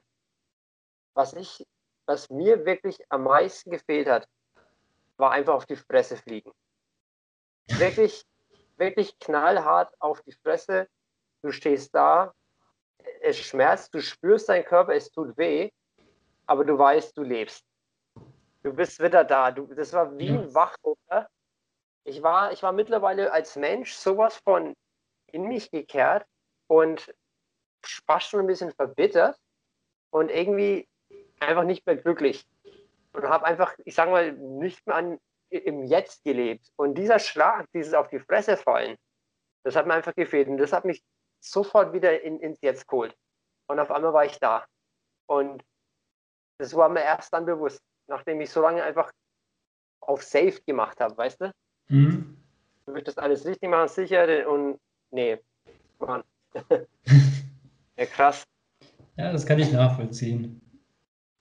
was 1.13 1.33
ich, 1.33 1.65
was 2.05 2.29
mir 2.29 2.65
wirklich 2.65 2.99
am 3.09 3.23
meisten 3.23 3.71
gefehlt 3.71 4.07
hat, 4.07 4.27
war 5.17 5.31
einfach 5.31 5.55
auf 5.55 5.65
die 5.65 5.75
Fresse 5.75 6.15
fliegen. 6.17 6.51
Wirklich, 7.67 8.23
wirklich 8.77 9.17
knallhart 9.19 9.93
auf 9.99 10.21
die 10.21 10.31
Fresse. 10.31 10.87
Du 11.41 11.51
stehst 11.51 11.93
da, 11.93 12.33
es 13.21 13.37
schmerzt, 13.37 13.93
du 13.93 14.01
spürst 14.01 14.49
deinen 14.49 14.65
Körper, 14.65 14.93
es 14.93 15.11
tut 15.11 15.37
weh, 15.37 15.71
aber 16.45 16.65
du 16.65 16.77
weißt, 16.77 17.17
du 17.17 17.23
lebst. 17.23 17.63
Du 18.63 18.73
bist 18.73 18.99
wieder 18.99 19.23
da. 19.23 19.51
Du, 19.51 19.65
das 19.73 19.93
war 19.93 20.17
wie 20.17 20.29
ein 20.29 20.53
Wachrufer, 20.53 21.29
ich 22.07 22.23
war, 22.23 22.53
ich 22.53 22.63
war 22.63 22.71
mittlerweile 22.71 23.33
als 23.33 23.57
Mensch 23.57 23.93
sowas 23.93 24.37
von 24.37 24.75
in 25.27 25.43
mich 25.43 25.69
gekehrt 25.71 26.25
und 26.67 27.13
fast 27.83 28.29
schon 28.29 28.39
ein 28.39 28.47
bisschen 28.47 28.71
verbittert 28.71 29.37
und 30.11 30.31
irgendwie 30.31 30.87
einfach 31.39 31.65
nicht 31.65 31.85
mehr 31.85 31.97
glücklich. 31.97 32.45
Und 33.11 33.23
habe 33.27 33.45
einfach, 33.45 33.75
ich 33.83 33.93
sage 33.93 34.11
mal, 34.11 34.31
nicht 34.31 34.85
mehr 34.87 34.95
an, 34.95 35.19
im 35.49 35.83
Jetzt 35.83 36.23
gelebt. 36.23 36.71
Und 36.77 36.97
dieser 36.97 37.19
Schlag, 37.19 37.65
dieses 37.73 37.93
auf 37.93 38.07
die 38.07 38.19
Fresse 38.19 38.55
fallen, 38.55 38.95
das 39.63 39.75
hat 39.75 39.85
mir 39.85 39.93
einfach 39.93 40.15
gefehlt. 40.15 40.47
Und 40.47 40.57
das 40.57 40.71
hat 40.71 40.85
mich 40.85 41.03
sofort 41.43 41.91
wieder 41.91 42.21
in, 42.21 42.39
ins 42.39 42.61
Jetzt 42.61 42.87
geholt. 42.87 43.15
Und 43.67 43.79
auf 43.79 43.91
einmal 43.91 44.13
war 44.13 44.25
ich 44.25 44.39
da. 44.39 44.65
Und 45.25 45.61
das 46.57 46.73
war 46.73 46.87
mir 46.87 47.01
erst 47.01 47.33
dann 47.33 47.45
bewusst, 47.45 47.81
nachdem 48.07 48.39
ich 48.39 48.49
so 48.49 48.61
lange 48.61 48.81
einfach 48.81 49.11
auf 49.99 50.23
Safe 50.23 50.61
gemacht 50.65 51.01
habe, 51.01 51.17
weißt 51.17 51.41
du? 51.41 51.51
Mhm. 51.89 52.37
Du 52.85 52.91
möchtest 52.93 53.19
alles 53.19 53.45
richtig 53.45 53.69
machen, 53.69 53.89
sicher 53.89 54.49
und 54.49 54.79
nee, 55.11 55.37
Mann. 55.99 56.23
ja, 57.97 58.05
krass. 58.05 58.43
Ja, 59.17 59.31
das 59.31 59.45
kann 59.45 59.59
ich 59.59 59.71
nachvollziehen. 59.71 60.61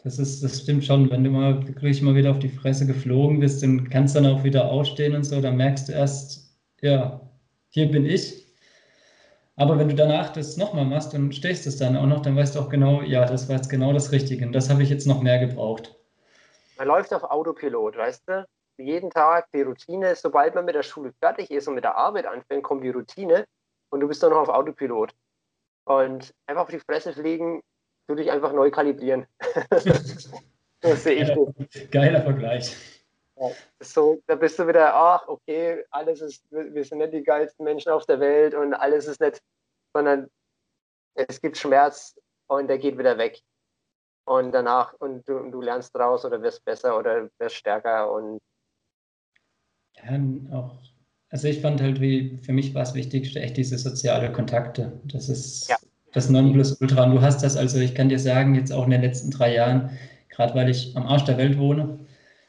Das 0.02 0.18
ist, 0.18 0.42
das 0.42 0.62
stimmt 0.62 0.84
schon. 0.84 1.10
Wenn 1.10 1.24
du 1.24 1.30
mal 1.30 1.66
wirklich 1.66 2.00
mal 2.00 2.14
wieder 2.14 2.30
auf 2.30 2.38
die 2.38 2.48
Fresse 2.48 2.86
geflogen 2.86 3.40
bist 3.40 3.62
und 3.64 3.90
kannst 3.90 4.14
dann 4.14 4.26
auch 4.26 4.44
wieder 4.44 4.70
aufstehen 4.70 5.14
und 5.14 5.24
so, 5.24 5.40
dann 5.40 5.56
merkst 5.56 5.88
du 5.88 5.92
erst, 5.92 6.56
ja, 6.80 7.20
hier 7.70 7.90
bin 7.90 8.06
ich. 8.06 8.46
Aber 9.56 9.78
wenn 9.78 9.88
du 9.88 9.94
danach 9.94 10.32
das 10.32 10.56
nochmal 10.56 10.84
machst 10.84 11.14
und 11.14 11.34
stehst 11.34 11.66
es 11.66 11.78
dann 11.78 11.96
auch 11.96 12.06
noch, 12.06 12.20
dann 12.20 12.36
weißt 12.36 12.54
du 12.54 12.60
auch 12.60 12.68
genau, 12.68 13.02
ja, 13.02 13.24
das 13.24 13.48
war 13.48 13.56
jetzt 13.56 13.70
genau 13.70 13.92
das 13.92 14.12
Richtige. 14.12 14.46
Und 14.46 14.52
das 14.52 14.70
habe 14.70 14.82
ich 14.82 14.90
jetzt 14.90 15.06
noch 15.06 15.22
mehr 15.22 15.38
gebraucht. 15.38 15.94
Man 16.76 16.88
läuft 16.88 17.12
auf 17.14 17.24
Autopilot, 17.24 17.96
weißt 17.96 18.28
du? 18.28 18.46
Jeden 18.78 19.10
Tag 19.10 19.48
die 19.52 19.62
Routine, 19.62 20.14
sobald 20.16 20.54
man 20.54 20.64
mit 20.64 20.74
der 20.74 20.82
Schule 20.82 21.12
fertig 21.20 21.50
ist 21.50 21.66
und 21.66 21.74
mit 21.74 21.84
der 21.84 21.96
Arbeit 21.96 22.26
anfängt, 22.26 22.62
kommt 22.62 22.84
die 22.84 22.90
Routine 22.90 23.46
und 23.90 24.00
du 24.00 24.08
bist 24.08 24.22
dann 24.22 24.30
noch 24.30 24.40
auf 24.40 24.48
Autopilot. 24.48 25.14
Und 25.84 26.34
einfach 26.46 26.64
auf 26.64 26.70
die 26.70 26.80
Fresse 26.80 27.12
fliegen, 27.12 27.62
würde 28.06 28.22
ich 28.22 28.30
einfach 28.30 28.52
neu 28.52 28.70
kalibrieren. 28.70 29.26
das 30.80 31.04
sehe 31.04 31.22
ich 31.22 31.34
nicht. 31.34 31.90
Geiler 31.92 32.22
Vergleich. 32.22 32.76
Ja, 33.36 33.50
so, 33.80 34.22
da 34.26 34.34
bist 34.34 34.58
du 34.58 34.66
wieder, 34.66 34.94
ach, 34.94 35.28
okay, 35.28 35.84
alles 35.90 36.20
ist, 36.20 36.44
wir 36.50 36.84
sind 36.84 36.98
nicht 36.98 37.12
die 37.12 37.22
geilsten 37.22 37.64
Menschen 37.64 37.92
auf 37.92 38.06
der 38.06 38.18
Welt 38.18 38.54
und 38.54 38.74
alles 38.74 39.06
ist 39.06 39.20
nicht, 39.20 39.42
sondern 39.92 40.30
es 41.14 41.40
gibt 41.40 41.56
Schmerz 41.56 42.18
und 42.46 42.68
der 42.68 42.78
geht 42.78 42.98
wieder 42.98 43.18
weg. 43.18 43.42
Und 44.24 44.52
danach, 44.52 44.94
und 44.98 45.28
du, 45.28 45.50
du 45.50 45.60
lernst 45.60 45.94
draus 45.94 46.24
oder 46.24 46.42
wirst 46.42 46.64
besser 46.64 46.98
oder 46.98 47.28
wirst 47.38 47.56
stärker 47.56 48.10
und 48.10 48.40
ja, 50.04 50.20
auch, 50.52 50.78
also 51.30 51.48
ich 51.48 51.60
fand 51.60 51.80
halt, 51.80 52.00
wie 52.00 52.38
für 52.42 52.52
mich 52.52 52.74
war 52.74 52.82
es 52.82 52.94
wichtig, 52.94 53.34
echt 53.36 53.56
diese 53.56 53.78
soziale 53.78 54.30
Kontakte. 54.32 55.00
Das 55.04 55.28
ist 55.28 55.68
ja. 55.68 55.76
das 56.12 56.30
Nonplusultra. 56.30 57.04
Und 57.04 57.12
du 57.16 57.20
hast 57.20 57.42
das, 57.42 57.56
also 57.56 57.78
ich 57.78 57.94
kann 57.94 58.08
dir 58.08 58.18
sagen, 58.18 58.54
jetzt 58.54 58.72
auch 58.72 58.84
in 58.84 58.90
den 58.90 59.02
letzten 59.02 59.30
drei 59.30 59.54
Jahren, 59.54 59.90
gerade 60.28 60.54
weil 60.54 60.70
ich 60.70 60.96
am 60.96 61.06
Arsch 61.06 61.24
der 61.24 61.38
Welt 61.38 61.58
wohne, 61.58 61.98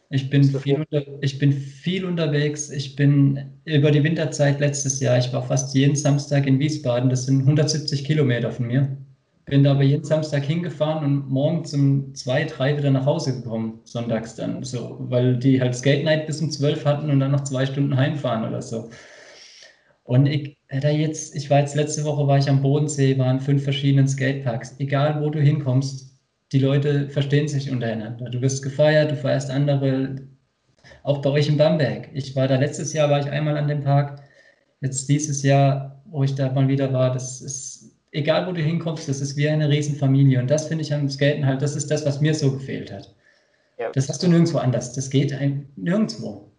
ich 0.10 0.30
bin, 0.30 0.43
viel 0.43 0.76
unter, 0.76 1.04
ich 1.22 1.38
bin 1.38 1.52
viel 1.52 2.06
unterwegs. 2.06 2.70
Ich 2.70 2.95
bin 2.95 3.60
über 3.66 3.91
die 3.91 4.04
Winterzeit 4.04 4.60
letztes 4.60 5.02
Jahr, 5.02 5.18
ich 5.18 5.34
war 5.34 5.43
fast 5.43 5.76
jeden 5.76 5.95
Samstag 5.95 6.48
in 6.48 6.60
Wiesbaden. 6.60 7.10
Das 7.10 7.26
sind 7.26 7.41
170 7.41 8.06
Kilometer 8.06 8.52
von 8.52 8.68
mir. 8.68 8.98
Bin 9.50 9.64
da 9.64 9.72
aber 9.72 9.84
jeden 9.84 10.04
Samstag 10.04 10.43
hingefahren 10.43 11.06
und 11.06 11.30
morgens 11.30 11.74
um 11.74 12.14
zwei, 12.16 12.43
drei 12.43 12.78
wieder 12.78 12.91
nach 12.91 13.06
Hause 13.06 13.41
gekommen, 13.41 13.80
sonntags 13.86 14.36
dann. 14.36 14.62
So, 14.64 14.98
weil 15.00 15.38
die 15.38 15.62
halt 15.62 15.74
Skate 15.76 16.04
Night 16.04 16.28
bis 16.28 16.41
um 16.41 16.52
zwölf 16.52 16.86
hatten 16.86 17.10
und 17.10 17.22
dann 17.22 17.32
noch 17.32 17.43
zwei 17.45 17.66
Stunden 17.66 17.95
heimfahren 17.95 18.45
oder 18.45 18.62
so. 18.62 18.89
Und 20.04 20.26
ich, 20.26 20.58
da 20.70 20.89
jetzt, 20.89 21.36
ich 21.36 21.50
war 21.50 21.60
jetzt 21.60 21.76
letzte 21.76 22.04
Woche 22.06 22.28
war 22.28 22.38
ich 22.38 22.50
am 22.50 22.62
Bodensee, 22.62 23.18
waren 23.18 23.39
fünf 23.39 23.64
verschiedenen 23.64 24.08
Skateparks. 24.08 24.76
Egal 24.80 25.22
wo 25.22 25.30
du 25.30 25.39
hinkommst, 25.41 26.18
die 26.52 26.60
Leute 26.60 27.10
verstehen 27.10 27.48
sich 27.48 27.72
untereinander. 27.72 28.30
Du 28.30 28.41
wirst 28.41 28.64
gefeiert, 28.64 29.12
du 29.12 29.16
feierst 29.16 29.50
andere, 29.50 30.28
auch 31.04 31.22
bei 31.22 31.30
euch 31.32 31.50
in 31.50 31.58
Bamberg. 31.58 32.10
Ich 32.14 32.36
war 32.36 32.48
da 32.48 32.58
letztes 32.58 32.93
Jahr, 32.93 33.10
war 33.10 33.20
ich 33.20 33.30
einmal 33.30 33.58
an 33.58 33.68
dem 33.68 33.84
Park. 33.84 34.22
Jetzt 34.82 35.10
dieses 35.10 35.43
Jahr, 35.43 36.02
wo 36.06 36.24
ich 36.24 36.36
da 36.36 36.52
mal 36.52 36.68
wieder 36.68 36.93
war, 36.93 37.14
das 37.14 37.41
ist, 37.41 37.76
egal 38.18 38.47
wo 38.47 38.51
du 38.51 38.61
hinkommst, 38.61 39.07
das 39.07 39.22
ist 39.22 39.38
wie 39.38 39.47
eine 39.47 39.70
Riesenfamilie. 39.70 40.39
Und 40.39 40.49
das 40.49 40.68
finde 40.68 40.84
ich 40.84 40.93
am 40.93 41.09
Skaten 41.09 41.45
halt, 41.45 41.61
das 41.61 41.76
ist 41.76 41.89
das, 41.91 42.05
was 42.05 42.20
mir 42.22 42.34
so 42.34 42.51
gefehlt 42.51 42.91
hat. 42.91 43.13
Ja. 43.80 43.91
Das 43.91 44.09
hast 44.09 44.24
du 44.24 44.28
nirgendwo 44.28 44.57
anders. 44.57 44.93
Das 44.93 45.09
geht 45.09 45.32
ein, 45.34 45.70
nirgendwo. 45.76 46.51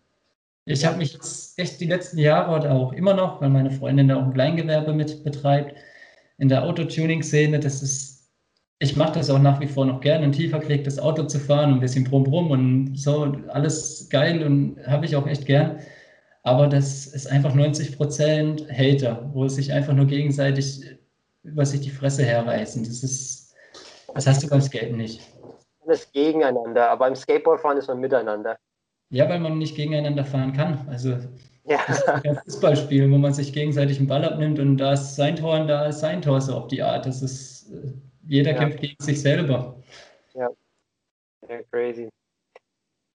Ich 0.64 0.84
habe 0.84 0.98
mich 0.98 1.14
jetzt 1.14 1.58
echt 1.58 1.80
die 1.80 1.86
letzten 1.86 2.18
Jahre 2.18 2.56
oder 2.56 2.72
auch 2.72 2.92
immer 2.92 3.14
noch, 3.14 3.40
weil 3.40 3.50
meine 3.50 3.70
Freundin 3.70 4.08
da 4.08 4.16
auch 4.16 4.24
ein 4.24 4.34
Kleingewerbe 4.34 4.92
mit 4.92 5.24
betreibt, 5.24 5.74
in 6.38 6.48
der 6.48 6.62
Autotuning-Szene, 6.64 7.58
das 7.58 7.82
ist 7.82 8.18
ich 8.80 8.96
mache 8.96 9.14
das 9.14 9.28
auch 9.28 9.40
nach 9.40 9.60
wie 9.60 9.66
vor 9.66 9.86
noch 9.86 10.00
gerne, 10.00 10.24
ein 10.24 10.32
tiefer 10.32 10.60
gelegtes 10.60 10.98
Auto 10.98 11.24
zu 11.24 11.40
fahren, 11.40 11.74
ein 11.74 11.80
bisschen 11.80 12.04
brumm 12.04 12.24
brumm 12.24 12.50
und 12.50 12.96
so, 12.96 13.36
alles 13.48 14.08
geil 14.08 14.44
und 14.44 14.76
habe 14.86 15.04
ich 15.04 15.16
auch 15.16 15.26
echt 15.26 15.46
gern. 15.46 15.80
Aber 16.44 16.68
das 16.68 17.06
ist 17.06 17.26
einfach 17.26 17.54
90 17.54 17.96
Prozent 17.96 18.66
Hater, 18.70 19.28
wo 19.34 19.44
es 19.44 19.56
sich 19.56 19.72
einfach 19.72 19.94
nur 19.94 20.06
gegenseitig 20.06 20.82
über 21.42 21.64
sich 21.64 21.80
die 21.80 21.90
Fresse 21.90 22.24
herreißen. 22.24 22.84
Das 22.84 23.02
ist, 23.02 23.54
das 24.14 24.26
hast 24.26 24.42
du 24.42 24.48
beim 24.48 24.60
Skaten 24.60 24.96
nicht. 24.96 25.20
Das 25.86 26.00
ist 26.00 26.12
gegeneinander, 26.12 26.90
aber 26.90 27.06
beim 27.06 27.16
Skateboardfahren 27.16 27.78
ist 27.78 27.88
man 27.88 28.00
miteinander. 28.00 28.58
Ja, 29.10 29.28
weil 29.28 29.40
man 29.40 29.56
nicht 29.56 29.74
gegeneinander 29.74 30.24
fahren 30.24 30.52
kann. 30.52 30.86
Also 30.88 31.16
ja. 31.64 31.80
das 31.86 32.00
ist 32.00 32.08
ein 32.08 32.36
Fußballspiel, 32.44 33.10
wo 33.10 33.16
man 33.16 33.32
sich 33.32 33.52
gegenseitig 33.52 33.98
einen 33.98 34.06
Ball 34.06 34.24
abnimmt 34.24 34.58
und 34.58 34.76
da 34.76 34.92
ist 34.92 35.16
sein 35.16 35.36
Tor 35.36 35.60
und 35.60 35.68
da 35.68 35.86
ist 35.86 36.00
sein 36.00 36.20
Tor 36.20 36.40
so 36.40 36.54
auf 36.54 36.68
die 36.68 36.82
Art. 36.82 37.06
Das 37.06 37.22
ist 37.22 37.72
jeder 38.26 38.52
ja. 38.52 38.58
kämpft 38.58 38.80
gegen 38.80 39.02
sich 39.02 39.20
selber. 39.20 39.82
Ja. 40.34 40.50
ja, 41.48 41.62
crazy. 41.70 42.10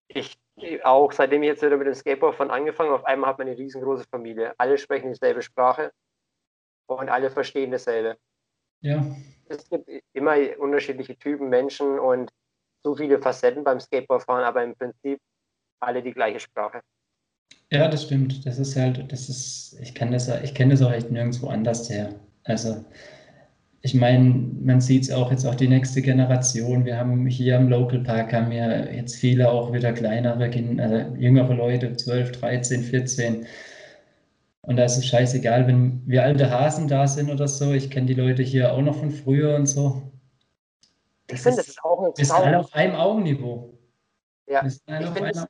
Ich 0.07 0.37
auch, 0.83 1.11
seitdem 1.11 1.43
ich 1.43 1.49
jetzt 1.49 1.63
wieder 1.63 1.77
mit 1.77 1.87
dem 1.87 1.93
Skateboard 1.93 2.35
von 2.35 2.51
angefangen 2.51 2.91
auf 2.91 3.05
einmal 3.05 3.31
hat 3.31 3.37
man 3.37 3.47
eine 3.47 3.57
riesengroße 3.57 4.05
Familie. 4.09 4.53
Alle 4.57 4.77
sprechen 4.77 5.11
dieselbe 5.11 5.41
Sprache 5.41 5.91
und 6.87 7.09
alle 7.09 7.29
verstehen 7.31 7.71
dasselbe. 7.71 8.17
Ja. 8.81 9.05
Es 9.47 9.69
gibt 9.69 9.89
immer 10.13 10.35
unterschiedliche 10.57 11.17
Typen 11.17 11.49
Menschen 11.49 11.99
und 11.99 12.31
so 12.83 12.95
viele 12.95 13.19
Facetten 13.19 13.63
beim 13.63 13.79
Skateboardfahren, 13.79 14.43
aber 14.43 14.63
im 14.63 14.75
Prinzip 14.75 15.19
alle 15.79 16.01
die 16.01 16.13
gleiche 16.13 16.39
Sprache. 16.39 16.81
Ja, 17.71 17.87
das 17.87 18.03
stimmt. 18.03 18.45
Das 18.45 18.59
ist 18.59 18.75
halt, 18.75 19.11
das 19.11 19.29
ist, 19.29 19.79
ich 19.81 19.95
kann 19.95 20.11
das, 20.11 20.27
ich 20.43 20.53
kenne 20.53 20.73
das 20.73 20.81
auch 20.81 20.91
echt 20.91 21.11
nirgendwo 21.11 21.47
anders 21.47 21.89
her. 21.89 22.13
Also 22.43 22.83
ich 23.81 23.93
meine, 23.93 24.49
man 24.61 24.79
sieht 24.79 25.03
es 25.03 25.11
auch 25.11 25.29
jetzt 25.31 25.45
auch 25.45 25.55
die 25.55 25.67
nächste 25.67 26.01
Generation. 26.01 26.85
Wir 26.85 26.97
haben 26.97 27.25
hier 27.25 27.57
im 27.57 27.69
Local 27.69 27.99
Park 27.99 28.31
haben 28.31 28.51
ja 28.51 28.85
jetzt 28.85 29.15
viele 29.15 29.51
auch 29.51 29.73
wieder 29.73 29.91
kleinere, 29.91 30.45
also 30.81 31.15
jüngere 31.17 31.53
Leute, 31.53 31.95
12, 31.95 32.31
13, 32.33 32.83
14. 32.83 33.45
Und 34.65 34.77
da 34.77 34.85
ist 34.85 34.97
es 34.97 35.05
scheißegal, 35.05 35.67
wenn 35.67 36.01
wir 36.07 36.23
alte 36.23 36.49
Hasen 36.49 36.87
da 36.87 37.05
sind 37.07 37.29
oder 37.29 37.47
so. 37.47 37.73
Ich 37.73 37.91
kenne 37.91 38.07
die 38.07 38.13
Leute 38.13 38.43
hier 38.43 38.73
auch 38.73 38.81
noch 38.81 38.95
von 38.95 39.11
früher 39.11 39.55
und 39.55 39.65
so. 39.65 40.01
Das 41.27 41.39
ich 41.39 41.43
finde, 41.43 41.57
das 41.57 41.67
ist 41.67 41.83
auch 41.83 42.01
ein 42.03 42.13
Wir 42.15 42.25
sind 42.25 42.35
alle 42.35 42.59
auf 42.59 42.73
einem 42.73 42.95
Augenniveau. 42.95 43.77
Ja, 44.45 44.65
ich 44.65 44.81
finde, 44.81 45.47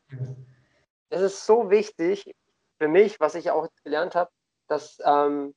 es 1.10 1.22
ist 1.22 1.46
so 1.46 1.70
wichtig 1.70 2.34
für 2.80 2.88
mich, 2.88 3.20
was 3.20 3.36
ich 3.36 3.52
auch 3.52 3.68
gelernt 3.84 4.16
habe, 4.16 4.32
dass 4.68 4.98
ähm, 5.06 5.54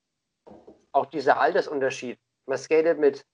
auch 0.92 1.06
dieser 1.06 1.40
Altersunterschied 1.40 2.18
man 2.46 2.58
skatet 2.58 2.98
mit 2.98 3.24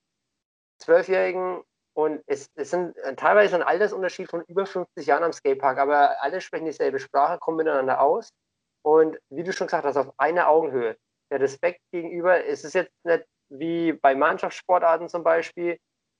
Zwölfjährigen 0.79 1.61
und 1.93 2.23
es, 2.25 2.49
es 2.55 2.71
sind 2.71 2.95
teilweise 3.17 3.55
ein 3.55 3.61
Altersunterschied 3.61 4.29
von 4.29 4.41
über 4.47 4.65
50 4.65 5.05
Jahren 5.05 5.23
am 5.23 5.31
Skatepark, 5.31 5.77
aber 5.77 6.21
alle 6.21 6.41
sprechen 6.41 6.65
dieselbe 6.65 6.99
Sprache, 6.99 7.37
kommen 7.39 7.57
miteinander 7.57 8.01
aus. 8.01 8.29
Und 8.83 9.17
wie 9.29 9.43
du 9.43 9.53
schon 9.53 9.67
gesagt 9.67 9.85
hast, 9.85 9.97
auf 9.97 10.13
einer 10.17 10.49
Augenhöhe. 10.49 10.97
Der 11.31 11.39
Respekt 11.39 11.81
gegenüber, 11.91 12.45
es 12.45 12.63
ist 12.63 12.75
jetzt 12.75 12.93
nicht 13.03 13.25
wie 13.49 13.93
bei 13.93 14.13
Mannschaftssportarten 14.13 15.09
zum 15.09 15.23
Beispiel, 15.23 15.77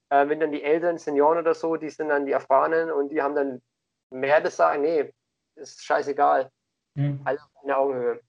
äh, 0.10 0.28
wenn 0.28 0.40
dann 0.40 0.52
die 0.52 0.64
Eltern, 0.64 0.98
Senioren 0.98 1.40
oder 1.40 1.54
so, 1.54 1.76
die 1.76 1.90
sind 1.90 2.10
dann 2.10 2.26
die 2.26 2.32
Erfahrenen 2.32 2.92
und 2.92 3.10
die 3.10 3.22
haben 3.22 3.36
dann 3.36 3.62
mehr 4.12 4.42
das 4.42 4.56
Sagen. 4.56 4.84
Nee, 4.84 5.12
ist 5.56 5.84
scheißegal. 5.84 6.50
Mhm. 6.96 7.22
Alle 7.24 7.40
auf 7.40 7.64
einer 7.64 7.78
Augenhöhe. 7.78 8.20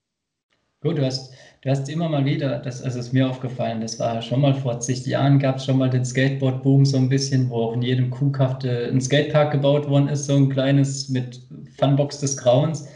Gut, 0.81 0.99
du 0.99 1.07
hast, 1.07 1.33
du 1.63 1.71
hast 1.71 1.89
immer 1.89 2.11
mal 2.11 2.27
wieder, 2.27 2.59
das 2.59 2.83
also 2.83 2.99
ist 2.99 3.15
mir 3.15 3.29
aufgefallen, 3.29 3.81
das 3.81 3.99
war 3.99 4.21
schon 4.21 4.43
mal 4.43 4.53
vor 4.53 4.81
zig 4.81 5.07
Jahren, 5.07 5.39
gab 5.39 5.57
es 5.57 5.65
schon 5.65 5.79
mal 5.79 5.89
den 5.89 6.05
Skateboard-Boom 6.05 6.85
so 6.85 6.99
ein 6.99 7.09
bisschen, 7.09 7.49
wo 7.49 7.57
auch 7.57 7.73
in 7.73 7.81
jedem 7.81 8.11
Kuhkaff 8.11 8.59
ein 8.63 9.01
Skatepark 9.01 9.53
gebaut 9.53 9.89
worden 9.89 10.09
ist, 10.09 10.27
so 10.27 10.37
ein 10.37 10.51
kleines 10.51 11.09
mit 11.09 11.41
Funbox 11.79 12.21
des 12.21 12.37
Grauens. 12.37 12.87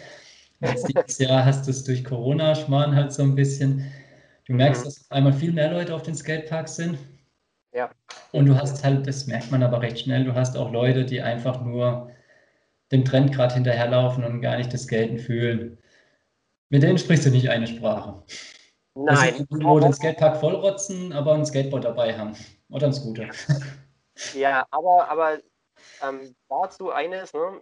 Jetzt 0.61 0.89
dieses 0.89 1.19
Jahr 1.19 1.45
hast 1.45 1.67
du 1.67 1.71
es 1.71 1.85
durch 1.85 2.05
Corona-Schmarrn 2.05 2.95
halt 2.95 3.13
so 3.13 3.23
ein 3.23 3.35
bisschen. 3.35 3.91
Du 4.47 4.55
merkst, 4.55 4.83
mhm. 4.83 4.85
dass 4.87 5.01
auf 5.03 5.13
einmal 5.13 5.33
viel 5.33 5.53
mehr 5.53 5.73
Leute 5.73 5.95
auf 5.95 6.03
den 6.03 6.15
Skateparks 6.15 6.77
sind. 6.77 6.99
Ja. 7.73 7.91
Und 8.33 8.47
du 8.47 8.57
hast 8.57 8.83
halt, 8.83 9.07
das 9.07 9.27
merkt 9.27 9.51
man 9.51 9.63
aber 9.63 9.81
recht 9.81 10.01
schnell, 10.01 10.25
du 10.25 10.35
hast 10.35 10.57
auch 10.57 10.73
Leute, 10.73 11.05
die 11.05 11.21
einfach 11.21 11.63
nur 11.63 12.11
dem 12.91 13.05
Trend 13.05 13.33
gerade 13.33 13.55
hinterherlaufen 13.55 14.25
und 14.25 14.41
gar 14.41 14.57
nicht 14.57 14.73
das 14.73 14.85
Skaten 14.85 15.19
fühlen. 15.19 15.79
Mit 16.71 16.83
denen 16.83 16.99
sprichst 16.99 17.27
du 17.27 17.31
nicht 17.31 17.51
eine 17.51 17.67
Sprache. 17.67 18.23
Nein. 18.95 19.35
Also, 19.35 19.47
wo 19.51 19.79
den 19.79 19.93
Skatepark 19.93 20.39
vollrotzen, 20.39 21.13
aber 21.13 21.35
ein 21.35 21.47
Skateboard 21.47 21.85
dabei 21.85 22.17
haben. 22.17 22.35
Oder 22.71 22.89
ein 22.89 22.93
Scooter. 22.93 23.29
Ja, 24.35 24.67
aber, 24.73 25.09
aber 25.09 25.39
ähm, 26.03 26.35
dazu 26.49 26.91
eines, 26.91 27.33
ne? 27.33 27.61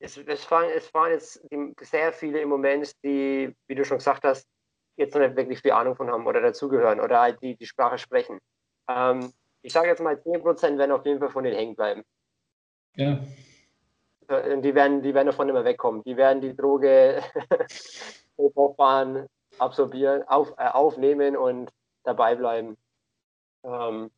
Es, 0.00 0.16
es, 0.16 0.44
fahren, 0.44 0.70
es 0.74 0.86
fahren 0.88 1.12
jetzt 1.12 1.40
sehr 1.80 2.12
viele 2.12 2.40
im 2.40 2.48
Moment, 2.48 2.92
die, 3.02 3.54
wie 3.66 3.74
du 3.74 3.84
schon 3.84 3.98
gesagt 3.98 4.24
hast, 4.24 4.46
jetzt 4.96 5.14
noch 5.14 5.20
nicht 5.20 5.36
wirklich 5.36 5.60
viel 5.60 5.72
Ahnung 5.72 5.96
von 5.96 6.10
haben 6.10 6.26
oder 6.26 6.40
dazugehören 6.40 7.00
oder 7.00 7.20
halt 7.20 7.42
die 7.42 7.56
die 7.56 7.66
Sprache 7.66 7.98
sprechen. 7.98 8.38
Ähm, 8.88 9.32
ich 9.62 9.72
sage 9.72 9.88
jetzt 9.88 10.02
mal, 10.02 10.14
10% 10.14 10.78
werden 10.78 10.92
auf 10.92 11.04
jeden 11.04 11.18
Fall 11.18 11.30
von 11.30 11.44
denen 11.44 11.56
hängen 11.56 11.74
bleiben. 11.74 12.02
Ja. 12.94 13.20
Äh, 14.28 14.60
die 14.60 14.74
werden, 14.74 15.02
die 15.02 15.14
werden 15.14 15.26
davon 15.26 15.48
immer 15.48 15.64
wegkommen. 15.64 16.02
Die 16.04 16.16
werden 16.16 16.40
die 16.40 16.54
Droge 16.54 17.22
Fahren 18.76 19.26
absorbieren, 19.58 20.22
auf, 20.28 20.52
äh, 20.58 20.68
aufnehmen 20.68 21.36
und 21.36 21.70
dabei 22.04 22.34
bleiben. 22.34 22.76
Ähm, 23.64 24.10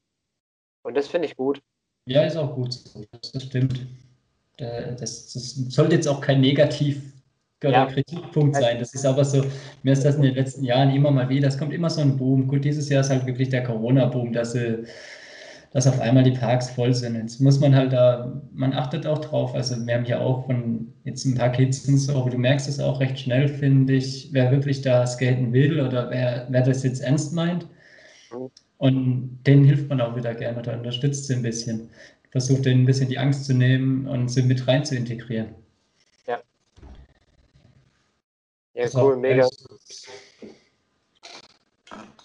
und 0.82 0.96
das 0.96 1.08
finde 1.08 1.28
ich 1.28 1.36
gut. 1.36 1.62
Ja, 2.06 2.24
ist 2.24 2.36
auch 2.36 2.54
gut. 2.54 2.74
Das 3.32 3.42
stimmt. 3.42 3.86
Das, 4.60 5.32
das, 5.32 5.54
sollte 5.68 5.96
jetzt 5.96 6.06
auch 6.06 6.20
kein 6.20 6.40
Negativ 6.40 7.00
ja. 7.62 7.86
Kritikpunkt 7.86 8.56
sein. 8.56 8.78
Das 8.78 8.94
ist 8.94 9.04
aber 9.04 9.24
so, 9.24 9.44
mir 9.82 9.92
ist 9.92 10.04
das 10.04 10.16
in 10.16 10.22
den 10.22 10.34
letzten 10.34 10.64
Jahren 10.64 10.94
immer 10.94 11.10
mal 11.10 11.28
wieder, 11.28 11.48
es 11.48 11.58
kommt 11.58 11.72
immer 11.72 11.90
so 11.90 12.00
ein 12.00 12.16
Boom. 12.16 12.46
Gut, 12.46 12.64
dieses 12.64 12.88
Jahr 12.88 13.02
ist 13.02 13.10
halt 13.10 13.26
wirklich 13.26 13.50
der 13.50 13.64
Corona-Boom, 13.64 14.32
dass, 14.32 14.54
äh, 14.54 14.78
dass 15.72 15.86
auf 15.86 16.00
einmal 16.00 16.24
die 16.24 16.32
Parks 16.32 16.70
voll 16.70 16.94
sind. 16.94 17.16
Jetzt 17.16 17.40
muss 17.40 17.60
man 17.60 17.74
halt 17.74 17.92
da, 17.92 18.40
man 18.52 18.72
achtet 18.72 19.06
auch 19.06 19.18
drauf. 19.18 19.54
Also 19.54 19.76
wir 19.86 19.94
haben 19.94 20.04
hier 20.04 20.20
auch 20.20 20.46
von 20.46 20.92
jetzt 21.04 21.24
ein 21.26 21.34
paar 21.34 21.52
Kids 21.52 21.86
und 21.86 21.98
so, 21.98 22.20
aber 22.20 22.30
du 22.30 22.38
merkst 22.38 22.68
es 22.68 22.80
auch 22.80 23.00
recht 23.00 23.18
schnell, 23.18 23.48
finde 23.48 23.94
ich, 23.94 24.30
wer 24.32 24.50
wirklich 24.50 24.82
da 24.82 25.06
skaten 25.06 25.52
will 25.52 25.80
oder 25.80 26.10
wer, 26.10 26.46
wer 26.48 26.62
das 26.62 26.82
jetzt 26.82 27.02
ernst 27.02 27.34
meint. 27.34 27.66
Und 28.78 29.40
denen 29.46 29.64
hilft 29.64 29.90
man 29.90 30.00
auch 30.00 30.16
wieder 30.16 30.34
gerne 30.34 30.58
oder 30.58 30.72
unterstützt 30.72 31.26
sie 31.26 31.34
ein 31.34 31.42
bisschen. 31.42 31.90
Versucht 32.30 32.64
denen 32.64 32.82
ein 32.82 32.86
bisschen 32.86 33.08
die 33.08 33.18
Angst 33.18 33.44
zu 33.44 33.54
nehmen 33.54 34.06
und 34.06 34.28
sie 34.28 34.42
mit 34.42 34.66
rein 34.68 34.84
zu 34.84 34.94
integrieren. 34.96 35.54
Ja, 38.74 38.86
cool, 38.94 39.16
mega. 39.16 39.48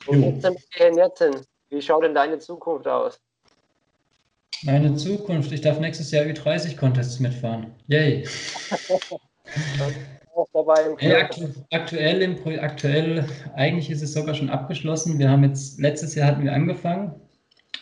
Und 0.07 0.21
jetzt, 0.21 0.47
jetzt, 0.79 1.49
wie 1.69 1.81
schaut 1.81 2.03
denn 2.03 2.13
deine 2.13 2.37
Zukunft 2.39 2.87
aus? 2.87 3.19
Meine 4.63 4.95
Zukunft, 4.95 5.51
ich 5.51 5.61
darf 5.61 5.79
nächstes 5.79 6.11
Jahr 6.11 6.25
Ü30-Contests 6.25 7.19
mitfahren. 7.19 7.73
Yay! 7.87 8.25
hey, 10.97 11.15
aktu 11.15 11.47
aktuell, 11.71 12.21
im 12.21 12.37
aktuell, 12.59 13.27
eigentlich 13.55 13.89
ist 13.89 14.01
es 14.01 14.13
sogar 14.13 14.33
schon 14.33 14.49
abgeschlossen. 14.49 15.19
Wir 15.19 15.29
haben 15.29 15.43
jetzt, 15.43 15.79
letztes 15.79 16.15
Jahr 16.15 16.27
hatten 16.27 16.43
wir 16.43 16.53
angefangen, 16.53 17.19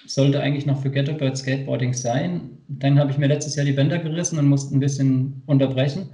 sollte 0.06 0.42
eigentlich 0.42 0.66
noch 0.66 0.82
für 0.82 0.92
Ghetto 0.92 1.14
Bird 1.14 1.38
Skateboarding 1.38 1.94
sein. 1.94 2.58
Dann 2.68 3.00
habe 3.00 3.12
ich 3.12 3.18
mir 3.18 3.28
letztes 3.28 3.56
Jahr 3.56 3.66
die 3.66 3.72
Bänder 3.72 4.00
gerissen 4.00 4.40
und 4.40 4.48
musste 4.48 4.76
ein 4.76 4.80
bisschen 4.80 5.42
unterbrechen 5.46 6.10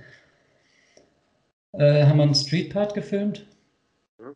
äh, 1.73 2.05
haben 2.05 2.17
wir 2.17 2.23
einen 2.23 2.35
Streetpart 2.35 2.93
gefilmt. 2.93 3.45
Mhm. 4.19 4.33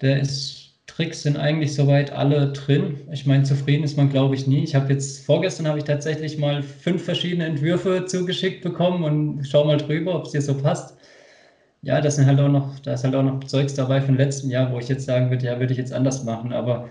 Der 0.00 0.20
ist, 0.20 0.74
Tricks 0.86 1.22
sind 1.22 1.36
eigentlich 1.36 1.74
soweit 1.74 2.12
alle 2.12 2.52
drin. 2.52 3.08
Ich 3.12 3.26
meine, 3.26 3.44
zufrieden 3.44 3.84
ist 3.84 3.96
man, 3.96 4.10
glaube 4.10 4.34
ich, 4.34 4.46
nie. 4.46 4.64
Ich 4.64 4.74
habe 4.74 4.92
jetzt, 4.92 5.24
vorgestern 5.24 5.68
habe 5.68 5.78
ich 5.78 5.84
tatsächlich 5.84 6.38
mal 6.38 6.62
fünf 6.62 7.04
verschiedene 7.04 7.46
Entwürfe 7.46 8.06
zugeschickt 8.06 8.62
bekommen 8.62 9.04
und 9.04 9.46
schau 9.46 9.64
mal 9.64 9.76
drüber, 9.76 10.16
ob 10.16 10.26
es 10.26 10.32
dir 10.32 10.42
so 10.42 10.54
passt. 10.56 10.96
Ja, 11.82 12.00
das 12.00 12.16
sind 12.16 12.26
halt 12.26 12.40
auch 12.40 12.48
noch, 12.48 12.78
da 12.80 12.94
ist 12.94 13.04
halt 13.04 13.14
auch 13.14 13.22
noch 13.22 13.44
Zeugs 13.44 13.74
dabei 13.74 14.00
vom 14.00 14.16
letzten 14.16 14.50
Jahr, 14.50 14.72
wo 14.72 14.78
ich 14.78 14.88
jetzt 14.88 15.06
sagen 15.06 15.30
würde, 15.30 15.46
ja, 15.46 15.60
würde 15.60 15.72
ich 15.72 15.78
jetzt 15.78 15.92
anders 15.92 16.24
machen. 16.24 16.52
Aber 16.52 16.88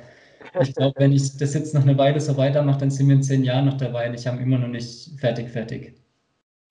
ich 0.61 0.75
glaube, 0.75 0.99
wenn 0.99 1.11
ich 1.11 1.37
das 1.37 1.53
jetzt 1.53 1.73
noch 1.73 1.83
eine 1.83 1.97
Weile 1.97 2.19
so 2.19 2.37
weitermache, 2.37 2.79
dann 2.79 2.91
sind 2.91 3.07
wir 3.07 3.15
in 3.15 3.23
zehn 3.23 3.43
Jahren 3.43 3.65
noch 3.65 3.77
dabei 3.77 4.07
und 4.07 4.13
ich 4.13 4.27
habe 4.27 4.41
immer 4.41 4.57
noch 4.57 4.67
nicht 4.67 5.19
fertig, 5.19 5.49
fertig. 5.49 5.95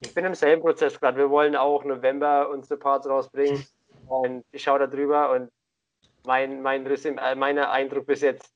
Ich 0.00 0.14
bin 0.14 0.24
im 0.24 0.34
selben 0.34 0.62
Prozess 0.62 1.00
gerade. 1.00 1.16
Wir 1.18 1.30
wollen 1.30 1.56
auch 1.56 1.84
November 1.84 2.50
unsere 2.50 2.78
Parts 2.78 3.08
rausbringen. 3.08 3.64
Und 4.06 4.44
ich 4.52 4.62
schaue 4.62 4.78
da 4.78 4.86
drüber 4.86 5.32
und 5.32 5.50
mein, 6.24 6.62
mein 6.62 6.86
äh, 6.86 7.34
mein 7.34 7.58
Eindruck 7.58 8.06
bis 8.06 8.20
jetzt 8.20 8.50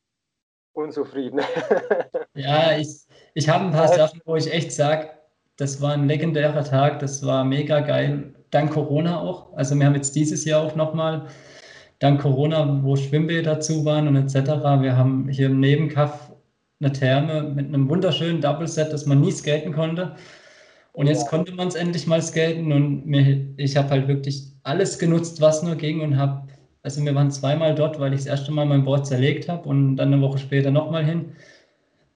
unzufrieden. 0.73 1.41
ja, 2.35 2.77
ich, 2.77 2.89
ich 3.35 3.49
habe 3.49 3.65
ein 3.65 3.73
paar 3.73 3.89
Sachen, 3.89 4.21
wo 4.25 4.37
ich 4.37 4.53
echt 4.53 4.73
sage, 4.73 5.11
das 5.57 5.81
war 5.81 5.93
ein 5.93 6.07
legendärer 6.07 6.65
Tag, 6.65 7.01
das 7.01 7.25
war 7.25 7.45
mega 7.45 7.81
geil. 7.81 8.35
Dank 8.51 8.73
Corona 8.73 9.21
auch. 9.21 9.53
Also 9.55 9.75
wir 9.77 9.87
haben 9.87 9.95
jetzt 9.95 10.15
dieses 10.17 10.45
Jahr 10.45 10.63
auch 10.63 10.75
nochmal, 10.75 11.27
dank 12.01 12.21
Corona, 12.21 12.83
wo 12.83 12.97
Schwimmbäder 12.97 13.55
dazu 13.55 13.85
waren 13.85 14.09
und 14.09 14.17
etc. 14.17 14.35
Wir 14.81 14.97
haben 14.97 15.29
hier 15.29 15.47
im 15.47 15.61
Nebenkaff 15.61 16.33
eine 16.81 16.93
Therme 16.93 17.43
mit 17.43 17.69
einem 17.69 17.89
wunderschönen 17.89 18.41
Double 18.41 18.67
Set, 18.67 18.93
das 18.93 19.07
man 19.07 19.21
nie 19.21 19.31
skaten 19.31 19.73
konnte. 19.73 20.17
Und 20.93 21.07
jetzt 21.07 21.29
konnte 21.29 21.55
man 21.55 21.69
es 21.69 21.75
endlich 21.75 22.07
mal 22.07 22.21
skaten 22.23 22.73
und 22.73 23.07
mir, 23.07 23.47
ich 23.59 23.77
habe 23.77 23.91
halt 23.91 24.09
wirklich 24.09 24.45
alles 24.65 24.99
genutzt, 24.99 25.41
was 25.41 25.63
nur 25.63 25.77
ging 25.77 26.01
und 26.01 26.17
habe, 26.17 26.49
also 26.83 27.05
wir 27.05 27.15
waren 27.15 27.31
zweimal 27.31 27.75
dort, 27.75 28.01
weil 28.01 28.13
ich 28.15 28.21
das 28.21 28.27
erste 28.27 28.51
Mal 28.51 28.67
mein 28.67 28.85
Board 28.85 29.07
zerlegt 29.07 29.49
habe 29.49 29.69
und 29.69 29.97
dann 29.97 30.13
eine 30.13 30.23
Woche 30.23 30.39
später 30.39 30.71
nochmal 30.71 31.05
hin. 31.05 31.33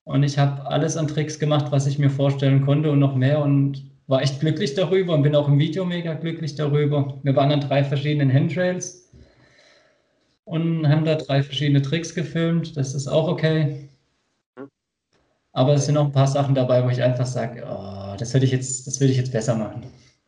Und 0.05 0.23
ich 0.23 0.39
habe 0.39 0.67
alles 0.67 0.97
an 0.97 1.09
Tricks 1.09 1.39
gemacht, 1.39 1.67
was 1.71 1.87
ich 1.87 1.99
mir 1.99 2.11
vorstellen 2.11 2.65
konnte 2.65 2.91
und 2.91 2.99
noch 2.99 3.15
mehr 3.15 3.41
und 3.43 3.85
war 4.07 4.23
echt 4.23 4.41
glücklich 4.41 4.75
darüber 4.75 5.15
und 5.15 5.23
bin 5.23 5.37
auch 5.37 5.49
im 5.49 5.59
Video 5.59 5.85
mega 5.85 6.15
glücklich 6.15 6.55
darüber. 6.57 7.19
Wir 7.23 7.37
waren 7.37 7.53
an 7.53 7.61
drei 7.61 7.85
verschiedenen 7.85 8.33
Handrails 8.33 9.04
und 10.45 10.89
haben 10.89 11.05
da 11.05 11.17
drei 11.17 11.43
verschiedene 11.43 11.83
Tricks 11.83 12.15
gefilmt. 12.15 12.77
Das 12.77 12.95
ist 12.95 13.09
auch 13.09 13.29
okay. 13.29 13.89
Mhm. 14.57 14.69
Aber 15.53 15.75
es 15.75 15.87
sind 15.87 15.95
noch 15.95 16.07
ein 16.07 16.13
paar 16.13 16.27
Sachen 16.27 16.55
dabei, 16.55 16.85
wo 16.85 16.89
ich 16.91 17.03
einfach 17.03 17.27
sage, 17.27 17.65
oh, 17.67 18.17
das 18.19 18.33
würde 18.33 18.47
ich 18.47 18.53
jetzt, 18.53 18.87
das 18.87 19.01
würde 19.01 19.13
ich 19.13 19.19
jetzt 19.19 19.33
besser 19.33 19.55
machen. 19.55 19.87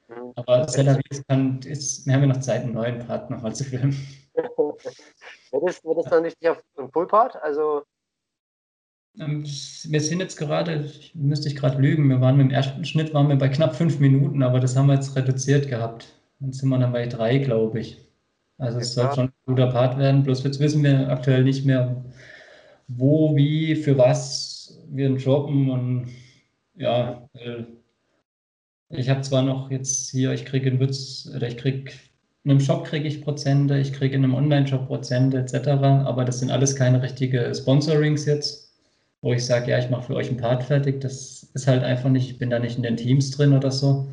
Mhm. 0.09 0.33
Aber 0.37 0.67
Celavis 0.67 1.23
kann, 1.29 1.63
wir 1.63 2.15
haben 2.15 2.23
ja 2.23 2.27
noch 2.27 2.41
Zeit, 2.41 2.63
einen 2.63 2.75
neuen 2.75 2.99
Part 3.07 3.31
nochmal 3.31 3.55
zu 3.55 3.65
filmen. 3.65 3.97
wird 4.35 5.63
es, 5.67 5.85
wird 5.85 5.99
es 5.99 6.11
dann 6.11 6.23
nicht 6.23 6.37
auf 6.49 6.63
einen 6.77 6.91
Full-Part? 6.91 7.37
Also 7.43 7.83
ähm, 9.19 9.45
wir 9.45 10.01
sind 10.01 10.21
jetzt 10.21 10.37
gerade, 10.37 10.91
müsste 11.15 11.49
ich 11.49 11.57
gerade 11.57 11.81
lügen, 11.81 12.09
wir 12.09 12.21
waren 12.21 12.39
im 12.41 12.51
ersten 12.51 12.85
Schnitt 12.85 13.15
waren 13.15 13.29
wir 13.29 13.37
bei 13.37 13.49
knapp 13.49 13.75
fünf 13.75 13.99
Minuten, 13.99 14.43
aber 14.43 14.61
das 14.61 14.77
haben 14.77 14.89
wir 14.89 14.95
jetzt 14.95 15.17
reduziert 15.17 15.69
gehabt. 15.69 16.09
Dann 16.39 16.53
sind 16.53 16.69
wir 16.69 16.79
dann 16.79 16.93
bei 16.93 17.07
drei, 17.07 17.39
glaube 17.39 17.81
ich. 17.81 18.06
Also 18.59 18.79
es 18.79 18.95
soll 18.95 19.13
schon 19.15 19.27
ein 19.27 19.33
guter 19.47 19.69
Part 19.69 19.99
werden, 19.99 20.23
bloß 20.23 20.43
jetzt 20.45 20.61
wissen 20.61 20.83
wir 20.83 21.09
aktuell 21.11 21.45
nicht 21.45 21.67
mehr, 21.67 22.05
wo, 22.89 23.37
wie, 23.37 23.77
für 23.77 23.99
was 23.99 24.81
wir 24.89 25.15
droppen 25.17 25.71
und 25.71 26.09
ja, 26.75 27.29
ich 28.89 29.09
habe 29.11 29.21
zwar 29.23 29.43
noch 29.43 29.71
jetzt 29.71 30.11
hier, 30.11 30.33
ich 30.33 30.45
kriege 30.45 30.69
in 30.71 30.81
Witz, 30.81 31.31
oder 31.35 31.49
ich 31.49 31.57
kriege 31.57 31.93
in 32.45 32.53
einem 32.53 32.61
Shop 32.61 32.85
kriege 32.85 33.09
ich 33.09 33.23
Prozente, 33.23 33.77
ich 33.79 33.93
kriege 33.93 34.15
in 34.15 34.23
einem 34.23 34.35
Online-Shop 34.35 34.87
Prozente 34.87 35.39
etc., 35.39 35.69
aber 35.69 36.25
das 36.25 36.39
sind 36.39 36.51
alles 36.53 36.77
keine 36.77 37.03
richtige 37.03 37.53
Sponsorings 37.53 38.25
jetzt, 38.25 38.73
wo 39.21 39.33
ich 39.33 39.45
sage, 39.45 39.73
ja, 39.73 39.79
ich 39.81 39.91
mache 39.91 40.05
für 40.05 40.15
euch 40.15 40.31
ein 40.31 40.37
Part 40.37 40.63
fertig. 40.63 41.01
Das 41.01 41.51
ist 41.55 41.67
halt 41.67 41.83
einfach 41.83 42.09
nicht, 42.09 42.31
ich 42.31 42.39
bin 42.39 42.51
da 42.51 42.61
nicht 42.61 42.77
in 42.77 42.85
den 42.85 42.97
Teams 42.97 43.33
drin 43.33 43.53
oder 43.53 43.73
so. 43.73 44.07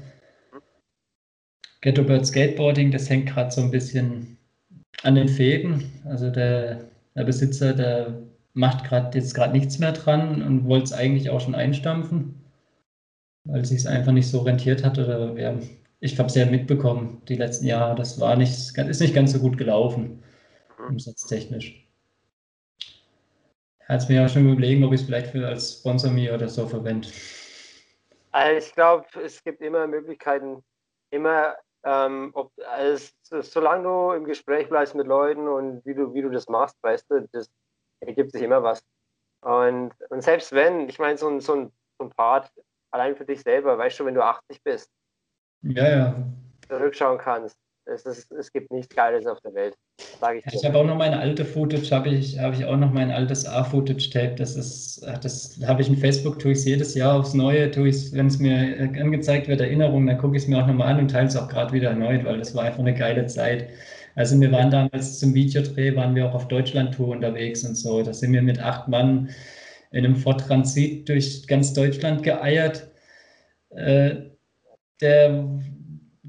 Ghetto 1.83 2.03
Bird 2.03 2.25
Skateboarding, 2.25 2.91
das 2.91 3.09
hängt 3.09 3.29
gerade 3.29 3.51
so 3.51 3.61
ein 3.61 3.71
bisschen 3.71 4.37
an 5.03 5.15
den 5.15 5.29
Fäden. 5.29 5.91
Also 6.05 6.31
der, 6.31 6.89
der 7.15 7.23
Besitzer, 7.23 7.73
der 7.73 8.23
macht 8.53 8.85
gerade 8.85 9.17
jetzt 9.17 9.35
gerade 9.35 9.53
nichts 9.53 9.77
mehr 9.77 9.91
dran 9.91 10.41
und 10.41 10.65
wollte 10.65 10.85
es 10.85 10.93
eigentlich 10.93 11.29
auch 11.29 11.41
schon 11.41 11.55
einstampfen 11.55 12.43
weil 13.45 13.61
es 13.61 13.69
sich 13.69 13.87
einfach 13.87 14.11
nicht 14.11 14.29
so 14.29 14.41
rentiert 14.41 14.83
hat. 14.83 14.97
Oder 14.97 15.33
ja, 15.37 15.57
ich 15.99 16.17
habe 16.17 16.27
es 16.27 16.35
ja 16.35 16.45
mitbekommen, 16.45 17.21
die 17.27 17.35
letzten 17.35 17.65
Jahre, 17.65 17.95
das 17.95 18.19
war 18.19 18.35
nicht, 18.35 18.51
ist 18.51 19.01
nicht 19.01 19.15
ganz 19.15 19.33
so 19.33 19.39
gut 19.39 19.57
gelaufen, 19.57 20.23
mhm. 20.79 20.85
umsatztechnisch. 20.87 21.79
Hat 23.87 24.01
es 24.01 24.09
mir 24.09 24.21
ja 24.21 24.29
schon 24.29 24.49
überlegen, 24.49 24.83
ob 24.83 24.93
ich 24.93 25.01
es 25.01 25.05
vielleicht 25.05 25.27
für 25.27 25.45
als 25.45 25.79
Sponsor 25.79 26.11
mir 26.11 26.33
oder 26.33 26.47
so 26.47 26.67
verwende. 26.67 27.09
Also 28.31 28.65
ich 28.65 28.73
glaube, 28.73 29.05
es 29.23 29.43
gibt 29.43 29.61
immer 29.61 29.85
Möglichkeiten, 29.87 30.63
immer, 31.11 31.55
ähm, 31.83 32.31
ob, 32.33 32.51
also, 32.65 33.11
solange 33.41 33.83
du 33.83 34.11
im 34.13 34.25
Gespräch 34.25 34.69
bleibst 34.69 34.95
mit 34.95 35.07
Leuten 35.07 35.47
und 35.47 35.85
wie 35.85 35.93
du, 35.93 36.13
wie 36.13 36.21
du 36.21 36.29
das 36.29 36.47
machst, 36.47 36.77
weißt 36.81 37.09
du, 37.09 37.27
das 37.31 37.49
ergibt 37.99 38.31
sich 38.31 38.41
immer 38.41 38.63
was. 38.63 38.83
Und, 39.41 39.91
und 40.09 40.21
selbst 40.21 40.53
wenn, 40.53 40.87
ich 40.87 40.99
meine, 40.99 41.17
so 41.17 41.27
ein, 41.27 41.41
so, 41.41 41.53
ein, 41.53 41.71
so 41.97 42.05
ein 42.05 42.11
Part 42.11 42.51
allein 42.91 43.15
für 43.15 43.25
dich 43.25 43.41
selber, 43.41 43.77
weißt 43.77 43.99
du, 43.99 44.05
wenn 44.05 44.13
du 44.13 44.23
80 44.23 44.63
bist, 44.63 44.89
ja, 45.61 45.89
ja. 45.89 46.15
zurückschauen 46.67 47.17
kannst. 47.17 47.57
Es, 47.85 48.05
ist, 48.05 48.31
es 48.31 48.51
gibt 48.51 48.71
nichts 48.71 48.95
Geiles 48.95 49.25
auf 49.25 49.41
der 49.41 49.53
Welt, 49.53 49.75
sage 50.19 50.39
ich. 50.39 50.45
Ja, 50.45 50.51
ich 50.53 50.65
habe 50.65 50.77
auch 50.77 50.85
noch 50.85 50.95
meine 50.95 51.19
alte 51.19 51.43
Footage, 51.43 51.91
habe 51.91 52.09
ich, 52.09 52.39
hab 52.39 52.53
ich 52.53 52.65
auch 52.65 52.77
noch 52.77 52.91
mein 52.91 53.11
altes 53.11 53.45
A-Footage-Tape. 53.45 54.35
Das 54.35 54.55
ist, 54.55 55.05
das 55.21 55.59
habe 55.65 55.81
ich 55.81 55.89
in 55.89 55.97
Facebook, 55.97 56.39
tue 56.39 56.53
ich 56.53 56.59
es 56.59 56.65
jedes 56.65 56.95
Jahr 56.95 57.19
aufs 57.19 57.33
Neue, 57.33 57.69
tue 57.71 57.89
ich 57.89 58.13
wenn 58.13 58.27
es 58.27 58.39
mir 58.39 58.77
angezeigt 58.79 59.49
wird, 59.49 59.59
Erinnerung, 59.59 60.07
dann 60.07 60.17
gucke 60.17 60.37
ich 60.37 60.43
es 60.43 60.49
mir 60.49 60.61
auch 60.61 60.67
nochmal 60.67 60.93
an 60.93 60.99
und 60.99 61.11
teile 61.11 61.27
es 61.27 61.35
auch 61.35 61.49
gerade 61.49 61.73
wieder 61.73 61.89
erneut, 61.89 62.23
weil 62.23 62.37
das 62.37 62.55
war 62.55 62.63
einfach 62.63 62.79
eine 62.79 62.93
geile 62.93 63.25
Zeit. 63.27 63.67
Also 64.15 64.39
wir 64.39 64.51
waren 64.51 64.71
damals 64.71 65.19
zum 65.19 65.33
Videodreh, 65.33 65.95
waren 65.95 66.15
wir 66.15 66.27
auch 66.27 66.35
auf 66.35 66.47
Deutschland-Tour 66.47 67.09
unterwegs 67.09 67.63
und 67.63 67.75
so. 67.75 68.01
Da 68.01 68.13
sind 68.13 68.31
wir 68.31 68.43
mit 68.43 68.59
acht 68.59 68.87
Mann 68.87 69.29
in 69.91 70.05
einem 70.05 70.15
Ford 70.15 70.41
Transit 70.41 71.09
durch 71.09 71.47
ganz 71.47 71.73
Deutschland 71.73 72.23
geeiert. 72.23 72.91
Äh, 73.71 74.15
der, 75.01 75.45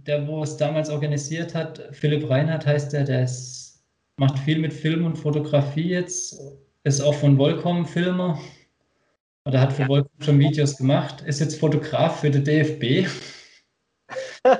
der, 0.06 0.26
wo 0.26 0.42
es 0.42 0.56
damals 0.56 0.90
organisiert 0.90 1.54
hat, 1.54 1.82
Philipp 1.92 2.28
Reinhardt 2.28 2.66
heißt 2.66 2.92
der, 2.92 3.04
der 3.04 3.24
ist, 3.24 3.82
macht 4.18 4.38
viel 4.40 4.58
mit 4.58 4.72
Film 4.72 5.04
und 5.04 5.16
Fotografie 5.16 5.90
jetzt, 5.90 6.40
ist 6.84 7.00
auch 7.00 7.14
von 7.14 7.38
Volcom 7.38 7.86
Filmer 7.86 8.38
oder 9.46 9.60
hat 9.60 9.72
für 9.72 9.88
Volcom 9.88 10.10
schon 10.20 10.38
Videos 10.38 10.76
gemacht, 10.76 11.22
ist 11.22 11.40
jetzt 11.40 11.58
Fotograf 11.58 12.20
für 12.20 12.30
den 12.30 12.44
DFB. 12.44 13.08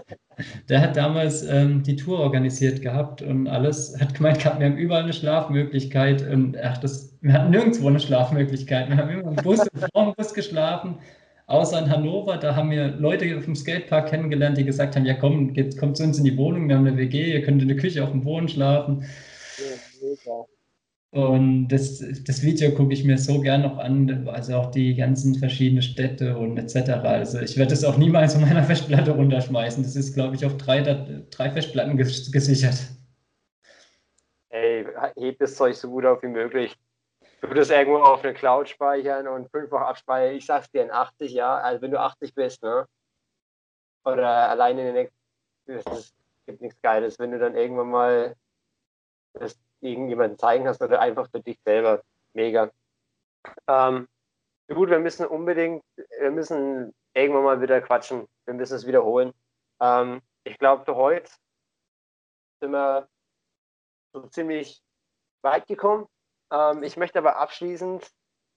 Der 0.68 0.80
hat 0.80 0.97
damals 0.97 1.45
ähm, 1.45 1.84
die 1.84 1.95
Tour 1.95 2.18
organisiert 2.18 2.82
gehabt 2.82 3.22
und 3.22 3.47
alles, 3.47 3.97
hat 4.01 4.14
gemeint 4.14 4.40
gehabt, 4.40 4.59
wir 4.59 4.66
haben 4.66 4.76
überall 4.76 5.05
eine 5.05 5.12
Schlafmöglichkeit 5.12 6.22
und 6.28 6.57
ach, 6.59 6.78
das, 6.78 7.16
wir 7.20 7.32
hatten 7.34 7.51
nirgendwo 7.51 7.86
eine 7.86 8.01
Schlafmöglichkeit. 8.01 8.88
Wir 8.88 8.97
haben 8.97 9.11
immer 9.11 9.30
im 9.30 9.36
Bus, 9.36 9.61
dem 9.61 10.14
Bus 10.16 10.34
geschlafen, 10.34 10.99
Außer 11.47 11.78
in 11.78 11.90
Hannover, 11.90 12.38
da 12.38 12.57
haben 12.57 12.70
wir 12.70 12.88
Leute 12.88 13.26
dem 13.26 13.55
Skatepark 13.55 14.09
kennengelernt, 14.09 14.57
die 14.57 14.64
gesagt 14.64 14.97
haben, 14.97 15.05
ja 15.05 15.14
komm, 15.14 15.53
geht, 15.53 15.76
kommt 15.76 15.97
zu 15.97 16.05
uns 16.05 16.18
in 16.18 16.24
die 16.24 16.36
Wohnung, 16.38 16.68
wir 16.68 16.76
haben 16.76 16.86
eine 16.86 16.97
WG, 16.97 17.32
ihr 17.32 17.42
könnt 17.42 17.61
in 17.61 17.68
der 17.68 17.76
Küche 17.76 18.03
auf 18.03 18.12
dem 18.12 18.24
Boden 18.24 18.49
schlafen. 18.49 19.05
Ja, 20.24 20.47
und 21.14 21.68
das, 21.68 22.03
das 22.26 22.42
Video 22.42 22.72
gucke 22.72 22.92
ich 22.92 23.05
mir 23.05 23.18
so 23.18 23.40
gern 23.40 23.62
noch 23.62 23.78
an, 23.78 24.26
also 24.26 24.57
auch 24.57 24.72
die 24.72 24.97
ganzen 24.97 25.36
verschiedenen 25.36 25.82
Städte 25.82 26.36
und 26.36 26.59
etc. 26.59 26.90
Also 27.05 27.38
ich 27.38 27.57
werde 27.57 27.70
das 27.70 27.84
auch 27.84 27.97
niemals 27.97 28.32
von 28.32 28.42
meiner 28.42 28.64
Festplatte 28.64 29.12
runterschmeißen. 29.12 29.84
Das 29.84 29.95
ist, 29.95 30.14
glaube 30.14 30.34
ich, 30.34 30.45
auf 30.45 30.57
drei, 30.57 30.80
drei 31.30 31.51
Festplatten 31.53 31.97
gesichert. 31.97 32.74
Ey, 34.49 34.84
heb 35.16 35.38
das 35.38 35.55
Zeug 35.55 35.76
so 35.76 35.88
gut 35.88 36.05
auf 36.05 36.20
wie 36.24 36.28
möglich 36.28 36.76
du 37.47 37.55
das 37.55 37.70
irgendwo 37.70 37.99
auf 37.99 38.22
eine 38.24 38.34
Cloud 38.34 38.68
speichern 38.68 39.28
und 39.28 39.51
fünffach 39.51 39.82
abspeichern. 39.82 40.36
Ich 40.36 40.47
sag's 40.47 40.70
dir 40.70 40.82
in 40.82 40.90
80 40.90 41.32
Jahren, 41.32 41.62
also 41.62 41.82
wenn 41.82 41.90
du 41.90 42.01
80 42.01 42.34
bist, 42.34 42.62
ne? 42.62 42.86
Oder 44.05 44.51
alleine 44.51 44.80
in 44.80 44.95
den 44.95 45.11
nächsten, 45.66 45.92
es 45.92 46.14
gibt 46.47 46.61
nichts 46.61 46.80
Geiles, 46.82 47.18
wenn 47.18 47.32
du 47.32 47.38
dann 47.38 47.57
irgendwann 47.57 47.90
mal 47.90 48.36
das 49.34 49.59
irgendjemandem 49.80 50.38
zeigen 50.38 50.64
kannst 50.64 50.82
oder 50.82 51.01
einfach 51.01 51.28
für 51.30 51.40
dich 51.40 51.59
selber. 51.64 52.03
Mega. 52.34 52.70
Ähm, 53.68 54.09
gut, 54.68 54.90
wir 54.90 54.99
müssen 54.99 55.26
unbedingt, 55.26 55.84
wir 56.18 56.30
müssen 56.30 56.95
irgendwann 57.14 57.45
mal 57.45 57.61
wieder 57.61 57.80
quatschen. 57.80 58.26
Wir 58.45 58.55
müssen 58.55 58.76
es 58.76 58.86
wiederholen. 58.86 59.32
Ähm, 59.80 60.20
ich 60.45 60.59
glaube, 60.59 60.84
für 60.84 60.97
heute 60.97 61.30
sind 62.61 62.72
wir 62.72 63.09
so 64.12 64.26
ziemlich 64.28 64.82
weit 65.42 65.66
gekommen. 65.66 66.07
Ähm, 66.55 66.82
ich 66.82 66.96
möchte 66.96 67.18
aber 67.18 67.36
abschließend 67.36 68.09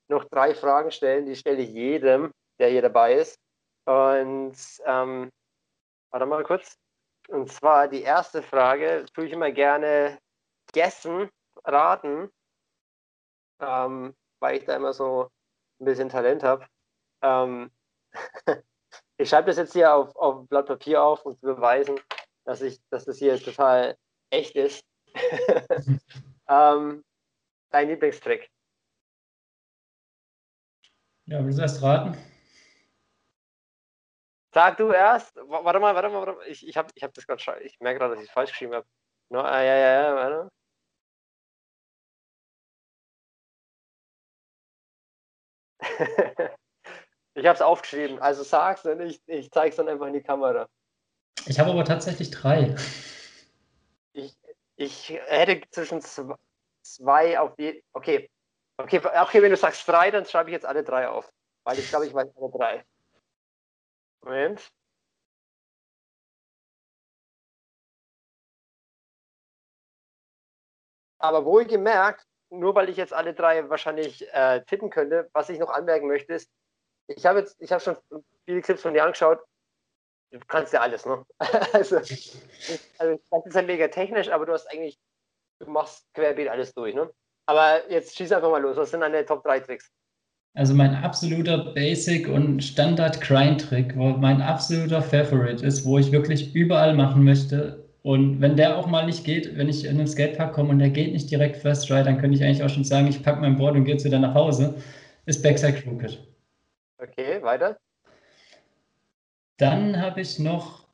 noch 0.09 0.25
drei 0.25 0.53
Fragen 0.53 0.91
stellen, 0.91 1.25
die 1.25 1.35
stelle 1.35 1.61
ich 1.61 1.69
jedem, 1.69 2.31
der 2.59 2.69
hier 2.69 2.81
dabei 2.81 3.15
ist. 3.15 3.39
Und 3.85 4.55
ähm, 4.85 5.31
warte 6.11 6.25
mal 6.25 6.43
kurz. 6.43 6.77
Und 7.29 7.51
zwar 7.51 7.87
die 7.87 8.03
erste 8.03 8.41
Frage, 8.41 9.05
tue 9.13 9.25
ich 9.25 9.33
immer 9.33 9.51
gerne 9.51 10.19
Gessen, 10.73 11.29
raten, 11.65 12.29
ähm, 13.59 14.15
weil 14.39 14.57
ich 14.57 14.65
da 14.65 14.75
immer 14.75 14.93
so 14.93 15.29
ein 15.79 15.85
bisschen 15.85 16.09
Talent 16.09 16.43
habe. 16.43 16.65
Ähm, 17.21 17.71
ich 19.17 19.29
schreibe 19.29 19.47
das 19.47 19.57
jetzt 19.57 19.73
hier 19.73 19.93
auf, 19.93 20.15
auf 20.15 20.47
Blatt 20.47 20.67
Papier 20.67 21.01
auf, 21.01 21.25
um 21.25 21.33
zu 21.33 21.41
beweisen, 21.41 21.99
dass, 22.45 22.61
ich, 22.61 22.79
dass 22.89 23.05
das 23.05 23.17
hier 23.17 23.41
total 23.41 23.97
echt 24.29 24.55
ist. 24.55 24.83
ähm, 26.49 27.03
dein 27.77 27.89
Lieblingstrick? 27.89 28.49
Ja, 31.25 31.43
willst 31.45 31.59
du 31.59 31.61
erst 31.61 31.81
raten? 31.83 32.17
Sag 34.53 34.77
du 34.77 34.91
erst. 34.91 35.35
Warte 35.35 35.79
mal, 35.79 35.93
warte 35.93 36.09
mal, 36.09 36.25
warte 36.25 36.33
mal. 36.33 36.47
Ich, 36.47 36.67
ich 36.67 36.77
habe 36.77 36.89
ich 36.95 37.03
hab 37.03 37.13
das 37.13 37.27
gerade 37.27 37.63
Ich 37.63 37.79
merke 37.79 37.99
gerade, 37.99 38.15
dass 38.15 38.23
ich 38.23 38.29
es 38.29 38.33
falsch 38.33 38.51
geschrieben 38.51 38.73
habe. 38.73 38.87
No, 39.29 39.41
ah, 39.41 39.61
ja, 39.61 39.75
ja, 39.75 40.01
ja, 40.01 40.15
warte. 40.15 40.49
ich 47.35 47.45
habe 47.45 47.55
es 47.55 47.61
aufgeschrieben. 47.61 48.19
Also 48.19 48.43
sag's 48.43 48.85
und 48.85 49.01
ich, 49.01 49.21
ich 49.27 49.51
zeige 49.51 49.69
es 49.69 49.75
dann 49.75 49.89
einfach 49.89 50.07
in 50.07 50.13
die 50.13 50.23
Kamera. 50.23 50.67
Ich 51.45 51.59
habe 51.59 51.71
aber 51.71 51.85
tatsächlich 51.85 52.31
drei. 52.31 52.75
Ich, 54.13 54.35
ich 54.77 55.09
hätte 55.09 55.61
zwischen 55.69 56.01
zwei, 56.01 56.35
zwei 56.95 57.39
auf 57.39 57.57
je. 57.57 57.81
Okay. 57.93 58.29
Okay, 58.79 59.01
okay, 59.03 59.41
wenn 59.41 59.49
du 59.51 59.57
sagst 59.57 59.87
drei, 59.87 60.11
dann 60.11 60.25
schreibe 60.25 60.49
ich 60.49 60.53
jetzt 60.53 60.65
alle 60.65 60.83
drei 60.83 61.07
auf. 61.09 61.31
Weil 61.63 61.79
ich 61.79 61.89
glaube, 61.89 62.05
ich 62.05 62.13
weiß 62.13 62.29
alle 62.35 62.51
drei. 62.51 62.85
Moment. 64.23 64.71
Aber 71.19 71.45
wohl 71.45 71.65
gemerkt, 71.65 72.25
nur 72.49 72.75
weil 72.75 72.89
ich 72.89 72.97
jetzt 72.97 73.13
alle 73.13 73.33
drei 73.33 73.67
wahrscheinlich 73.69 74.31
äh, 74.33 74.63
tippen 74.65 74.89
könnte, 74.89 75.29
was 75.33 75.49
ich 75.49 75.59
noch 75.59 75.69
anmerken 75.69 76.07
möchte, 76.07 76.33
ist, 76.33 76.49
ich 77.07 77.25
habe 77.25 77.39
jetzt, 77.39 77.59
ich 77.59 77.71
habe 77.71 77.81
schon 77.81 77.97
viele 78.45 78.61
Clips 78.61 78.81
von 78.81 78.93
dir 78.93 79.03
angeschaut. 79.03 79.39
Du 80.31 80.39
kannst 80.47 80.73
ja 80.73 80.81
alles, 80.81 81.05
ne? 81.05 81.25
also, 81.73 81.97
also 81.97 83.21
das 83.31 83.45
ist 83.45 83.55
ja 83.55 83.61
mega 83.61 83.87
technisch, 83.87 84.29
aber 84.29 84.45
du 84.45 84.53
hast 84.53 84.67
eigentlich 84.67 84.99
du 85.59 85.69
machst 85.69 86.05
querbeet 86.13 86.47
alles 86.47 86.73
durch, 86.73 86.95
ne? 86.95 87.09
Aber 87.45 87.89
jetzt 87.89 88.17
schieß 88.17 88.31
einfach 88.31 88.49
mal 88.51 88.61
los. 88.61 88.77
Was 88.77 88.91
sind 88.91 89.01
deine 89.01 89.25
Top 89.25 89.43
3 89.43 89.61
Tricks? 89.61 89.91
Also 90.53 90.73
mein 90.73 90.95
absoluter 90.95 91.73
Basic 91.73 92.27
und 92.27 92.63
Standard 92.63 93.21
Grind 93.21 93.61
Trick, 93.61 93.95
wo 93.95 94.09
mein 94.09 94.41
absoluter 94.41 95.01
Favorite 95.01 95.63
ist, 95.65 95.85
wo 95.85 95.97
ich 95.99 96.11
wirklich 96.11 96.55
überall 96.55 96.95
machen 96.95 97.23
möchte. 97.23 97.85
Und 98.01 98.41
wenn 98.41 98.57
der 98.57 98.77
auch 98.77 98.87
mal 98.87 99.05
nicht 99.05 99.23
geht, 99.23 99.55
wenn 99.57 99.69
ich 99.69 99.85
in 99.85 99.97
den 99.97 100.07
Skatepark 100.07 100.53
komme 100.53 100.69
und 100.69 100.79
der 100.79 100.89
geht 100.89 101.13
nicht 101.13 101.29
direkt 101.29 101.57
First 101.57 101.87
Try, 101.87 102.03
dann 102.03 102.19
könnte 102.19 102.37
ich 102.37 102.43
eigentlich 102.43 102.63
auch 102.63 102.69
schon 102.69 102.83
sagen, 102.83 103.07
ich 103.07 103.21
packe 103.21 103.39
mein 103.39 103.57
Board 103.57 103.75
und 103.75 103.85
gehe 103.85 103.93
jetzt 103.93 104.05
wieder 104.05 104.19
nach 104.19 104.33
Hause, 104.33 104.81
ist 105.25 105.43
Backside 105.43 105.73
Crooked. 105.73 106.25
Okay, 106.97 107.41
weiter. 107.43 107.77
Dann 109.57 110.01
habe 110.01 110.21
ich 110.21 110.39
noch 110.39 110.87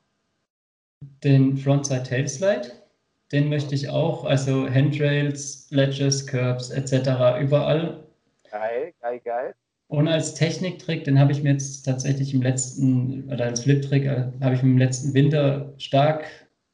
den 1.24 1.56
Frontside 1.56 2.04
Tail 2.04 2.28
Slide 2.28 2.83
den 3.32 3.50
möchte 3.50 3.74
ich 3.76 3.90
auch, 3.90 4.26
also 4.26 4.70
Handrails, 4.70 5.68
Ledges, 5.72 6.28
Curbs 6.28 6.70
etc. 6.70 7.42
überall. 7.42 8.04
Geil, 8.50 8.94
geil, 9.02 9.20
geil. 9.24 9.56
Und 9.88 10.08
als 10.08 10.34
Techniktrick, 10.34 11.04
den 11.04 11.20
habe 11.20 11.32
ich 11.32 11.44
mir 11.44 11.52
jetzt 11.52 11.84
tatsächlich 11.84 12.34
im 12.34 12.42
letzten, 12.42 13.32
oder 13.32 13.46
als 13.46 13.62
Flip-Trick, 13.62 14.06
äh, 14.06 14.32
habe 14.42 14.56
ich 14.56 14.64
im 14.64 14.78
letzten 14.78 15.14
Winter 15.14 15.74
stark, 15.78 16.26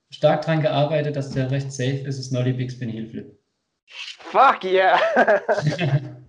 stark 0.10 0.42
dran 0.44 0.62
gearbeitet, 0.62 1.16
dass 1.16 1.32
der 1.32 1.52
recht 1.52 1.72
safe 1.72 2.08
ist, 2.08 2.20
ist 2.20 2.32
Nolly 2.32 2.54
Big 2.54 2.72
Spin 2.72 2.90
Heel 2.90 3.08
Flip. 3.08 3.40
Fuck 3.88 4.64
yeah! 4.64 5.00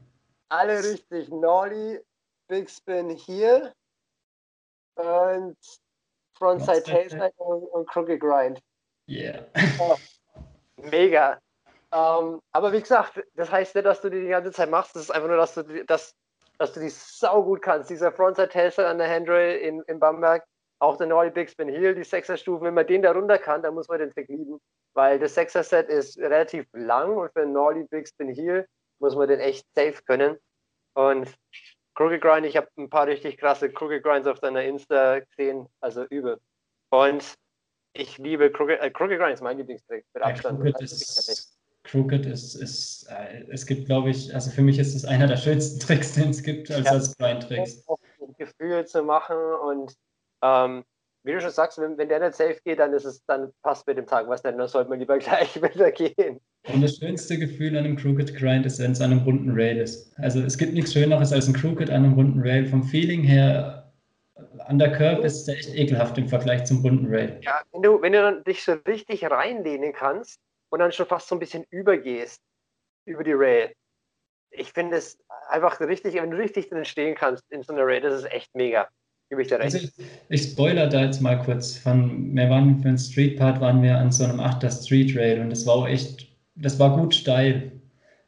Alle 0.48 0.82
richtig. 0.82 1.28
Nolly, 1.28 2.00
Big 2.48 2.68
Spin 2.68 3.10
Heel 3.10 3.72
und 4.96 5.56
Frontside 6.34 6.82
Tailslide 6.82 7.32
und, 7.36 7.64
und 7.64 7.88
Crooked 7.88 8.20
Grind. 8.20 8.60
Yeah. 9.10 9.44
Oh, 9.80 9.96
Mega. 10.76 11.40
Ähm, 11.92 12.40
aber 12.52 12.72
wie 12.72 12.80
gesagt, 12.80 13.20
das 13.34 13.50
heißt 13.50 13.74
nicht, 13.74 13.84
dass 13.84 14.00
du 14.00 14.08
die 14.08 14.20
die 14.20 14.28
ganze 14.28 14.52
Zeit 14.52 14.70
machst, 14.70 14.94
das 14.94 15.02
ist 15.02 15.10
einfach 15.10 15.26
nur, 15.26 15.36
dass 15.36 15.54
du, 15.54 15.84
dass, 15.84 16.14
dass 16.58 16.72
du 16.72 16.80
die 16.80 16.90
sau 16.90 17.42
gut 17.42 17.60
kannst. 17.60 17.90
Dieser 17.90 18.12
Frontside 18.12 18.48
Tailslide 18.48 18.88
an 18.88 18.98
der 18.98 19.10
Handrail 19.10 19.58
in, 19.58 19.82
in 19.88 19.98
Bamberg, 19.98 20.44
auch 20.78 20.96
der 20.96 21.08
Nolly 21.08 21.30
Big 21.30 21.50
Spin 21.50 21.68
Heel, 21.68 21.96
die 21.96 22.04
Sechser-Stufen, 22.04 22.64
wenn 22.64 22.74
man 22.74 22.86
den 22.86 23.02
da 23.02 23.10
runter 23.10 23.38
kann, 23.38 23.62
dann 23.62 23.74
muss 23.74 23.88
man 23.88 23.98
den 23.98 24.12
Trick 24.12 24.28
lieben, 24.28 24.60
weil 24.94 25.18
das 25.18 25.34
Sechser-Set 25.34 25.88
ist 25.88 26.16
relativ 26.18 26.66
lang 26.72 27.16
und 27.16 27.32
für 27.32 27.42
einen 27.42 27.52
Nolly 27.52 27.84
Big 27.90 28.06
Spin 28.06 28.32
Heel 28.32 28.64
muss 29.00 29.16
man 29.16 29.26
den 29.26 29.40
echt 29.40 29.66
safe 29.74 30.00
können. 30.06 30.38
Und 30.94 31.34
Crooked 31.96 32.22
Grind, 32.22 32.46
ich 32.46 32.56
habe 32.56 32.68
ein 32.78 32.88
paar 32.88 33.08
richtig 33.08 33.38
krasse 33.38 33.72
Crooked 33.72 34.04
Grinds 34.04 34.28
auf 34.28 34.38
deiner 34.38 34.62
Insta 34.62 35.18
gesehen, 35.18 35.66
also 35.80 36.04
übel. 36.04 36.38
Und 36.90 37.36
ich 37.92 38.18
liebe 38.18 38.50
Crooked, 38.50 38.80
äh, 38.80 38.90
Crooked 38.90 39.18
Grind 39.18 39.34
ist 39.34 39.42
mein 39.42 39.58
Lieblingstrick 39.58 40.04
mit 40.14 40.22
Abstand. 40.22 40.64
Ja, 40.64 40.72
Crooked 40.72 40.82
ist, 40.82 41.58
Crooked 41.84 42.26
ist, 42.26 42.54
ist 42.54 43.08
äh, 43.10 43.44
es 43.50 43.66
gibt, 43.66 43.86
glaube 43.86 44.10
ich, 44.10 44.34
also 44.34 44.50
für 44.50 44.62
mich 44.62 44.78
ist 44.78 44.94
es 44.94 45.04
einer 45.04 45.26
der 45.26 45.36
schönsten 45.36 45.80
Tricks, 45.86 46.12
den 46.12 46.30
es 46.30 46.42
gibt, 46.42 46.70
als 46.70 46.86
ja, 46.86 46.92
als 46.92 47.16
Grind-Tricks. 47.16 47.84
Gefühl 48.38 48.86
zu 48.86 49.02
machen 49.02 49.36
und 49.36 49.94
ähm, 50.42 50.84
wie 51.22 51.32
du 51.32 51.40
schon 51.40 51.50
sagst, 51.50 51.78
wenn, 51.78 51.98
wenn 51.98 52.08
der 52.08 52.20
nicht 52.20 52.34
safe 52.34 52.56
geht, 52.64 52.78
dann 52.78 52.94
ist 52.94 53.04
es, 53.04 53.22
dann 53.26 53.50
passt 53.62 53.86
mit 53.86 53.98
dem 53.98 54.06
Tag 54.06 54.26
was 54.28 54.42
denn, 54.42 54.56
dann 54.56 54.68
sollte 54.68 54.88
man 54.88 54.98
lieber 54.98 55.18
gleich 55.18 55.54
wieder 55.56 55.90
gehen. 55.90 56.40
Und 56.72 56.82
das 56.82 56.96
schönste 56.96 57.38
Gefühl 57.38 57.76
an 57.76 57.84
einem 57.84 57.96
Crooked 57.96 58.34
Grind 58.36 58.66
ist, 58.66 58.78
wenn 58.78 58.92
es 58.92 59.00
an 59.00 59.12
einem 59.12 59.22
runden 59.22 59.50
Rail 59.50 59.78
ist. 59.78 60.12
Also 60.18 60.40
es 60.40 60.56
gibt 60.56 60.74
nichts 60.74 60.92
Schöneres 60.92 61.32
als 61.32 61.48
ein 61.48 61.54
Crooked 61.54 61.90
an 61.90 62.04
einem 62.04 62.14
runden 62.14 62.40
Rail. 62.40 62.66
Vom 62.66 62.82
Feeling 62.82 63.22
her 63.22 63.79
an 64.66 64.78
der 64.78 64.92
Curb 64.92 65.24
ist 65.24 65.44
der 65.46 65.56
echt 65.56 65.74
ekelhaft 65.74 66.18
im 66.18 66.28
Vergleich 66.28 66.64
zum 66.64 66.82
bunten 66.82 67.06
Rail. 67.06 67.40
Ja, 67.42 67.62
wenn 67.72 67.82
du, 67.82 68.00
wenn 68.02 68.12
du 68.12 68.22
dann 68.22 68.44
dich 68.44 68.62
so 68.62 68.72
richtig 68.86 69.24
reinlehnen 69.24 69.92
kannst 69.92 70.38
und 70.70 70.78
dann 70.80 70.92
schon 70.92 71.06
fast 71.06 71.28
so 71.28 71.36
ein 71.36 71.38
bisschen 71.38 71.64
übergehst 71.70 72.40
über 73.06 73.24
die 73.24 73.32
Rail. 73.32 73.72
Ich 74.50 74.72
finde 74.72 74.96
es 74.96 75.18
einfach 75.48 75.80
richtig, 75.80 76.14
wenn 76.14 76.30
du 76.30 76.36
richtig 76.36 76.68
drin 76.68 76.84
stehen 76.84 77.14
kannst 77.14 77.44
in 77.50 77.62
so 77.62 77.72
einer 77.72 77.86
Rail, 77.86 78.00
das 78.00 78.22
ist 78.22 78.32
echt 78.32 78.54
mega. 78.54 78.88
Gebe 79.28 79.42
ich 79.42 79.48
dir 79.48 79.60
recht. 79.60 79.74
Also 79.74 79.78
ich, 79.78 79.92
ich 80.28 80.42
spoiler 80.50 80.88
da 80.88 81.04
jetzt 81.04 81.20
mal 81.20 81.40
kurz. 81.40 81.76
Von, 81.76 82.34
wir 82.34 82.50
waren 82.50 82.78
für 82.78 82.88
den 82.88 82.98
Street 82.98 83.38
Part 83.38 83.60
waren 83.60 83.80
wir 83.82 83.96
an 83.96 84.10
so 84.10 84.24
einem 84.24 84.40
8er 84.40 84.70
Street 84.70 85.16
Rail 85.16 85.40
und 85.40 85.50
das 85.50 85.66
war 85.66 85.74
auch 85.74 85.88
echt, 85.88 86.26
das 86.56 86.78
war 86.78 86.96
gut 86.96 87.14
steil. 87.14 87.79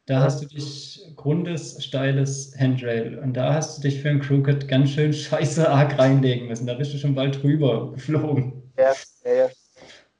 Da 0.05 0.19
hast 0.19 0.41
du 0.41 0.47
dich 0.47 1.01
grundes, 1.15 1.81
steiles 1.81 2.53
Handrail 2.59 3.19
und 3.19 3.33
da 3.33 3.53
hast 3.53 3.77
du 3.77 3.81
dich 3.83 4.01
für 4.01 4.09
ein 4.09 4.19
Crooked 4.19 4.67
ganz 4.67 4.89
schön 4.89 5.13
scheiße 5.13 5.69
arg 5.69 5.97
reinlegen 5.97 6.47
müssen. 6.47 6.67
Da 6.67 6.73
bist 6.73 6.93
du 6.93 6.97
schon 6.97 7.15
bald 7.15 7.41
drüber 7.41 7.91
geflogen. 7.93 8.73
Ja, 8.77 8.93
ja, 9.23 9.33
ja. 9.33 9.49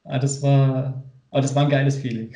Ah, 0.04 0.18
das 0.18 0.42
war, 0.42 1.02
aber 1.30 1.42
das 1.42 1.54
war 1.54 1.64
ein 1.64 1.70
geiles 1.70 1.96
Feeling. 1.96 2.34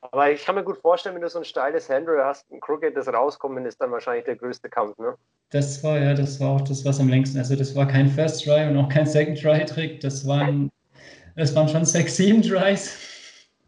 Aber 0.00 0.30
ich 0.30 0.44
kann 0.44 0.54
mir 0.54 0.62
gut 0.62 0.78
vorstellen, 0.78 1.16
wenn 1.16 1.22
du 1.22 1.28
so 1.28 1.38
ein 1.38 1.44
steiles 1.44 1.90
Handrail 1.90 2.24
hast, 2.24 2.48
ein 2.52 2.60
Crooked, 2.60 2.96
das 2.96 3.08
rauskommen, 3.08 3.66
ist 3.66 3.80
dann 3.80 3.90
wahrscheinlich 3.90 4.24
der 4.24 4.36
größte 4.36 4.68
Kampf, 4.68 4.96
ne? 4.98 5.16
Das 5.50 5.82
war 5.82 5.98
ja, 5.98 6.14
das 6.14 6.38
war 6.38 6.50
auch 6.50 6.60
das, 6.60 6.84
was 6.84 7.00
am 7.00 7.08
längsten. 7.08 7.38
Also 7.38 7.56
das 7.56 7.74
war 7.74 7.88
kein 7.88 8.08
First 8.08 8.44
Try 8.44 8.68
und 8.68 8.76
auch 8.76 8.88
kein 8.88 9.06
Second 9.06 9.40
Try 9.40 9.64
Trick. 9.64 10.00
Das 10.00 10.24
waren, 10.26 10.70
das 11.34 11.54
waren 11.56 11.68
schon 11.68 11.84
sechs, 11.84 12.16
sieben 12.16 12.42
Tries. 12.42 12.96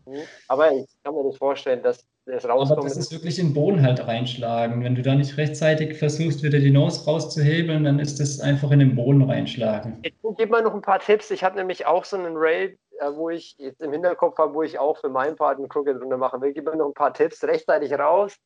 Mhm. 0.07 0.23
Aber 0.47 0.71
ich 0.71 0.87
kann 1.03 1.15
mir 1.15 1.25
das 1.25 1.37
vorstellen, 1.37 1.83
dass 1.83 2.05
das 2.33 2.49
rauskommt. 2.49 2.79
Aber 2.79 2.89
das 2.89 2.97
ist 2.97 3.13
wirklich 3.13 3.39
in 3.39 3.49
den 3.49 3.55
Boden 3.55 3.83
halt 3.83 4.07
reinschlagen. 4.07 4.83
Wenn 4.83 4.95
du 4.95 5.03
da 5.03 5.15
nicht 5.15 5.37
rechtzeitig 5.37 5.97
versuchst, 5.97 6.43
wieder 6.43 6.59
die 6.59 6.71
Nose 6.71 7.05
rauszuhebeln, 7.05 7.85
dann 7.85 7.99
ist 7.99 8.19
das 8.21 8.41
einfach 8.41 8.71
in 8.71 8.81
den 8.81 8.97
Boden 8.97 9.23
reinschlagen. 9.23 9.99
Ich 10.03 10.15
gebe 10.37 10.51
mal 10.51 10.63
noch 10.63 10.75
ein 10.75 10.83
paar 10.83 10.99
Tipps. 10.99 11.31
Ich 11.31 11.45
habe 11.45 11.57
nämlich 11.57 11.87
auch 11.87 12.05
so 12.05 12.17
einen 12.17 12.37
Rail, 12.37 12.77
äh, 12.99 13.11
wo 13.15 13.31
ich 13.31 13.57
jetzt 13.59 13.81
im 13.81 13.93
Hinterkopf 13.93 14.37
habe, 14.39 14.55
wo 14.55 14.63
ich 14.63 14.79
auch 14.79 14.99
für 14.99 15.09
meinen 15.09 15.37
Part 15.37 15.59
einen 15.59 15.69
Crooked 15.69 16.01
runter 16.01 16.17
machen 16.17 16.41
will. 16.41 16.53
Gib 16.53 16.65
mir 16.65 16.77
noch 16.77 16.89
ein 16.89 16.95
paar 16.95 17.15
Tipps. 17.15 17.43
Rechtzeitig 17.45 17.93
raus 17.93 18.37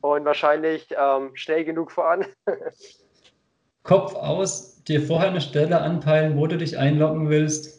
und 0.00 0.24
wahrscheinlich 0.24 0.88
ähm, 0.98 1.30
schnell 1.34 1.64
genug 1.64 1.92
fahren. 1.92 2.26
Kopf 3.84 4.14
aus, 4.14 4.82
dir 4.84 5.00
vorher 5.00 5.30
eine 5.30 5.40
Stelle 5.40 5.80
anpeilen, 5.80 6.36
wo 6.36 6.46
du 6.46 6.58
dich 6.58 6.76
einloggen 6.76 7.30
willst 7.30 7.77